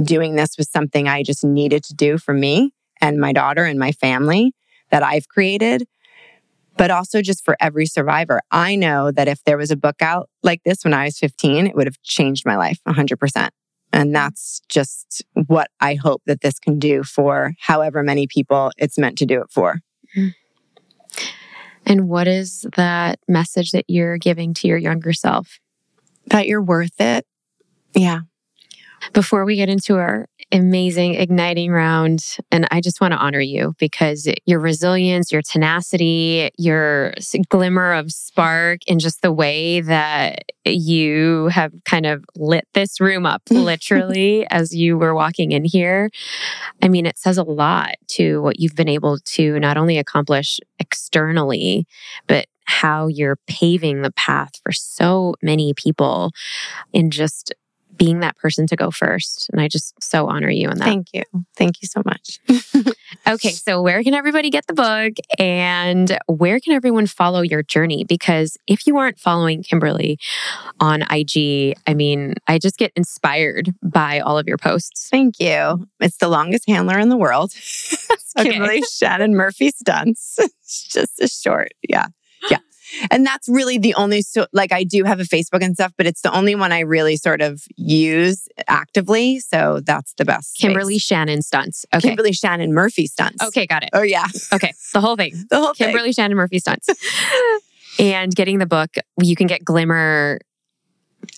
doing 0.02 0.36
this 0.36 0.56
was 0.56 0.70
something 0.70 1.08
I 1.08 1.22
just 1.22 1.44
needed 1.44 1.84
to 1.84 1.94
do 1.94 2.18
for 2.18 2.32
me 2.32 2.72
and 3.00 3.18
my 3.18 3.32
daughter 3.32 3.64
and 3.64 3.78
my 3.78 3.92
family 3.92 4.54
that 4.90 5.02
I've 5.02 5.28
created, 5.28 5.86
but 6.76 6.90
also 6.90 7.20
just 7.20 7.44
for 7.44 7.56
every 7.60 7.86
survivor. 7.86 8.40
I 8.50 8.76
know 8.76 9.10
that 9.10 9.28
if 9.28 9.44
there 9.44 9.58
was 9.58 9.70
a 9.70 9.76
book 9.76 10.00
out 10.00 10.30
like 10.42 10.62
this 10.64 10.84
when 10.84 10.94
I 10.94 11.04
was 11.04 11.18
15, 11.18 11.66
it 11.66 11.74
would 11.74 11.86
have 11.86 12.00
changed 12.02 12.46
my 12.46 12.56
life 12.56 12.78
100%. 12.86 13.50
And 13.92 14.08
mm-hmm. 14.08 14.12
that's 14.12 14.60
just 14.68 15.22
what 15.34 15.70
I 15.80 15.94
hope 15.94 16.22
that 16.26 16.40
this 16.40 16.58
can 16.58 16.78
do 16.78 17.02
for 17.02 17.54
however 17.60 18.02
many 18.02 18.26
people 18.26 18.70
it's 18.76 18.98
meant 18.98 19.18
to 19.18 19.26
do 19.26 19.40
it 19.40 19.50
for. 19.50 19.80
Mm-hmm. 20.16 20.28
And 21.86 22.08
what 22.08 22.28
is 22.28 22.66
that 22.76 23.18
message 23.26 23.70
that 23.70 23.86
you're 23.88 24.18
giving 24.18 24.52
to 24.54 24.68
your 24.68 24.76
younger 24.76 25.12
self? 25.12 25.58
That 26.26 26.46
you're 26.46 26.62
worth 26.62 27.00
it. 27.00 27.26
Yeah. 27.94 28.20
Before 29.14 29.44
we 29.44 29.56
get 29.56 29.70
into 29.70 29.96
our 29.96 30.28
amazing 30.52 31.14
igniting 31.14 31.70
round, 31.70 32.38
and 32.50 32.66
I 32.70 32.80
just 32.80 33.00
want 33.00 33.12
to 33.12 33.18
honor 33.18 33.40
you 33.40 33.74
because 33.78 34.28
your 34.46 34.60
resilience, 34.60 35.30
your 35.30 35.42
tenacity, 35.42 36.50
your 36.56 37.14
glimmer 37.48 37.92
of 37.92 38.10
spark, 38.10 38.80
and 38.88 39.00
just 39.00 39.22
the 39.22 39.32
way 39.32 39.80
that 39.82 40.44
you 40.64 41.48
have 41.48 41.72
kind 41.84 42.06
of 42.06 42.24
lit 42.36 42.66
this 42.74 43.00
room 43.00 43.26
up 43.26 43.42
literally 43.50 44.46
as 44.50 44.74
you 44.74 44.96
were 44.96 45.14
walking 45.14 45.52
in 45.52 45.64
here. 45.64 46.10
I 46.82 46.88
mean, 46.88 47.06
it 47.06 47.18
says 47.18 47.38
a 47.38 47.44
lot 47.44 47.96
to 48.08 48.40
what 48.42 48.60
you've 48.60 48.76
been 48.76 48.88
able 48.88 49.18
to 49.18 49.58
not 49.60 49.76
only 49.76 49.98
accomplish 49.98 50.60
externally, 50.78 51.86
but 52.26 52.46
how 52.64 53.06
you're 53.06 53.38
paving 53.46 54.02
the 54.02 54.12
path 54.12 54.52
for 54.62 54.72
so 54.72 55.34
many 55.42 55.72
people 55.72 56.32
in 56.92 57.10
just 57.10 57.54
being 57.98 58.20
that 58.20 58.36
person 58.36 58.66
to 58.68 58.76
go 58.76 58.90
first. 58.90 59.50
And 59.52 59.60
I 59.60 59.68
just 59.68 60.02
so 60.02 60.28
honor 60.28 60.50
you 60.50 60.70
in 60.70 60.78
that. 60.78 60.84
Thank 60.84 61.08
you. 61.12 61.24
Thank 61.56 61.82
you 61.82 61.88
so 61.88 62.02
much. 62.04 62.38
okay, 63.28 63.50
so 63.50 63.82
where 63.82 64.02
can 64.02 64.14
everybody 64.14 64.50
get 64.50 64.66
the 64.66 64.74
book 64.74 65.14
and 65.38 66.16
where 66.26 66.60
can 66.60 66.72
everyone 66.72 67.06
follow 67.06 67.42
your 67.42 67.62
journey? 67.62 68.04
Because 68.04 68.56
if 68.66 68.86
you 68.86 68.96
aren't 68.96 69.18
following 69.18 69.62
Kimberly 69.62 70.18
on 70.80 71.02
IG, 71.02 71.76
I 71.86 71.94
mean, 71.94 72.34
I 72.46 72.58
just 72.58 72.78
get 72.78 72.92
inspired 72.96 73.74
by 73.82 74.20
all 74.20 74.38
of 74.38 74.46
your 74.46 74.58
posts. 74.58 75.08
Thank 75.10 75.40
you. 75.40 75.86
It's 76.00 76.18
the 76.18 76.28
longest 76.28 76.64
handler 76.68 76.98
in 76.98 77.08
the 77.08 77.16
world. 77.16 77.52
Kimberly 78.36 78.82
Shannon 78.82 79.34
Murphy 79.34 79.70
stunts. 79.70 80.36
it's 80.38 80.88
just 80.88 81.20
a 81.20 81.28
short. 81.28 81.72
Yeah. 81.88 82.06
And 83.10 83.26
that's 83.26 83.48
really 83.48 83.78
the 83.78 83.94
only, 83.94 84.22
so, 84.22 84.46
like, 84.52 84.72
I 84.72 84.84
do 84.84 85.04
have 85.04 85.20
a 85.20 85.24
Facebook 85.24 85.62
and 85.62 85.74
stuff, 85.74 85.92
but 85.96 86.06
it's 86.06 86.22
the 86.22 86.34
only 86.34 86.54
one 86.54 86.72
I 86.72 86.80
really 86.80 87.16
sort 87.16 87.40
of 87.40 87.62
use 87.76 88.48
actively. 88.66 89.40
So 89.40 89.80
that's 89.84 90.14
the 90.14 90.24
best. 90.24 90.56
Kimberly 90.56 90.94
space. 90.94 91.06
Shannon 91.06 91.42
stunts. 91.42 91.84
Okay. 91.94 92.08
Kimberly 92.08 92.32
Shannon 92.32 92.72
Murphy 92.72 93.06
stunts. 93.06 93.42
Okay, 93.42 93.66
got 93.66 93.82
it. 93.82 93.90
Oh, 93.92 94.02
yeah. 94.02 94.26
Okay. 94.52 94.72
The 94.92 95.00
whole 95.00 95.16
thing. 95.16 95.34
the 95.50 95.58
whole 95.58 95.74
Kimberly 95.74 96.04
thing. 96.04 96.12
Shannon 96.12 96.36
Murphy 96.36 96.58
stunts. 96.58 96.88
and 97.98 98.34
getting 98.34 98.58
the 98.58 98.66
book, 98.66 98.96
you 99.22 99.36
can 99.36 99.46
get 99.46 99.64
Glimmer 99.64 100.38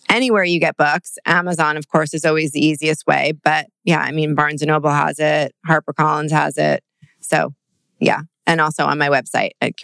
anywhere 0.08 0.44
you 0.44 0.60
get 0.60 0.76
books. 0.76 1.18
Amazon, 1.24 1.76
of 1.76 1.88
course, 1.88 2.14
is 2.14 2.24
always 2.24 2.52
the 2.52 2.64
easiest 2.64 3.06
way. 3.06 3.32
But 3.42 3.66
yeah, 3.84 4.00
I 4.00 4.12
mean, 4.12 4.34
Barnes 4.34 4.62
and 4.62 4.68
Noble 4.68 4.90
has 4.90 5.18
it, 5.18 5.54
HarperCollins 5.68 6.30
has 6.30 6.58
it. 6.58 6.84
So 7.20 7.54
yeah. 8.00 8.22
And 8.46 8.60
also 8.60 8.84
on 8.84 8.98
my 8.98 9.08
website 9.08 9.50
at 9.60 9.76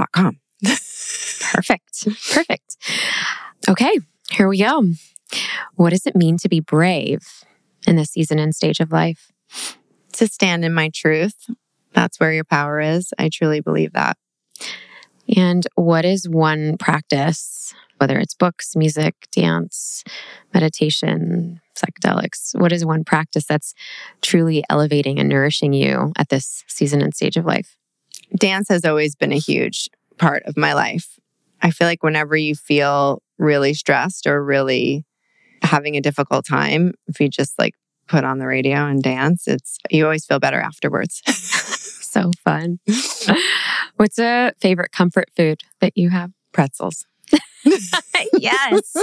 KimberlyShannonMurphy.com. 0.00 0.40
Perfect. 1.52 2.04
Perfect. 2.32 2.76
Okay, 3.68 3.98
here 4.30 4.48
we 4.48 4.58
go. 4.58 4.84
What 5.76 5.90
does 5.90 6.06
it 6.06 6.16
mean 6.16 6.36
to 6.38 6.48
be 6.48 6.60
brave 6.60 7.44
in 7.86 7.96
this 7.96 8.10
season 8.10 8.38
and 8.38 8.54
stage 8.54 8.80
of 8.80 8.92
life? 8.92 9.32
To 10.14 10.26
stand 10.26 10.64
in 10.64 10.74
my 10.74 10.90
truth. 10.94 11.50
That's 11.92 12.20
where 12.20 12.32
your 12.32 12.44
power 12.44 12.80
is. 12.80 13.12
I 13.18 13.30
truly 13.32 13.60
believe 13.60 13.92
that. 13.92 14.16
And 15.36 15.66
what 15.74 16.04
is 16.04 16.28
one 16.28 16.76
practice, 16.78 17.74
whether 17.98 18.18
it's 18.18 18.34
books, 18.34 18.74
music, 18.74 19.14
dance, 19.32 20.02
meditation, 20.52 21.60
psychedelics, 21.76 22.58
what 22.58 22.72
is 22.72 22.84
one 22.84 23.04
practice 23.04 23.44
that's 23.46 23.74
truly 24.22 24.64
elevating 24.68 25.18
and 25.18 25.28
nourishing 25.28 25.72
you 25.72 26.12
at 26.16 26.28
this 26.28 26.64
season 26.66 27.00
and 27.02 27.14
stage 27.14 27.36
of 27.36 27.44
life? 27.44 27.76
Dance 28.36 28.68
has 28.68 28.84
always 28.84 29.16
been 29.16 29.32
a 29.32 29.38
huge 29.38 29.88
part 30.18 30.42
of 30.44 30.56
my 30.56 30.72
life. 30.72 31.18
I 31.62 31.70
feel 31.70 31.86
like 31.86 32.02
whenever 32.02 32.36
you 32.36 32.54
feel 32.54 33.22
really 33.38 33.74
stressed 33.74 34.26
or 34.26 34.42
really 34.42 35.04
having 35.62 35.96
a 35.96 36.00
difficult 36.00 36.46
time, 36.46 36.94
if 37.06 37.20
you 37.20 37.28
just 37.28 37.58
like 37.58 37.74
put 38.06 38.24
on 38.24 38.38
the 38.38 38.46
radio 38.46 38.86
and 38.86 39.02
dance, 39.02 39.46
it's 39.46 39.78
you 39.90 40.04
always 40.04 40.24
feel 40.24 40.38
better 40.38 40.60
afterwards. 40.60 41.22
so 42.10 42.30
fun. 42.44 42.80
What's 43.96 44.18
a 44.18 44.52
favorite 44.60 44.92
comfort 44.92 45.28
food 45.36 45.62
that 45.80 45.96
you 45.96 46.10
have? 46.10 46.32
Pretzels. 46.52 47.06
yes. 48.38 48.96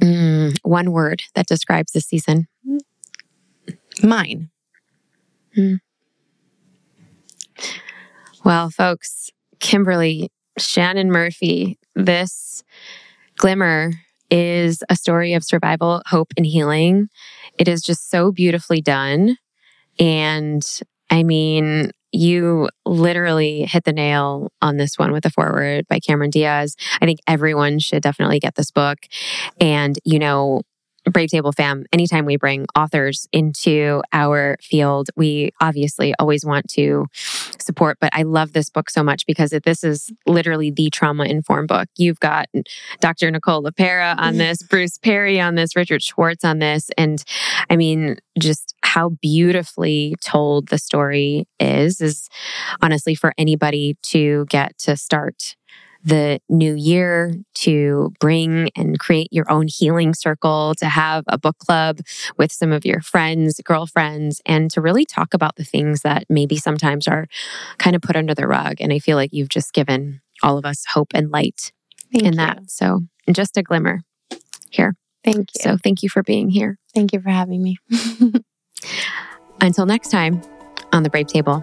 mm, 0.00 0.58
one 0.62 0.92
word 0.92 1.22
that 1.34 1.46
describes 1.46 1.92
the 1.92 2.00
season. 2.00 2.46
Mine. 4.02 4.50
Mm. 5.56 5.80
Well, 8.44 8.70
folks, 8.70 9.30
Kimberly, 9.60 10.30
Shannon 10.58 11.10
Murphy, 11.10 11.78
this 11.94 12.62
glimmer 13.36 13.92
is 14.30 14.82
a 14.88 14.96
story 14.96 15.34
of 15.34 15.44
survival, 15.44 16.02
hope, 16.06 16.32
and 16.36 16.46
healing. 16.46 17.08
It 17.58 17.68
is 17.68 17.82
just 17.82 18.10
so 18.10 18.30
beautifully 18.30 18.80
done. 18.80 19.36
And 19.98 20.62
I 21.10 21.22
mean, 21.22 21.90
you 22.12 22.68
literally 22.86 23.62
hit 23.62 23.84
the 23.84 23.92
nail 23.92 24.50
on 24.62 24.76
this 24.76 24.98
one 24.98 25.12
with 25.12 25.24
the 25.24 25.30
foreword 25.30 25.86
by 25.88 25.98
Cameron 25.98 26.30
Diaz. 26.30 26.76
I 27.00 27.06
think 27.06 27.18
everyone 27.26 27.78
should 27.78 28.02
definitely 28.02 28.40
get 28.40 28.54
this 28.54 28.70
book. 28.70 28.98
And, 29.60 29.98
you 30.04 30.18
know, 30.18 30.62
Brave 31.10 31.30
Table 31.30 31.52
fam, 31.52 31.84
anytime 31.92 32.24
we 32.24 32.36
bring 32.36 32.66
authors 32.76 33.28
into 33.32 34.02
our 34.12 34.56
field, 34.62 35.08
we 35.16 35.50
obviously 35.60 36.14
always 36.18 36.44
want 36.44 36.68
to 36.70 37.06
support. 37.58 37.98
But 38.00 38.14
I 38.14 38.22
love 38.22 38.52
this 38.52 38.70
book 38.70 38.90
so 38.90 39.02
much 39.02 39.26
because 39.26 39.50
this 39.64 39.84
is 39.84 40.10
literally 40.26 40.70
the 40.70 40.90
trauma 40.90 41.24
informed 41.24 41.68
book. 41.68 41.88
You've 41.96 42.20
got 42.20 42.46
Dr. 43.00 43.30
Nicole 43.30 43.62
LePera 43.62 44.16
on 44.16 44.30
mm-hmm. 44.30 44.38
this, 44.38 44.62
Bruce 44.62 44.98
Perry 44.98 45.40
on 45.40 45.54
this, 45.54 45.76
Richard 45.76 46.02
Schwartz 46.02 46.44
on 46.44 46.58
this. 46.58 46.90
And 46.96 47.22
I 47.70 47.76
mean, 47.76 48.18
just 48.38 48.74
how 48.82 49.10
beautifully 49.10 50.14
told 50.24 50.68
the 50.68 50.78
story 50.78 51.46
is, 51.58 52.00
is 52.00 52.28
honestly 52.82 53.14
for 53.14 53.32
anybody 53.36 53.96
to 54.02 54.46
get 54.48 54.78
to 54.78 54.96
start 54.96 55.56
the 56.08 56.40
new 56.48 56.74
year 56.74 57.34
to 57.54 58.12
bring 58.18 58.70
and 58.74 58.98
create 58.98 59.28
your 59.30 59.50
own 59.50 59.66
healing 59.68 60.14
circle, 60.14 60.74
to 60.78 60.86
have 60.86 61.24
a 61.28 61.36
book 61.38 61.58
club 61.58 62.00
with 62.38 62.50
some 62.50 62.72
of 62.72 62.86
your 62.86 63.02
friends, 63.02 63.60
girlfriends, 63.62 64.40
and 64.46 64.70
to 64.70 64.80
really 64.80 65.04
talk 65.04 65.34
about 65.34 65.56
the 65.56 65.64
things 65.64 66.00
that 66.02 66.24
maybe 66.30 66.56
sometimes 66.56 67.06
are 67.06 67.26
kind 67.78 67.94
of 67.94 68.00
put 68.00 68.16
under 68.16 68.34
the 68.34 68.46
rug. 68.46 68.76
And 68.80 68.90
I 68.92 68.98
feel 68.98 69.16
like 69.16 69.30
you've 69.32 69.50
just 69.50 69.74
given 69.74 70.22
all 70.42 70.56
of 70.56 70.64
us 70.64 70.84
hope 70.94 71.08
and 71.14 71.30
light 71.30 71.72
thank 72.10 72.24
in 72.24 72.32
you. 72.32 72.38
that. 72.38 72.70
So, 72.70 73.00
just 73.30 73.58
a 73.58 73.62
glimmer 73.62 74.00
here. 74.70 74.94
Thank 75.24 75.50
you. 75.54 75.60
So, 75.60 75.76
thank 75.76 76.02
you 76.02 76.08
for 76.08 76.22
being 76.22 76.48
here. 76.48 76.78
Thank 76.94 77.12
you 77.12 77.20
for 77.20 77.30
having 77.30 77.62
me. 77.62 77.76
Until 79.60 79.84
next 79.84 80.08
time 80.08 80.40
on 80.90 81.02
the 81.02 81.10
Brave 81.10 81.26
Table. 81.26 81.62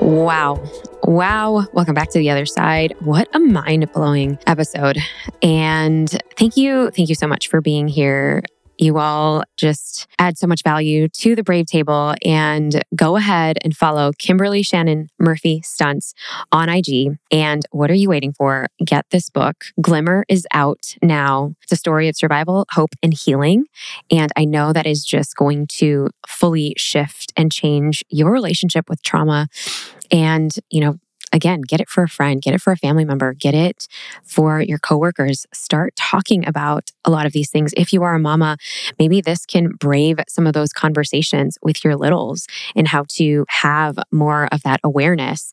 Wow. 0.00 0.62
Wow. 1.04 1.66
Welcome 1.72 1.94
back 1.94 2.10
to 2.10 2.18
the 2.18 2.30
other 2.30 2.46
side. 2.46 2.94
What 3.00 3.28
a 3.34 3.38
mind 3.38 3.90
blowing 3.92 4.38
episode. 4.46 4.98
And 5.42 6.10
thank 6.36 6.56
you. 6.56 6.90
Thank 6.90 7.08
you 7.08 7.14
so 7.14 7.26
much 7.26 7.48
for 7.48 7.60
being 7.60 7.88
here. 7.88 8.42
You 8.80 8.96
all 8.96 9.44
just 9.58 10.06
add 10.18 10.38
so 10.38 10.46
much 10.46 10.62
value 10.64 11.06
to 11.08 11.36
the 11.36 11.42
Brave 11.42 11.66
Table 11.66 12.14
and 12.24 12.82
go 12.96 13.16
ahead 13.16 13.58
and 13.62 13.76
follow 13.76 14.10
Kimberly 14.18 14.62
Shannon 14.62 15.10
Murphy 15.18 15.60
Stunts 15.62 16.14
on 16.50 16.70
IG. 16.70 17.18
And 17.30 17.62
what 17.72 17.90
are 17.90 17.94
you 17.94 18.08
waiting 18.08 18.32
for? 18.32 18.68
Get 18.82 19.04
this 19.10 19.28
book. 19.28 19.66
Glimmer 19.82 20.24
is 20.30 20.46
out 20.54 20.96
now. 21.02 21.54
It's 21.62 21.72
a 21.72 21.76
story 21.76 22.08
of 22.08 22.16
survival, 22.16 22.66
hope, 22.70 22.94
and 23.02 23.12
healing. 23.12 23.66
And 24.10 24.32
I 24.34 24.46
know 24.46 24.72
that 24.72 24.86
is 24.86 25.04
just 25.04 25.36
going 25.36 25.66
to 25.72 26.08
fully 26.26 26.72
shift 26.78 27.34
and 27.36 27.52
change 27.52 28.02
your 28.08 28.32
relationship 28.32 28.88
with 28.88 29.02
trauma 29.02 29.48
and, 30.10 30.56
you 30.70 30.80
know, 30.80 30.98
again, 31.32 31.60
get 31.62 31.80
it 31.80 31.88
for 31.88 32.02
a 32.02 32.08
friend, 32.08 32.42
get 32.42 32.54
it 32.54 32.60
for 32.60 32.72
a 32.72 32.76
family 32.76 33.04
member, 33.04 33.32
get 33.32 33.54
it 33.54 33.86
for 34.24 34.60
your 34.60 34.78
coworkers. 34.78 35.46
Start 35.52 35.94
talking 35.96 36.46
about 36.46 36.90
a 37.04 37.10
lot 37.10 37.26
of 37.26 37.32
these 37.32 37.50
things. 37.50 37.72
If 37.76 37.92
you 37.92 38.02
are 38.02 38.14
a 38.14 38.18
mama, 38.18 38.56
maybe 38.98 39.20
this 39.20 39.46
can 39.46 39.68
brave 39.68 40.18
some 40.28 40.46
of 40.46 40.52
those 40.52 40.72
conversations 40.72 41.58
with 41.62 41.84
your 41.84 41.96
littles 41.96 42.46
and 42.74 42.88
how 42.88 43.04
to 43.16 43.44
have 43.48 43.98
more 44.10 44.48
of 44.52 44.62
that 44.62 44.80
awareness 44.84 45.52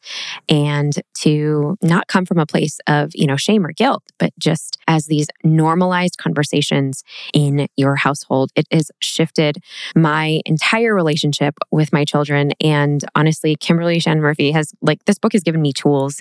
and 0.49 0.93
to 1.21 1.77
not 1.81 2.07
come 2.07 2.25
from 2.25 2.39
a 2.39 2.45
place 2.45 2.79
of, 2.87 3.11
you 3.13 3.27
know, 3.27 3.37
shame 3.37 3.65
or 3.65 3.71
guilt, 3.71 4.03
but 4.17 4.33
just 4.39 4.77
as 4.87 5.05
these 5.05 5.27
normalized 5.43 6.17
conversations 6.17 7.03
in 7.33 7.67
your 7.75 7.95
household. 7.95 8.51
It 8.55 8.67
has 8.71 8.91
shifted 9.01 9.57
my 9.95 10.41
entire 10.45 10.93
relationship 10.93 11.55
with 11.71 11.93
my 11.93 12.05
children. 12.05 12.51
And 12.61 13.03
honestly, 13.15 13.55
Kimberly 13.55 13.99
Shannon 13.99 14.21
Murphy 14.21 14.51
has 14.51 14.73
like 14.81 15.03
this 15.05 15.19
book 15.19 15.33
has 15.33 15.43
given 15.43 15.61
me 15.61 15.66
tools 15.73 16.19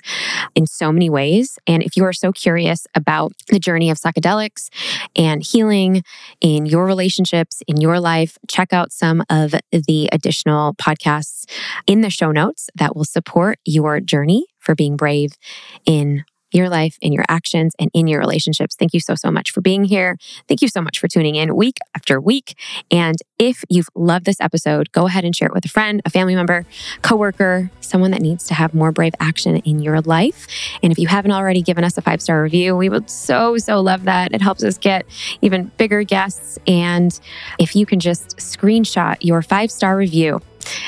in 0.55 0.65
so 0.65 0.91
many 0.91 1.09
ways. 1.09 1.57
And 1.67 1.83
if 1.83 1.97
you 1.97 2.03
are 2.05 2.13
so 2.13 2.31
curious 2.31 2.87
about 2.95 3.33
the 3.49 3.59
journey 3.59 3.89
of 3.89 3.97
psychedelics 3.97 4.69
and 5.15 5.43
healing 5.43 6.03
in 6.41 6.65
your 6.65 6.85
relationships, 6.85 7.61
in 7.67 7.77
your 7.77 7.99
life, 7.99 8.37
check 8.47 8.73
out 8.73 8.91
some 8.91 9.23
of 9.29 9.53
the 9.71 10.09
additional 10.11 10.73
podcasts 10.75 11.45
in 11.85 12.01
the 12.01 12.09
show 12.09 12.31
notes 12.31 12.69
that 12.75 12.95
will 12.95 13.05
support 13.05 13.59
your 13.65 13.99
journey 13.99 14.45
for 14.59 14.75
being 14.75 14.97
brave 14.97 15.37
in 15.85 16.23
your 16.51 16.69
life, 16.69 16.97
in 17.01 17.13
your 17.13 17.25
actions, 17.27 17.73
and 17.79 17.89
in 17.93 18.07
your 18.07 18.19
relationships. 18.19 18.75
Thank 18.75 18.93
you 18.93 18.99
so, 18.99 19.15
so 19.15 19.31
much 19.31 19.51
for 19.51 19.61
being 19.61 19.83
here. 19.83 20.17
Thank 20.47 20.61
you 20.61 20.67
so 20.67 20.81
much 20.81 20.99
for 20.99 21.07
tuning 21.07 21.35
in 21.35 21.55
week 21.55 21.77
after 21.95 22.19
week. 22.19 22.57
And 22.91 23.17
if 23.37 23.63
you've 23.69 23.89
loved 23.95 24.25
this 24.25 24.39
episode, 24.39 24.91
go 24.91 25.07
ahead 25.07 25.23
and 25.23 25.35
share 25.35 25.47
it 25.47 25.53
with 25.53 25.65
a 25.65 25.69
friend, 25.69 26.01
a 26.05 26.09
family 26.09 26.35
member, 26.35 26.65
coworker, 27.01 27.69
someone 27.81 28.11
that 28.11 28.21
needs 28.21 28.47
to 28.47 28.53
have 28.53 28.73
more 28.73 28.91
brave 28.91 29.13
action 29.19 29.57
in 29.57 29.79
your 29.79 30.01
life. 30.01 30.47
And 30.81 30.91
if 30.91 30.99
you 30.99 31.07
haven't 31.07 31.31
already 31.31 31.61
given 31.61 31.83
us 31.83 31.97
a 31.97 32.01
five 32.01 32.21
star 32.21 32.41
review, 32.41 32.75
we 32.75 32.89
would 32.89 33.09
so, 33.09 33.57
so 33.57 33.81
love 33.81 34.03
that. 34.05 34.33
It 34.33 34.41
helps 34.41 34.63
us 34.63 34.77
get 34.77 35.05
even 35.41 35.71
bigger 35.77 36.03
guests. 36.03 36.57
And 36.67 37.17
if 37.59 37.75
you 37.75 37.85
can 37.85 37.99
just 37.99 38.37
screenshot 38.37 39.17
your 39.21 39.41
five 39.41 39.71
star 39.71 39.97
review, 39.97 40.41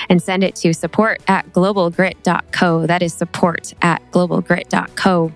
and 0.09 0.21
send 0.21 0.43
it 0.43 0.55
to 0.57 0.73
support 0.73 1.21
at 1.27 1.51
globalgrit.co. 1.53 2.85
That 2.87 3.01
is 3.01 3.13
support 3.13 3.73
at 3.81 4.01
globalgrit.co. 4.11 5.31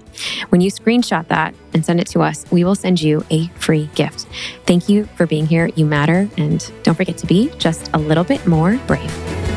When 0.49 0.61
you 0.61 0.71
screenshot 0.71 1.27
that 1.29 1.55
and 1.73 1.85
send 1.85 1.99
it 1.99 2.07
to 2.07 2.21
us, 2.21 2.45
we 2.51 2.63
will 2.63 2.75
send 2.75 3.01
you 3.01 3.25
a 3.29 3.47
free 3.49 3.89
gift. 3.95 4.27
Thank 4.65 4.89
you 4.89 5.05
for 5.15 5.25
being 5.25 5.47
here. 5.47 5.69
You 5.75 5.85
matter. 5.85 6.29
And 6.37 6.71
don't 6.83 6.95
forget 6.95 7.17
to 7.19 7.27
be 7.27 7.49
just 7.57 7.89
a 7.93 7.97
little 7.97 8.23
bit 8.23 8.45
more 8.45 8.77
brave. 8.87 9.52